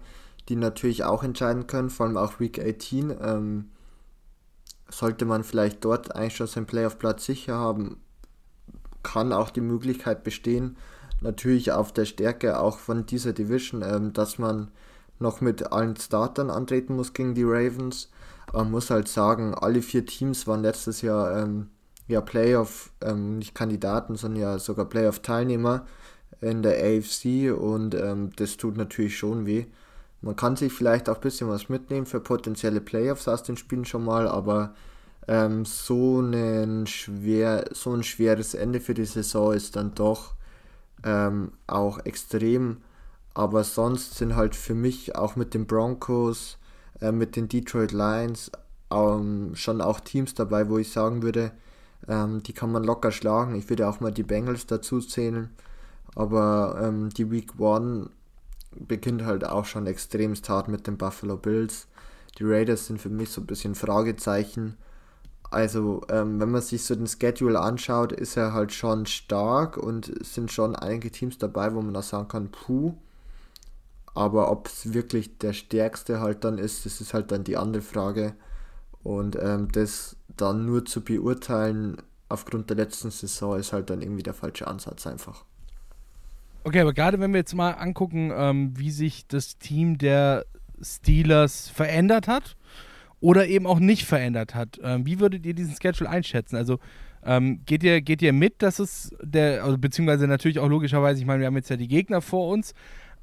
die 0.51 0.57
natürlich 0.57 1.05
auch 1.05 1.23
entscheiden 1.23 1.67
können, 1.67 1.89
vor 1.89 2.05
allem 2.05 2.19
auch 2.19 2.39
Week 2.39 2.59
18. 2.59 3.17
Ähm, 3.19 3.71
sollte 4.91 5.25
man 5.25 5.43
vielleicht 5.43 5.83
dort 5.87 6.15
eigentlich 6.15 6.37
schon 6.37 6.49
seinen 6.49 6.67
Playoff-Platz 6.67 7.25
sicher 7.25 7.55
haben, 7.55 7.97
kann 9.03 9.33
auch 9.33 9.49
die 9.49 9.63
Möglichkeit 9.63 10.23
bestehen, 10.23 10.77
natürlich 11.23 11.73
auf 11.73 11.95
der 11.95 12.05
Stärke 12.05 12.61
auch 12.61 12.77
von 12.77 13.07
dieser 13.07 13.33
Division, 13.33 13.81
ähm, 13.81 14.13
dass 14.13 14.39
man 14.39 14.71
noch 15.25 15.41
mit 15.41 15.73
allen 15.73 15.97
Startern 15.97 16.51
antreten 16.51 16.95
muss 16.95 17.13
gegen 17.13 17.35
die 17.35 17.43
Ravens. 17.45 18.11
Man 18.53 18.71
muss 18.71 18.91
halt 18.91 19.09
sagen, 19.09 19.55
alle 19.55 19.83
vier 19.83 20.07
Teams 20.07 20.47
waren 20.47 20.63
letztes 20.63 21.03
Jahr 21.03 21.37
ähm, 21.37 21.71
ja 22.07 22.21
Playoff, 22.21 22.93
ähm, 23.01 23.39
nicht 23.39 23.55
Kandidaten, 23.55 24.15
sondern 24.15 24.41
ja 24.41 24.59
sogar 24.59 24.85
Playoff-Teilnehmer 24.85 25.87
in 26.41 26.63
der 26.63 26.77
AFC 26.79 27.53
und 27.53 27.95
ähm, 27.95 28.31
das 28.37 28.57
tut 28.57 28.77
natürlich 28.77 29.17
schon 29.19 29.47
weh. 29.47 29.67
Man 30.21 30.37
kann 30.37 30.57
sich 30.57 30.73
vielleicht 30.73 31.09
auch 31.09 31.17
ein 31.17 31.21
bisschen 31.21 31.49
was 31.49 31.69
mitnehmen 31.69 32.07
für 32.07 32.21
potenzielle 32.21 32.81
Playoffs 32.81 33.29
aus 33.29 33.43
den 33.43 33.57
Spielen 33.57 33.85
schon 33.85 34.05
mal, 34.05 34.29
aber 34.29 34.75
ähm, 35.27 35.65
so, 35.65 36.21
ein 36.21 36.87
schwer, 36.87 37.65
so 37.73 37.93
ein 37.93 38.03
schweres 38.03 38.55
Ende 38.55 38.81
für 38.81 38.95
die 38.95 39.05
Saison 39.05 39.53
ist 39.53 39.77
dann 39.77 39.95
doch 39.95 40.35
ähm, 41.03 41.53
auch 41.67 42.05
extrem 42.05 42.79
aber 43.35 43.65
sonst 43.65 44.15
sind 44.17 44.37
halt 44.37 44.55
für 44.55 44.75
mich 44.75 45.17
auch 45.17 45.37
mit 45.37 45.55
den 45.55 45.67
Broncos, 45.67 46.59
äh, 47.01 47.13
mit 47.13 47.37
den 47.37 47.49
Detroit 47.49 47.93
Lions 47.93 48.51
ähm, 48.91 49.55
schon 49.55 49.81
auch 49.81 50.01
Teams 50.01 50.35
dabei, 50.35 50.69
wo 50.69 50.79
ich 50.79 50.93
sagen 50.93 51.23
würde, 51.23 51.53
ähm, 52.09 52.43
die 52.43 52.53
kann 52.53 52.73
man 52.73 52.85
locker 52.85 53.11
schlagen. 53.11 53.55
Ich 53.55 53.69
würde 53.69 53.89
auch 53.89 54.01
mal 54.01 54.13
die 54.13 54.23
Bengals 54.23 54.67
dazu 54.67 55.01
zählen. 55.01 55.51
Aber 56.15 56.81
ähm, 56.83 57.11
die 57.11 57.31
Week 57.31 57.53
1 57.59 58.09
beginnt 58.71 59.25
halt 59.25 59.45
auch 59.45 59.65
schon 59.65 59.87
extrem 59.87 60.35
hart 60.35 60.69
mit 60.69 60.87
den 60.87 60.97
Buffalo 60.97 61.37
Bills. 61.37 61.89
Die 62.39 62.45
Raiders 62.45 62.87
sind 62.87 63.01
für 63.01 63.11
mich 63.11 63.31
so 63.31 63.41
ein 63.41 63.47
bisschen 63.47 63.75
Fragezeichen. 63.75 64.77
Also, 65.51 66.03
ähm, 66.09 66.41
wenn 66.41 66.51
man 66.51 66.63
sich 66.63 66.85
so 66.85 66.95
den 66.95 67.07
Schedule 67.07 67.61
anschaut, 67.61 68.13
ist 68.13 68.37
er 68.37 68.53
halt 68.53 68.73
schon 68.73 69.07
stark 69.07 69.77
und 69.77 70.13
sind 70.25 70.51
schon 70.51 70.75
einige 70.75 71.11
Teams 71.11 71.39
dabei, 71.39 71.75
wo 71.75 71.81
man 71.81 71.95
da 71.95 72.03
sagen 72.03 72.29
kann, 72.29 72.51
puh, 72.51 72.95
aber 74.15 74.51
ob 74.51 74.69
es 74.69 74.95
wirklich 74.95 75.39
der 75.39 75.53
stärkste 75.53 76.21
halt 76.21 76.45
dann 76.45 76.59
ist, 76.59 76.87
das 76.87 77.01
ist 77.01 77.15
halt 77.15 77.33
dann 77.33 77.45
die 77.45 77.57
andere 77.57 77.83
Frage. 77.83 78.35
Und 79.03 79.37
ähm, 79.41 79.69
das 79.73 80.17
dann 80.37 80.65
nur 80.65 80.85
zu 80.85 81.03
beurteilen 81.03 81.99
aufgrund 82.29 82.71
der 82.71 82.77
letzten 82.77 83.11
Saison 83.11 83.59
ist 83.59 83.73
halt 83.73 83.91
dann 83.91 84.01
irgendwie 84.01 84.23
der 84.23 84.35
falsche 84.35 84.67
Ansatz 84.67 85.07
einfach. 85.07 85.45
Okay, 86.65 86.81
aber 86.81 86.95
gerade 86.95 87.21
wenn 87.21 87.33
wir 87.33 87.39
jetzt 87.39 87.55
mal 87.55 87.73
angucken, 87.73 88.33
ähm, 88.35 88.73
wie 88.79 88.91
sich 88.91 89.27
das 89.27 89.59
Team 89.59 89.99
der 89.99 90.47
Steelers 90.81 91.69
verändert 91.69 92.27
hat 92.27 92.57
oder 93.21 93.47
eben 93.47 93.67
auch 93.67 93.79
nicht 93.79 94.07
verändert 94.07 94.55
hat, 94.55 94.81
ähm, 94.83 95.05
wie 95.05 95.21
würdet 95.21 95.45
ihr 95.45 95.55
diesen 95.55 95.77
Schedule 95.81 96.09
einschätzen? 96.09 96.57
Also 96.57 96.79
ähm, 97.23 97.61
geht, 97.67 97.83
ihr, 97.83 98.01
geht 98.01 98.23
ihr 98.23 98.33
mit, 98.33 98.63
dass 98.63 98.79
es 98.79 99.15
der, 99.23 99.65
also 99.65 99.77
beziehungsweise 99.77 100.27
natürlich 100.27 100.59
auch 100.59 100.69
logischerweise, 100.69 101.21
ich 101.21 101.27
meine, 101.27 101.41
wir 101.41 101.47
haben 101.47 101.57
jetzt 101.57 101.71
ja 101.71 101.77
die 101.77 101.89
Gegner 101.89 102.21
vor 102.21 102.49
uns, 102.49 102.75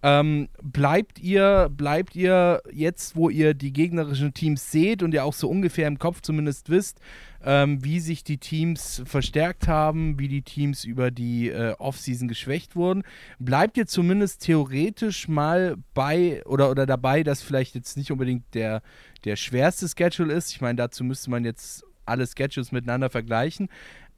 Ähm, 0.04 0.50
bleibt 0.64 1.20
ihr, 1.20 1.70
bleibt 1.72 2.16
ihr 2.16 2.62
jetzt, 2.72 3.16
wo 3.16 3.30
ihr 3.30 3.54
die 3.54 3.72
gegnerischen 3.72 4.34
Teams 4.34 4.72
seht 4.72 5.04
und 5.04 5.14
ihr 5.14 5.24
auch 5.24 5.34
so 5.34 5.48
ungefähr 5.48 5.88
im 5.88 6.00
Kopf 6.00 6.22
zumindest 6.22 6.70
wisst, 6.72 7.00
ähm, 7.44 7.84
wie 7.84 8.00
sich 8.00 8.24
die 8.24 8.40
Teams 8.40 9.04
verstärkt 9.06 9.68
haben, 9.68 10.18
wie 10.18 10.28
die 10.28 10.42
Teams 10.42 10.86
über 10.86 11.12
die 11.12 11.50
äh, 11.50 11.74
Offseason 11.78 12.28
geschwächt 12.28 12.76
wurden, 12.76 13.04
bleibt 13.38 13.78
ihr 13.78 13.86
zumindest 13.86 14.42
theoretisch 14.42 15.28
mal 15.28 15.78
bei 15.94 16.44
oder, 16.46 16.72
oder 16.72 16.88
dabei, 16.88 17.22
dass 17.22 17.44
vielleicht 17.44 17.76
jetzt 17.76 17.96
nicht 17.96 18.12
unbedingt 18.12 18.56
der, 18.56 18.82
der 19.24 19.36
schwerste 19.36 19.88
Schedule 19.88 20.34
ist. 20.34 20.52
Ich 20.52 20.62
meine, 20.62 20.78
dazu 20.78 21.04
müsste 21.04 21.30
man 21.30 21.46
jetzt 21.46 21.84
alle 22.06 22.26
Schedules 22.26 22.72
miteinander 22.72 23.12
vergleichen 23.12 23.70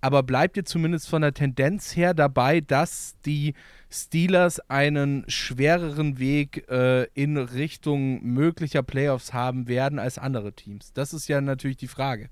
aber 0.04 0.22
bleibt 0.22 0.58
ihr 0.58 0.66
zumindest 0.66 1.08
von 1.08 1.22
der 1.22 1.34
Tendenz 1.34 1.96
her 1.96 2.14
dabei, 2.14 2.60
dass 2.60 3.16
die 3.26 3.54
Steelers 3.94 4.60
einen 4.72 5.24
schwereren 5.28 6.18
Weg 6.18 6.68
äh, 6.68 7.04
in 7.14 7.38
Richtung 7.38 8.24
möglicher 8.24 8.82
Playoffs 8.82 9.34
haben 9.34 9.68
werden 9.68 10.00
als 10.00 10.18
andere 10.18 10.54
Teams? 10.54 10.94
Das 10.94 11.14
ist 11.14 11.28
ja 11.28 11.42
natürlich 11.42 11.78
die 11.78 11.88
Frage. 11.88 12.30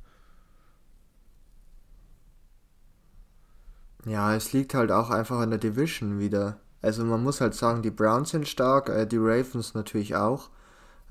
Ja, 4.06 4.34
es 4.36 4.54
liegt 4.54 4.74
halt 4.74 4.92
auch 4.92 5.12
einfach 5.12 5.38
an 5.40 5.52
der 5.52 5.60
Division 5.60 6.20
wieder. 6.20 6.60
Also 6.82 7.06
man 7.06 7.22
muss 7.22 7.42
halt 7.42 7.54
sagen, 7.54 7.84
die 7.84 7.92
Browns 7.92 8.32
sind 8.32 8.48
stark, 8.48 8.90
äh, 8.90 9.06
die 9.06 9.20
Ravens 9.20 9.76
natürlich 9.76 10.16
auch. 10.16 10.50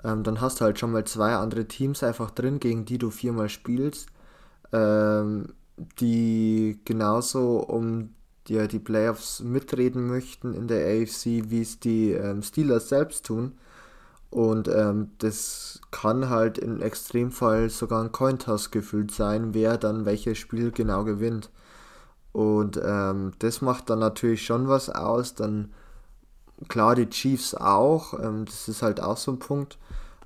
Ähm, 0.03 0.25
dann 0.25 0.41
hast 0.41 0.61
du 0.61 0.65
halt 0.65 0.81
schon 0.81 0.91
mal 0.91 1.05
zwei 1.05 1.37
andere 1.37 1.67
Teams 1.69 2.03
einfach 2.03 2.33
drin, 2.33 2.59
gegen 2.59 2.85
die 2.85 2.99
du 2.99 3.11
viermal 3.11 3.49
spielst. 3.49 4.09
Ähm, 4.73 5.55
die 6.01 6.81
genauso 6.85 7.61
um 7.61 8.15
die, 8.49 8.67
die 8.69 8.79
Playoffs 8.79 9.41
mitreden 9.41 10.07
möchten 10.09 10.55
in 10.55 10.69
der 10.69 10.87
AFC, 10.87 11.51
wie 11.51 11.63
es 11.63 11.81
die 11.81 12.13
ähm, 12.13 12.43
Steelers 12.43 12.89
selbst 12.89 13.27
tun. 13.27 13.59
Und 14.31 14.69
ähm, 14.69 15.11
das 15.19 15.81
kann 15.91 16.29
halt 16.29 16.59
im 16.59 16.81
Extremfall 16.81 17.69
sogar 17.69 18.03
ein 18.03 18.13
Cointoss 18.13 18.71
gefühlt 18.71 19.11
sein, 19.11 19.55
wer 19.55 19.77
dann 19.77 20.05
welches 20.05 20.39
Spiel 20.39 20.71
genau 20.71 21.05
gewinnt. 21.05 21.51
Und 22.33 22.81
ähm, 22.83 23.33
das 23.41 23.61
macht 23.61 23.91
dann 23.91 23.99
natürlich 23.99 24.45
schon 24.45 24.69
was 24.69 24.89
aus. 24.89 25.35
Dann 25.35 25.73
klar, 26.69 26.95
die 26.95 27.09
Chiefs 27.11 27.55
auch. 27.55 28.15
Ähm, 28.21 28.45
das 28.45 28.69
ist 28.69 28.83
halt 28.83 29.01
auch 29.03 29.17
so 29.17 29.33
ein 29.33 29.39
Punkt. 29.41 29.79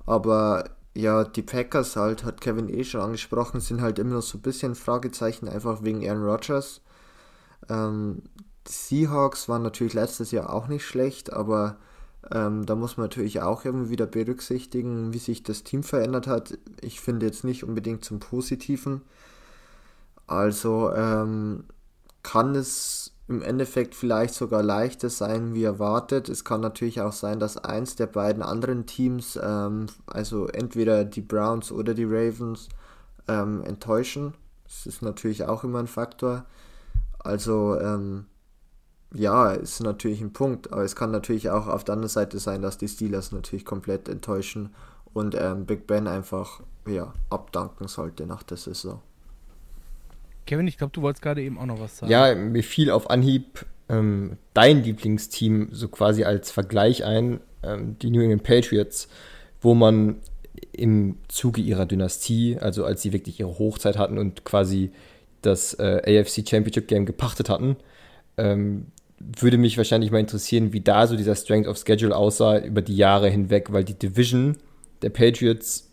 Aber 0.05 0.65
ja, 0.93 1.23
die 1.23 1.41
Packers 1.41 1.95
halt, 1.95 2.23
hat 2.23 2.41
Kevin 2.41 2.69
eh 2.69 2.83
schon 2.83 3.01
angesprochen, 3.01 3.59
sind 3.59 3.81
halt 3.81 3.99
immer 3.99 4.15
noch 4.15 4.21
so 4.21 4.37
ein 4.37 4.41
bisschen 4.41 4.75
Fragezeichen, 4.75 5.49
einfach 5.49 5.83
wegen 5.83 6.07
Aaron 6.07 6.23
Rodgers. 6.23 6.81
Ähm, 7.69 8.23
die 8.67 8.71
Seahawks 8.71 9.47
waren 9.47 9.61
natürlich 9.61 9.93
letztes 9.93 10.31
Jahr 10.31 10.51
auch 10.51 10.67
nicht 10.67 10.85
schlecht, 10.85 11.31
aber 11.31 11.77
ähm, 12.31 12.65
da 12.65 12.75
muss 12.75 12.97
man 12.97 13.05
natürlich 13.05 13.41
auch 13.41 13.65
irgendwie 13.65 13.91
wieder 13.91 14.07
berücksichtigen, 14.07 15.13
wie 15.13 15.19
sich 15.19 15.43
das 15.43 15.63
Team 15.63 15.83
verändert 15.83 16.27
hat. 16.27 16.57
Ich 16.81 16.99
finde 16.99 17.25
jetzt 17.27 17.43
nicht 17.43 17.63
unbedingt 17.63 18.03
zum 18.03 18.19
Positiven. 18.19 19.01
Also 20.27 20.91
ähm, 20.93 21.65
kann 22.23 22.55
es 22.55 23.11
im 23.27 23.41
Endeffekt 23.41 23.95
vielleicht 23.95 24.33
sogar 24.33 24.61
leichter 24.63 25.09
sein, 25.09 25.53
wie 25.53 25.63
erwartet. 25.63 26.29
Es 26.29 26.43
kann 26.43 26.61
natürlich 26.61 27.01
auch 27.01 27.11
sein, 27.11 27.39
dass 27.39 27.57
eins 27.57 27.95
der 27.95 28.07
beiden 28.07 28.43
anderen 28.43 28.85
Teams, 28.85 29.39
ähm, 29.41 29.87
also 30.07 30.47
entweder 30.47 31.05
die 31.05 31.21
Browns 31.21 31.71
oder 31.71 31.93
die 31.93 32.05
Ravens, 32.05 32.69
ähm, 33.27 33.63
enttäuschen. 33.63 34.33
Das 34.63 34.85
ist 34.85 35.01
natürlich 35.01 35.45
auch 35.45 35.63
immer 35.63 35.79
ein 35.79 35.87
Faktor. 35.87 36.45
Also 37.25 37.79
ähm, 37.79 38.25
ja, 39.13 39.51
ist 39.51 39.81
natürlich 39.81 40.21
ein 40.21 40.33
Punkt, 40.33 40.71
aber 40.71 40.83
es 40.83 40.95
kann 40.95 41.11
natürlich 41.11 41.49
auch 41.49 41.67
auf 41.67 41.83
der 41.83 41.93
anderen 41.93 42.09
Seite 42.09 42.39
sein, 42.39 42.61
dass 42.61 42.77
die 42.77 42.87
Steelers 42.87 43.31
natürlich 43.31 43.65
komplett 43.65 44.09
enttäuschen 44.09 44.73
und 45.13 45.35
ähm, 45.39 45.65
Big 45.65 45.87
Ben 45.87 46.07
einfach 46.07 46.61
ja, 46.87 47.13
abdanken 47.29 47.87
sollte 47.87 48.25
nach 48.25 48.43
der 48.43 48.57
Saison. 48.57 49.01
Kevin, 50.45 50.67
ich 50.67 50.77
glaube, 50.77 50.91
du 50.93 51.01
wolltest 51.01 51.23
gerade 51.23 51.41
eben 51.41 51.57
auch 51.57 51.65
noch 51.65 51.79
was 51.79 51.97
sagen. 51.97 52.11
Ja, 52.11 52.35
mir 52.35 52.63
fiel 52.63 52.91
auf 52.91 53.09
Anhieb 53.09 53.65
ähm, 53.89 54.37
dein 54.53 54.83
Lieblingsteam 54.83 55.69
so 55.71 55.87
quasi 55.87 56.23
als 56.23 56.51
Vergleich 56.51 57.03
ein, 57.03 57.39
ähm, 57.63 57.97
die 57.99 58.11
New 58.11 58.21
England 58.21 58.43
Patriots, 58.43 59.07
wo 59.61 59.73
man 59.73 60.17
im 60.71 61.17
Zuge 61.27 61.61
ihrer 61.61 61.85
Dynastie, 61.85 62.57
also 62.59 62.85
als 62.85 63.01
sie 63.01 63.13
wirklich 63.13 63.39
ihre 63.39 63.57
Hochzeit 63.57 63.97
hatten 63.97 64.17
und 64.17 64.43
quasi 64.45 64.91
das 65.45 65.73
äh, 65.75 66.21
AFC 66.21 66.47
Championship 66.47 66.87
Game 66.87 67.05
gepachtet 67.05 67.49
hatten, 67.49 67.77
ähm, 68.37 68.87
würde 69.19 69.57
mich 69.57 69.77
wahrscheinlich 69.77 70.11
mal 70.11 70.19
interessieren, 70.19 70.73
wie 70.73 70.81
da 70.81 71.07
so 71.07 71.15
dieser 71.15 71.35
Strength 71.35 71.67
of 71.67 71.77
Schedule 71.77 72.15
aussah 72.15 72.59
über 72.59 72.81
die 72.81 72.97
Jahre 72.97 73.29
hinweg, 73.29 73.71
weil 73.71 73.83
die 73.83 73.97
Division 73.97 74.57
der 75.01 75.09
Patriots 75.09 75.89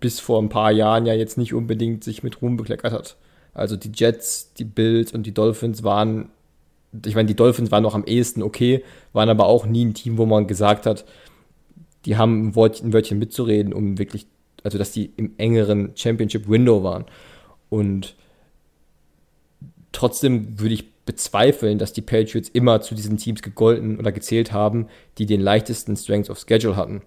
bis 0.00 0.20
vor 0.20 0.42
ein 0.42 0.48
paar 0.48 0.72
Jahren 0.72 1.06
ja 1.06 1.14
jetzt 1.14 1.38
nicht 1.38 1.54
unbedingt 1.54 2.04
sich 2.04 2.22
mit 2.22 2.42
Ruhm 2.42 2.56
bekleckert 2.56 2.92
hat. 2.92 3.16
Also 3.54 3.76
die 3.76 3.92
Jets, 3.94 4.52
die 4.54 4.64
Bills 4.64 5.12
und 5.12 5.24
die 5.24 5.32
Dolphins 5.32 5.84
waren, 5.84 6.30
ich 7.06 7.14
meine, 7.14 7.26
die 7.26 7.36
Dolphins 7.36 7.70
waren 7.70 7.82
noch 7.82 7.94
am 7.94 8.04
ehesten 8.04 8.42
okay, 8.42 8.84
waren 9.12 9.28
aber 9.28 9.46
auch 9.46 9.64
nie 9.66 9.84
ein 9.84 9.94
Team, 9.94 10.18
wo 10.18 10.26
man 10.26 10.46
gesagt 10.46 10.86
hat, 10.86 11.04
die 12.04 12.16
haben 12.16 12.48
ein, 12.48 12.54
Wort, 12.54 12.82
ein 12.82 12.92
Wörtchen 12.92 13.18
mitzureden, 13.18 13.72
um 13.72 13.98
wirklich, 13.98 14.26
also 14.62 14.76
dass 14.76 14.92
die 14.92 15.12
im 15.16 15.34
engeren 15.38 15.92
Championship-Window 15.94 16.82
waren. 16.82 17.06
Und 17.70 18.16
trotzdem 19.94 20.58
würde 20.60 20.74
ich 20.74 20.92
bezweifeln, 21.04 21.78
dass 21.78 21.92
die 21.92 22.02
Patriots 22.02 22.48
immer 22.48 22.80
zu 22.80 22.94
diesen 22.94 23.16
Teams 23.16 23.42
gegolten 23.42 23.98
oder 23.98 24.12
gezählt 24.12 24.52
haben, 24.52 24.88
die 25.18 25.26
den 25.26 25.40
leichtesten 25.40 25.96
Strength 25.96 26.30
of 26.30 26.38
Schedule 26.38 26.76
hatten. 26.76 27.02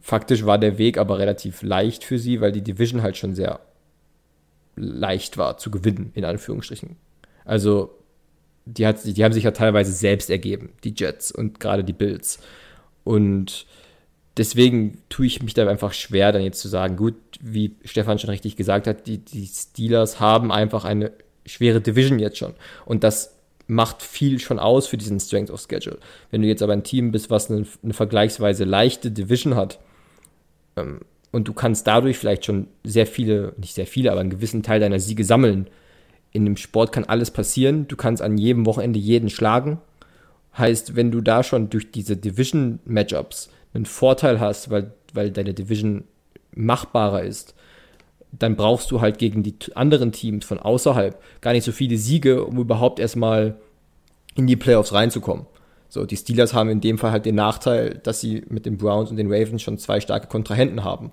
Faktisch 0.00 0.44
war 0.44 0.58
der 0.58 0.78
Weg 0.78 0.98
aber 0.98 1.18
relativ 1.18 1.62
leicht 1.62 2.04
für 2.04 2.18
sie, 2.18 2.40
weil 2.40 2.52
die 2.52 2.62
Division 2.62 3.02
halt 3.02 3.16
schon 3.16 3.34
sehr 3.34 3.60
leicht 4.74 5.36
war 5.36 5.58
zu 5.58 5.70
gewinnen, 5.70 6.10
in 6.14 6.24
Anführungsstrichen. 6.24 6.96
Also, 7.44 7.98
die, 8.64 8.86
hat, 8.86 9.04
die 9.04 9.22
haben 9.22 9.32
sich 9.32 9.44
ja 9.44 9.50
teilweise 9.50 9.92
selbst 9.92 10.30
ergeben, 10.30 10.70
die 10.84 10.94
Jets 10.96 11.30
und 11.30 11.60
gerade 11.60 11.84
die 11.84 11.92
Bills. 11.92 12.38
Und 13.04 13.66
deswegen 14.36 14.98
tue 15.08 15.26
ich 15.26 15.42
mich 15.42 15.54
da 15.54 15.68
einfach 15.68 15.92
schwer, 15.92 16.32
dann 16.32 16.42
jetzt 16.42 16.60
zu 16.60 16.68
sagen, 16.68 16.96
gut, 16.96 17.14
wie 17.40 17.76
Stefan 17.84 18.18
schon 18.18 18.30
richtig 18.30 18.56
gesagt 18.56 18.86
hat, 18.86 19.06
die, 19.06 19.18
die 19.18 19.46
Steelers 19.46 20.20
haben 20.20 20.50
einfach 20.50 20.84
eine 20.84 21.12
schwere 21.46 21.80
Division 21.80 22.18
jetzt 22.18 22.38
schon. 22.38 22.54
Und 22.84 23.04
das 23.04 23.36
macht 23.66 24.02
viel 24.02 24.38
schon 24.38 24.58
aus 24.58 24.86
für 24.86 24.96
diesen 24.96 25.20
Strength 25.20 25.50
of 25.50 25.60
Schedule. 25.60 25.98
Wenn 26.30 26.42
du 26.42 26.48
jetzt 26.48 26.62
aber 26.62 26.72
ein 26.72 26.84
Team 26.84 27.12
bist, 27.12 27.30
was 27.30 27.50
eine, 27.50 27.66
eine 27.82 27.94
vergleichsweise 27.94 28.64
leichte 28.64 29.10
Division 29.10 29.56
hat, 29.56 29.78
ähm, 30.76 31.00
und 31.32 31.48
du 31.48 31.54
kannst 31.54 31.86
dadurch 31.86 32.18
vielleicht 32.18 32.44
schon 32.44 32.68
sehr 32.84 33.06
viele, 33.06 33.54
nicht 33.56 33.74
sehr 33.74 33.86
viele, 33.86 34.12
aber 34.12 34.20
einen 34.20 34.30
gewissen 34.30 34.62
Teil 34.62 34.80
deiner 34.80 35.00
Siege 35.00 35.24
sammeln. 35.24 35.66
In 36.30 36.44
dem 36.44 36.58
Sport 36.58 36.92
kann 36.92 37.04
alles 37.04 37.30
passieren. 37.30 37.88
Du 37.88 37.96
kannst 37.96 38.22
an 38.22 38.36
jedem 38.36 38.66
Wochenende 38.66 38.98
jeden 38.98 39.30
schlagen. 39.30 39.78
Heißt, 40.56 40.94
wenn 40.94 41.10
du 41.10 41.22
da 41.22 41.42
schon 41.42 41.70
durch 41.70 41.90
diese 41.90 42.18
Division-Matchups 42.18 43.48
einen 43.72 43.86
Vorteil 43.86 44.40
hast, 44.40 44.70
weil, 44.70 44.92
weil 45.14 45.30
deine 45.30 45.54
Division 45.54 46.04
machbarer 46.54 47.22
ist, 47.22 47.54
dann 48.32 48.56
brauchst 48.56 48.90
du 48.90 49.00
halt 49.00 49.18
gegen 49.18 49.42
die 49.42 49.54
anderen 49.74 50.12
Teams 50.12 50.44
von 50.44 50.58
außerhalb 50.58 51.20
gar 51.40 51.52
nicht 51.52 51.64
so 51.64 51.72
viele 51.72 51.98
Siege, 51.98 52.44
um 52.44 52.58
überhaupt 52.58 52.98
erstmal 52.98 53.56
in 54.34 54.46
die 54.46 54.56
Playoffs 54.56 54.92
reinzukommen. 54.92 55.46
So, 55.88 56.06
die 56.06 56.16
Steelers 56.16 56.54
haben 56.54 56.70
in 56.70 56.80
dem 56.80 56.96
Fall 56.96 57.12
halt 57.12 57.26
den 57.26 57.34
Nachteil, 57.34 58.00
dass 58.02 58.20
sie 58.22 58.42
mit 58.48 58.64
den 58.64 58.78
Browns 58.78 59.10
und 59.10 59.18
den 59.18 59.30
Ravens 59.30 59.60
schon 59.60 59.76
zwei 59.76 60.00
starke 60.00 60.26
Kontrahenten 60.26 60.84
haben. 60.84 61.12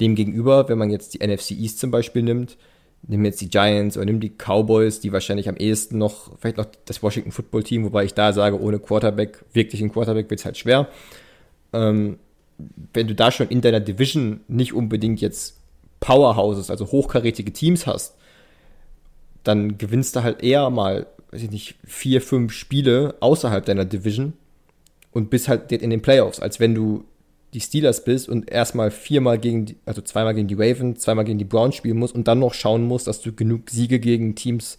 Demgegenüber, 0.00 0.68
wenn 0.68 0.78
man 0.78 0.90
jetzt 0.90 1.14
die 1.14 1.26
NFC 1.26 1.50
East 1.50 1.80
zum 1.80 1.90
Beispiel 1.90 2.22
nimmt, 2.22 2.56
nimm 3.02 3.24
jetzt 3.24 3.40
die 3.40 3.50
Giants 3.50 3.96
oder 3.96 4.06
nimm 4.06 4.20
die 4.20 4.30
Cowboys, 4.30 5.00
die 5.00 5.12
wahrscheinlich 5.12 5.48
am 5.48 5.56
ehesten 5.56 5.98
noch, 5.98 6.38
vielleicht 6.38 6.58
noch 6.58 6.66
das 6.84 7.02
Washington 7.02 7.32
Football 7.32 7.64
Team, 7.64 7.84
wobei 7.84 8.04
ich 8.04 8.14
da 8.14 8.32
sage, 8.32 8.60
ohne 8.60 8.78
Quarterback, 8.78 9.44
wirklich 9.52 9.80
ein 9.80 9.92
Quarterback 9.92 10.30
wird 10.30 10.38
es 10.38 10.46
halt 10.46 10.58
schwer. 10.58 10.88
Ähm, 11.72 12.18
wenn 12.92 13.08
du 13.08 13.14
da 13.14 13.32
schon 13.32 13.48
in 13.48 13.62
deiner 13.62 13.80
Division 13.80 14.40
nicht 14.46 14.74
unbedingt 14.74 15.20
jetzt 15.20 15.59
Powerhouses, 16.00 16.70
also 16.70 16.86
hochkarätige 16.86 17.52
Teams 17.52 17.86
hast, 17.86 18.14
dann 19.44 19.78
gewinnst 19.78 20.16
du 20.16 20.22
halt 20.22 20.42
eher 20.42 20.70
mal 20.70 21.06
weiß 21.30 21.42
ich 21.42 21.50
nicht, 21.50 21.74
vier, 21.84 22.20
fünf 22.20 22.52
Spiele 22.52 23.14
außerhalb 23.20 23.64
deiner 23.64 23.84
Division 23.84 24.32
und 25.12 25.30
bist 25.30 25.48
halt 25.48 25.70
in 25.72 25.90
den 25.90 26.02
Playoffs, 26.02 26.40
als 26.40 26.60
wenn 26.60 26.74
du 26.74 27.04
die 27.52 27.60
Steelers 27.60 28.04
bist 28.04 28.28
und 28.28 28.50
erstmal 28.50 28.90
viermal 28.90 29.38
gegen, 29.38 29.66
die, 29.66 29.76
also 29.84 30.02
zweimal 30.02 30.34
gegen 30.34 30.48
die 30.48 30.54
Ravens, 30.54 31.00
zweimal 31.00 31.24
gegen 31.24 31.38
die 31.38 31.44
Browns 31.44 31.74
spielen 31.74 31.98
musst 31.98 32.14
und 32.14 32.28
dann 32.28 32.38
noch 32.38 32.54
schauen 32.54 32.82
musst, 32.82 33.06
dass 33.06 33.20
du 33.20 33.32
genug 33.32 33.70
Siege 33.70 33.98
gegen 33.98 34.36
Teams 34.36 34.78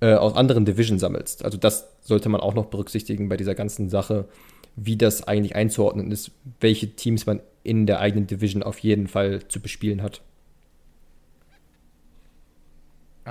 äh, 0.00 0.14
aus 0.14 0.34
anderen 0.34 0.64
Divisions 0.64 1.00
sammelst. 1.00 1.44
Also 1.44 1.56
das 1.56 1.88
sollte 2.02 2.28
man 2.28 2.40
auch 2.40 2.54
noch 2.54 2.66
berücksichtigen 2.66 3.28
bei 3.28 3.36
dieser 3.36 3.54
ganzen 3.54 3.88
Sache, 3.90 4.26
wie 4.74 4.96
das 4.96 5.26
eigentlich 5.26 5.54
einzuordnen 5.54 6.10
ist, 6.10 6.32
welche 6.60 6.94
Teams 6.96 7.26
man 7.26 7.40
in 7.62 7.86
der 7.86 8.00
eigenen 8.00 8.26
Division 8.26 8.62
auf 8.62 8.78
jeden 8.80 9.06
Fall 9.06 9.46
zu 9.48 9.60
bespielen 9.60 10.02
hat. 10.02 10.20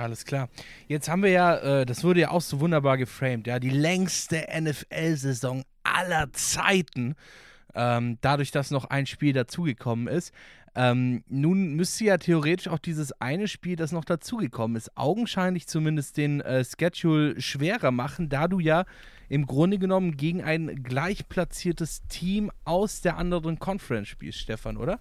Alles 0.00 0.24
klar. 0.24 0.48
Jetzt 0.88 1.10
haben 1.10 1.22
wir 1.22 1.30
ja, 1.30 1.56
äh, 1.56 1.84
das 1.84 2.04
wurde 2.04 2.20
ja 2.20 2.30
auch 2.30 2.40
so 2.40 2.58
wunderbar 2.60 2.96
geframed, 2.96 3.46
ja, 3.46 3.58
die 3.58 3.68
längste 3.68 4.46
NFL-Saison 4.50 5.62
aller 5.82 6.32
Zeiten. 6.32 7.16
Ähm, 7.74 8.16
dadurch, 8.22 8.50
dass 8.50 8.70
noch 8.70 8.86
ein 8.86 9.04
Spiel 9.04 9.34
dazugekommen 9.34 10.08
ist. 10.08 10.32
Ähm, 10.74 11.22
nun 11.28 11.74
müsste 11.74 12.04
ja 12.04 12.16
theoretisch 12.16 12.68
auch 12.68 12.78
dieses 12.78 13.12
eine 13.20 13.46
Spiel, 13.46 13.76
das 13.76 13.92
noch 13.92 14.06
dazugekommen 14.06 14.78
ist, 14.78 14.96
augenscheinlich 14.96 15.66
zumindest 15.66 16.16
den 16.16 16.40
äh, 16.40 16.64
Schedule 16.64 17.38
schwerer 17.38 17.90
machen, 17.90 18.30
da 18.30 18.48
du 18.48 18.58
ja 18.58 18.86
im 19.28 19.44
Grunde 19.44 19.78
genommen 19.78 20.16
gegen 20.16 20.42
ein 20.42 20.82
gleich 20.82 21.28
platziertes 21.28 22.06
Team 22.08 22.50
aus 22.64 23.02
der 23.02 23.18
anderen 23.18 23.58
Conference 23.58 24.08
spielst, 24.08 24.38
Stefan, 24.38 24.78
oder? 24.78 24.98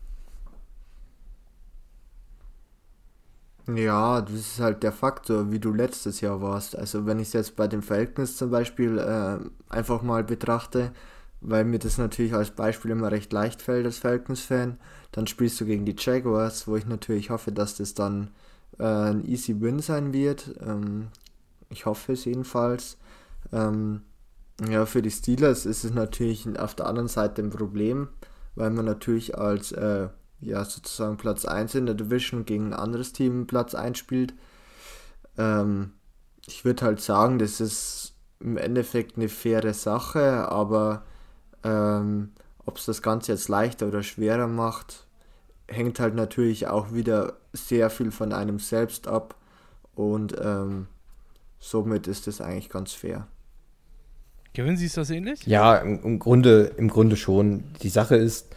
Ja, 3.75 4.21
das 4.21 4.35
ist 4.35 4.59
halt 4.59 4.83
der 4.83 4.91
Faktor, 4.91 5.51
wie 5.51 5.59
du 5.59 5.73
letztes 5.73 6.21
Jahr 6.21 6.41
warst. 6.41 6.77
Also 6.77 7.05
wenn 7.05 7.19
ich 7.19 7.27
es 7.27 7.33
jetzt 7.33 7.55
bei 7.55 7.67
dem 7.67 7.81
Verhältnis 7.81 8.37
zum 8.37 8.51
Beispiel 8.51 8.97
äh, 8.97 9.37
einfach 9.69 10.01
mal 10.01 10.23
betrachte, 10.23 10.91
weil 11.41 11.65
mir 11.65 11.79
das 11.79 11.97
natürlich 11.97 12.33
als 12.33 12.51
Beispiel 12.51 12.91
immer 12.91 13.11
recht 13.11 13.31
leicht 13.33 13.61
fällt 13.61 13.85
als 13.85 13.99
Falcons-Fan. 13.99 14.77
Dann 15.11 15.27
spielst 15.27 15.59
du 15.59 15.65
gegen 15.65 15.85
die 15.85 15.95
Jaguars, 15.97 16.67
wo 16.67 16.75
ich 16.77 16.85
natürlich 16.85 17.29
hoffe, 17.29 17.51
dass 17.51 17.75
das 17.75 17.93
dann 17.93 18.31
äh, 18.77 18.83
ein 18.83 19.25
easy 19.25 19.59
Win 19.61 19.79
sein 19.79 20.13
wird. 20.13 20.55
Ähm, 20.61 21.07
ich 21.69 21.85
hoffe 21.85 22.13
es 22.13 22.25
jedenfalls. 22.25 22.97
Ähm, 23.51 24.01
ja, 24.69 24.85
für 24.85 25.01
die 25.01 25.11
Steelers 25.11 25.65
ist 25.65 25.83
es 25.85 25.93
natürlich 25.93 26.47
auf 26.59 26.75
der 26.75 26.87
anderen 26.87 27.07
Seite 27.07 27.41
ein 27.41 27.49
Problem, 27.49 28.09
weil 28.55 28.71
man 28.71 28.85
natürlich 28.85 29.37
als 29.37 29.71
äh, 29.71 30.09
ja, 30.41 30.63
sozusagen 30.65 31.17
Platz 31.17 31.45
1 31.45 31.75
in 31.75 31.85
der 31.85 31.95
Division 31.95 32.45
gegen 32.45 32.67
ein 32.67 32.79
anderes 32.79 33.13
Team 33.13 33.47
Platz 33.47 33.75
1 33.75 33.97
spielt. 33.97 34.33
Ähm, 35.37 35.93
ich 36.47 36.65
würde 36.65 36.85
halt 36.85 37.01
sagen, 37.01 37.39
das 37.39 37.59
ist 37.61 38.13
im 38.39 38.57
Endeffekt 38.57 39.17
eine 39.17 39.29
faire 39.29 39.73
Sache, 39.73 40.49
aber 40.49 41.03
ähm, 41.63 42.31
Ob 42.65 42.77
es 42.77 42.85
das 42.85 43.01
Ganze 43.01 43.31
jetzt 43.31 43.49
leichter 43.49 43.87
oder 43.87 44.03
schwerer 44.03 44.47
macht, 44.47 45.07
hängt 45.67 45.99
halt 45.99 46.15
natürlich 46.15 46.67
auch 46.67 46.93
wieder 46.93 47.33
sehr 47.51 47.89
viel 47.89 48.11
von 48.11 48.31
einem 48.31 48.59
selbst 48.59 49.07
ab 49.07 49.35
und 49.95 50.35
ähm, 50.39 50.87
somit 51.59 52.07
ist 52.07 52.27
es 52.27 52.41
eigentlich 52.41 52.69
ganz 52.69 52.93
fair. 52.93 53.27
Kevin, 54.53 54.77
siehst 54.77 54.97
du 54.97 55.01
das 55.01 55.09
ähnlich? 55.09 55.45
Ja, 55.45 55.77
im, 55.77 56.01
im, 56.03 56.19
Grunde, 56.19 56.73
im 56.77 56.89
Grunde 56.89 57.15
schon. 57.15 57.63
Die 57.81 57.89
Sache 57.89 58.15
ist, 58.15 58.53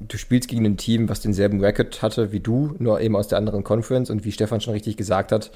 du 0.00 0.16
spielst 0.16 0.48
gegen 0.48 0.64
ein 0.64 0.76
Team, 0.76 1.08
was 1.08 1.20
denselben 1.20 1.60
Record 1.60 2.02
hatte 2.02 2.32
wie 2.32 2.40
du, 2.40 2.74
nur 2.78 3.00
eben 3.00 3.16
aus 3.16 3.28
der 3.28 3.38
anderen 3.38 3.64
Conference 3.64 4.10
und 4.10 4.24
wie 4.24 4.32
Stefan 4.32 4.60
schon 4.60 4.74
richtig 4.74 4.96
gesagt 4.96 5.32
hat, 5.32 5.50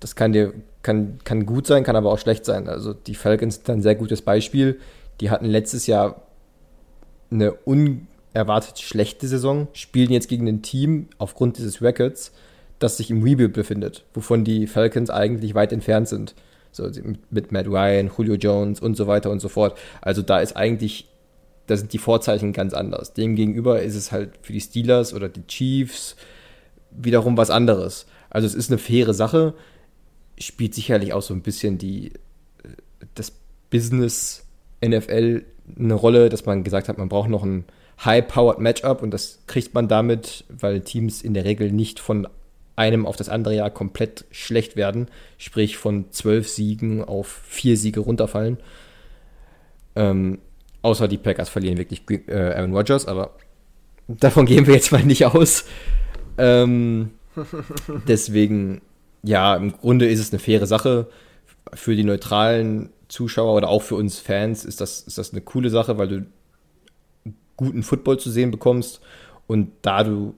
das 0.00 0.16
kann 0.16 0.32
dir 0.32 0.52
kann, 0.82 1.18
kann 1.24 1.46
gut 1.46 1.66
sein, 1.66 1.84
kann 1.84 1.96
aber 1.96 2.10
auch 2.10 2.18
schlecht 2.18 2.44
sein. 2.44 2.68
Also 2.68 2.92
die 2.92 3.14
Falcons 3.14 3.56
sind 3.56 3.70
ein 3.70 3.82
sehr 3.82 3.94
gutes 3.94 4.22
Beispiel. 4.22 4.80
Die 5.20 5.30
hatten 5.30 5.46
letztes 5.46 5.86
Jahr 5.86 6.22
eine 7.30 7.52
unerwartet 7.52 8.80
schlechte 8.80 9.28
Saison, 9.28 9.68
spielen 9.72 10.10
jetzt 10.10 10.28
gegen 10.28 10.48
ein 10.48 10.62
Team 10.62 11.08
aufgrund 11.18 11.58
dieses 11.58 11.80
Records, 11.80 12.32
das 12.78 12.96
sich 12.96 13.10
im 13.10 13.22
Rebuild 13.22 13.52
befindet, 13.52 14.04
wovon 14.12 14.44
die 14.44 14.66
Falcons 14.66 15.08
eigentlich 15.08 15.54
weit 15.54 15.72
entfernt 15.72 16.08
sind. 16.08 16.34
So 16.72 16.90
mit 17.30 17.52
Matt 17.52 17.66
Ryan, 17.66 18.10
Julio 18.16 18.34
Jones 18.34 18.80
und 18.80 18.96
so 18.96 19.06
weiter 19.06 19.30
und 19.30 19.40
so 19.40 19.48
fort. 19.48 19.78
Also 20.00 20.22
da 20.22 20.40
ist 20.40 20.56
eigentlich, 20.56 21.06
da 21.66 21.76
sind 21.76 21.92
die 21.92 21.98
Vorzeichen 21.98 22.52
ganz 22.52 22.74
anders. 22.74 23.14
Demgegenüber 23.14 23.82
ist 23.82 23.94
es 23.94 24.12
halt 24.12 24.38
für 24.42 24.52
die 24.52 24.60
Steelers 24.60 25.14
oder 25.14 25.28
die 25.28 25.46
Chiefs 25.46 26.16
wiederum 26.90 27.36
was 27.36 27.50
anderes. 27.50 28.06
Also 28.30 28.46
es 28.46 28.54
ist 28.54 28.70
eine 28.70 28.78
faire 28.78 29.14
Sache, 29.14 29.54
spielt 30.38 30.74
sicherlich 30.74 31.12
auch 31.12 31.22
so 31.22 31.34
ein 31.34 31.42
bisschen 31.42 31.78
die, 31.78 32.12
das 33.14 33.32
Business 33.70 34.44
NFL 34.84 35.44
eine 35.78 35.94
Rolle, 35.94 36.28
dass 36.28 36.44
man 36.44 36.64
gesagt 36.64 36.88
hat, 36.88 36.98
man 36.98 37.08
braucht 37.08 37.30
noch 37.30 37.44
ein 37.44 37.64
high-powered 38.04 38.58
Matchup 38.58 39.02
und 39.02 39.12
das 39.12 39.40
kriegt 39.46 39.74
man 39.74 39.88
damit, 39.88 40.44
weil 40.48 40.80
Teams 40.80 41.22
in 41.22 41.34
der 41.34 41.44
Regel 41.44 41.70
nicht 41.70 42.00
von 42.00 42.26
einem 42.74 43.06
auf 43.06 43.16
das 43.16 43.28
andere 43.28 43.54
Jahr 43.54 43.70
komplett 43.70 44.24
schlecht 44.30 44.76
werden, 44.76 45.08
sprich 45.38 45.76
von 45.76 46.10
zwölf 46.10 46.48
Siegen 46.48 47.04
auf 47.04 47.28
vier 47.28 47.76
Siege 47.76 48.00
runterfallen. 48.00 48.58
Ähm, 49.94 50.38
außer 50.82 51.08
die 51.08 51.18
Packers 51.18 51.48
verlieren 51.48 51.78
wirklich 51.78 52.02
äh, 52.28 52.54
Aaron 52.54 52.74
Rodgers, 52.74 53.06
aber 53.06 53.36
davon 54.08 54.46
gehen 54.46 54.66
wir 54.66 54.74
jetzt 54.74 54.92
mal 54.92 55.04
nicht 55.04 55.24
aus. 55.26 55.64
Ähm, 56.38 57.10
deswegen, 58.08 58.82
ja, 59.22 59.56
im 59.56 59.72
Grunde 59.72 60.08
ist 60.08 60.20
es 60.20 60.32
eine 60.32 60.38
faire 60.38 60.66
Sache. 60.66 61.08
Für 61.74 61.96
die 61.96 62.04
neutralen 62.04 62.90
Zuschauer 63.08 63.54
oder 63.54 63.68
auch 63.68 63.82
für 63.82 63.94
uns 63.94 64.18
Fans 64.18 64.64
ist 64.64 64.80
das, 64.80 65.02
ist 65.02 65.18
das 65.18 65.32
eine 65.32 65.40
coole 65.40 65.70
Sache, 65.70 65.98
weil 65.98 66.08
du 66.08 66.26
guten 67.56 67.82
Football 67.82 68.18
zu 68.18 68.30
sehen 68.30 68.50
bekommst. 68.50 69.00
Und 69.46 69.70
da 69.82 70.02
du 70.02 70.34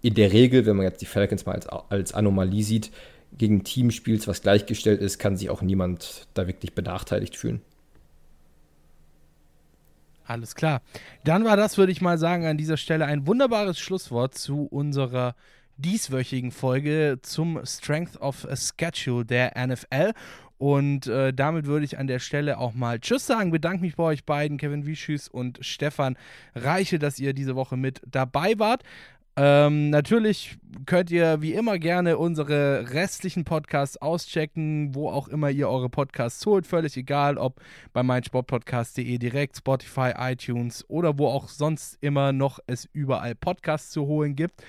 in 0.00 0.14
der 0.14 0.32
Regel, 0.32 0.64
wenn 0.66 0.76
man 0.76 0.86
jetzt 0.86 1.02
die 1.02 1.06
Falcons 1.06 1.44
mal 1.44 1.54
als, 1.54 1.66
als 1.68 2.14
Anomalie 2.14 2.62
sieht, 2.62 2.90
gegen 3.36 3.56
ein 3.56 3.64
Team 3.64 3.90
spielst, 3.90 4.26
was 4.26 4.42
gleichgestellt 4.42 5.00
ist, 5.00 5.18
kann 5.18 5.36
sich 5.36 5.50
auch 5.50 5.60
niemand 5.60 6.28
da 6.34 6.46
wirklich 6.46 6.74
benachteiligt 6.74 7.36
fühlen. 7.36 7.60
Alles 10.28 10.54
klar. 10.54 10.82
Dann 11.24 11.46
war 11.46 11.56
das, 11.56 11.78
würde 11.78 11.90
ich 11.90 12.02
mal 12.02 12.18
sagen, 12.18 12.44
an 12.44 12.58
dieser 12.58 12.76
Stelle 12.76 13.06
ein 13.06 13.26
wunderbares 13.26 13.78
Schlusswort 13.78 14.34
zu 14.34 14.64
unserer 14.66 15.34
dieswöchigen 15.78 16.50
Folge 16.50 17.18
zum 17.22 17.64
Strength 17.64 18.20
of 18.20 18.46
a 18.46 18.54
Schedule 18.54 19.24
der 19.24 19.54
NFL. 19.56 20.12
Und 20.58 21.06
äh, 21.06 21.32
damit 21.32 21.64
würde 21.64 21.86
ich 21.86 21.98
an 21.98 22.08
der 22.08 22.18
Stelle 22.18 22.58
auch 22.58 22.74
mal 22.74 23.00
Tschüss 23.00 23.24
sagen. 23.24 23.52
Bedanke 23.52 23.80
mich 23.80 23.96
bei 23.96 24.04
euch 24.04 24.26
beiden, 24.26 24.58
Kevin 24.58 24.84
Wieschüß 24.84 25.28
und 25.28 25.60
Stefan 25.62 26.18
Reiche, 26.54 26.98
dass 26.98 27.18
ihr 27.18 27.32
diese 27.32 27.56
Woche 27.56 27.78
mit 27.78 28.02
dabei 28.06 28.58
wart. 28.58 28.82
Ähm, 29.40 29.90
natürlich 29.90 30.58
könnt 30.84 31.12
ihr 31.12 31.40
wie 31.40 31.54
immer 31.54 31.78
gerne 31.78 32.18
unsere 32.18 32.92
restlichen 32.92 33.44
Podcasts 33.44 33.96
auschecken, 33.96 34.96
wo 34.96 35.10
auch 35.10 35.28
immer 35.28 35.48
ihr 35.48 35.68
eure 35.68 35.88
Podcasts 35.88 36.44
holt. 36.44 36.66
Völlig 36.66 36.96
egal, 36.96 37.38
ob 37.38 37.60
bei 37.92 38.02
meinsportpodcast.de 38.02 39.16
direkt, 39.18 39.56
Spotify, 39.56 40.12
iTunes 40.18 40.84
oder 40.88 41.18
wo 41.18 41.28
auch 41.28 41.46
sonst 41.46 41.98
immer 42.00 42.32
noch 42.32 42.58
es 42.66 42.88
überall 42.92 43.36
Podcasts 43.36 43.92
zu 43.92 44.06
holen 44.06 44.34
gibt. 44.34 44.60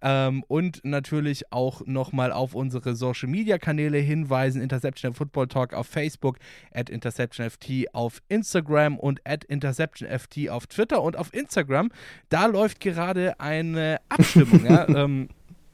Ähm, 0.00 0.44
und 0.46 0.84
natürlich 0.84 1.52
auch 1.52 1.84
nochmal 1.86 2.32
auf 2.32 2.54
unsere 2.54 2.94
Social 2.94 3.28
Media 3.28 3.58
Kanäle 3.58 3.98
hinweisen: 3.98 4.62
Interception 4.62 5.14
Football 5.14 5.48
Talk 5.48 5.74
auf 5.74 5.86
Facebook, 5.86 6.38
at 6.72 6.90
InterceptionFT 6.90 7.92
auf 7.94 8.22
Instagram 8.28 8.98
und 8.98 9.20
at 9.24 9.44
InterceptionFT 9.44 10.50
auf 10.50 10.66
Twitter. 10.66 11.02
Und 11.02 11.16
auf 11.16 11.34
Instagram, 11.34 11.90
da 12.28 12.46
läuft 12.46 12.80
gerade 12.80 13.40
eine 13.40 14.00
Abstimmung. 14.08 14.64
ja, 14.64 14.88
ähm, 14.96 15.28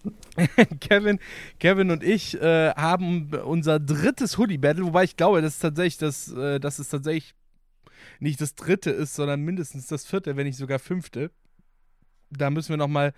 Kevin, 0.81 1.18
Kevin 1.59 1.91
und 1.91 2.03
ich 2.03 2.41
äh, 2.41 2.70
haben 2.70 3.31
unser 3.45 3.81
drittes 3.81 4.39
Hoodie-Battle, 4.39 4.85
wobei 4.85 5.05
ich 5.05 5.16
glaube, 5.16 5.43
dass 5.43 5.59
tatsächlich 5.59 5.99
das, 5.99 6.33
äh, 6.33 6.61
dass 6.61 6.79
es 6.79 6.89
tatsächlich 6.89 7.35
nicht 8.20 8.41
das 8.41 8.55
dritte 8.55 8.91
ist, 8.91 9.14
sondern 9.14 9.41
mindestens 9.41 9.87
das 9.87 10.05
vierte, 10.07 10.37
wenn 10.37 10.47
nicht 10.47 10.59
sogar 10.59 10.79
fünfte. 10.79 11.31
Da 12.39 12.51
müssen 12.51 12.70
wir 12.70 12.76
nochmal 12.76 13.12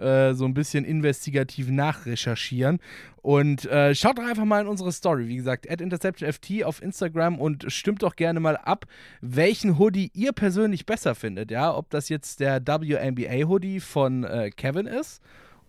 äh, 0.00 0.34
so 0.34 0.46
ein 0.46 0.54
bisschen 0.54 0.84
investigativ 0.84 1.68
nachrecherchieren. 1.68 2.78
Und 3.22 3.66
äh, 3.66 3.94
schaut 3.94 4.18
doch 4.18 4.24
einfach 4.24 4.46
mal 4.46 4.62
in 4.62 4.66
unsere 4.66 4.92
Story. 4.92 5.28
Wie 5.28 5.36
gesagt, 5.36 5.70
at 5.70 5.80
InterceptionFT 5.80 6.64
auf 6.64 6.82
Instagram 6.82 7.38
und 7.38 7.70
stimmt 7.70 8.02
doch 8.02 8.16
gerne 8.16 8.40
mal 8.40 8.56
ab, 8.56 8.86
welchen 9.20 9.78
Hoodie 9.78 10.10
ihr 10.14 10.32
persönlich 10.32 10.86
besser 10.86 11.14
findet. 11.14 11.50
Ja, 11.50 11.74
ob 11.74 11.90
das 11.90 12.08
jetzt 12.08 12.40
der 12.40 12.66
WNBA 12.66 13.46
Hoodie 13.46 13.80
von 13.80 14.24
äh, 14.24 14.50
Kevin 14.50 14.86
ist 14.86 15.20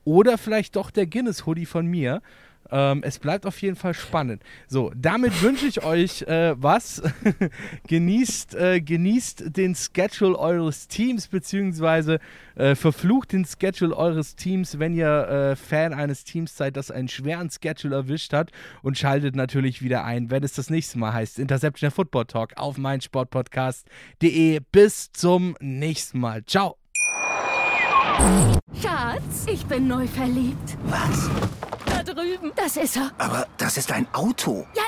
oder 0.06 0.38
vielleicht 0.38 0.76
doch 0.76 0.92
der 0.92 1.08
Guinness 1.08 1.46
Hoodie 1.46 1.66
von 1.66 1.86
mir. 1.86 2.22
Ähm, 2.70 3.02
es 3.04 3.20
bleibt 3.20 3.46
auf 3.46 3.62
jeden 3.62 3.76
Fall 3.76 3.94
spannend. 3.94 4.44
So, 4.68 4.92
damit 4.96 5.42
wünsche 5.42 5.66
ich 5.66 5.84
euch 5.84 6.22
äh, 6.24 6.54
was. 6.62 7.02
genießt, 7.88 8.56
äh, 8.56 8.82
genießt 8.82 9.58
den 9.58 9.76
Schedule 9.76 10.38
eures 10.38 10.88
Teams, 10.88 11.28
beziehungsweise 11.28 12.20
äh, 12.56 12.76
verflucht 12.76 13.34
den 13.34 13.46
Schedule 13.46 13.96
eures 13.96 14.36
Teams, 14.36 14.80
wenn 14.80 14.94
ihr 14.94 15.08
äh, 15.08 15.56
Fan 15.56 15.94
eines 15.94 16.24
Teams 16.24 16.56
seid, 16.56 16.78
das 16.78 16.92
einen 16.92 17.08
schweren 17.08 17.50
Schedule 17.50 17.96
erwischt 17.96 18.34
hat 18.34 18.52
und 18.82 18.98
schaltet 18.98 19.36
natürlich 19.36 19.82
wieder 19.82 20.04
ein, 20.04 20.30
wenn 20.32 20.44
es 20.44 20.54
das 20.54 20.70
nächste 20.70 21.00
Mal 21.00 21.14
heißt 21.14 21.40
Interception 21.40 21.88
der 21.88 21.92
Football 21.92 22.26
Talk 22.26 22.54
auf 22.58 22.78
meinsportpodcast.de. 22.78 24.60
Bis 24.72 25.12
zum 25.12 25.56
nächsten 25.60 26.20
Mal. 26.20 26.46
Ciao. 26.46 26.78
Schatz, 28.82 29.46
ich 29.48 29.66
bin 29.66 29.88
neu 29.88 30.08
verliebt. 30.08 30.78
Was? 30.86 31.30
Drüben. 32.14 32.52
Das 32.56 32.78
ist 32.78 32.98
er. 32.98 33.12
Aber 33.18 33.48
das 33.58 33.78
ist 33.78 33.92
ein 33.92 34.08
Auto. 34.14 34.66
Ja, 34.76 34.84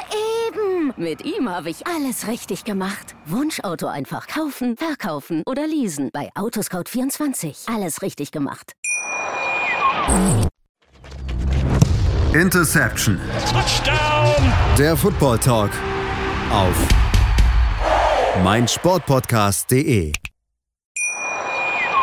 eben. 0.48 0.94
Mit 0.98 1.24
ihm 1.26 1.50
habe 1.50 1.70
ich 1.70 1.86
alles 1.88 2.28
richtig 2.28 2.64
gemacht. 2.64 3.16
Wunschauto 3.26 3.88
einfach 3.88 4.28
kaufen, 4.28 4.78
verkaufen 4.78 5.44
oder 5.46 5.68
leasen. 5.68 6.10
Bei 6.14 6.30
Autoscout24. 6.36 7.74
Alles 7.74 8.02
richtig 8.02 8.32
gemacht. 8.32 8.74
Interception. 12.34 13.20
Touchdown. 13.52 14.54
Der 14.78 14.98
Football 14.98 15.40
Talk. 15.40 15.72
Auf 16.52 16.88
mein 18.44 18.68
Sportpodcast.de. 18.68 20.14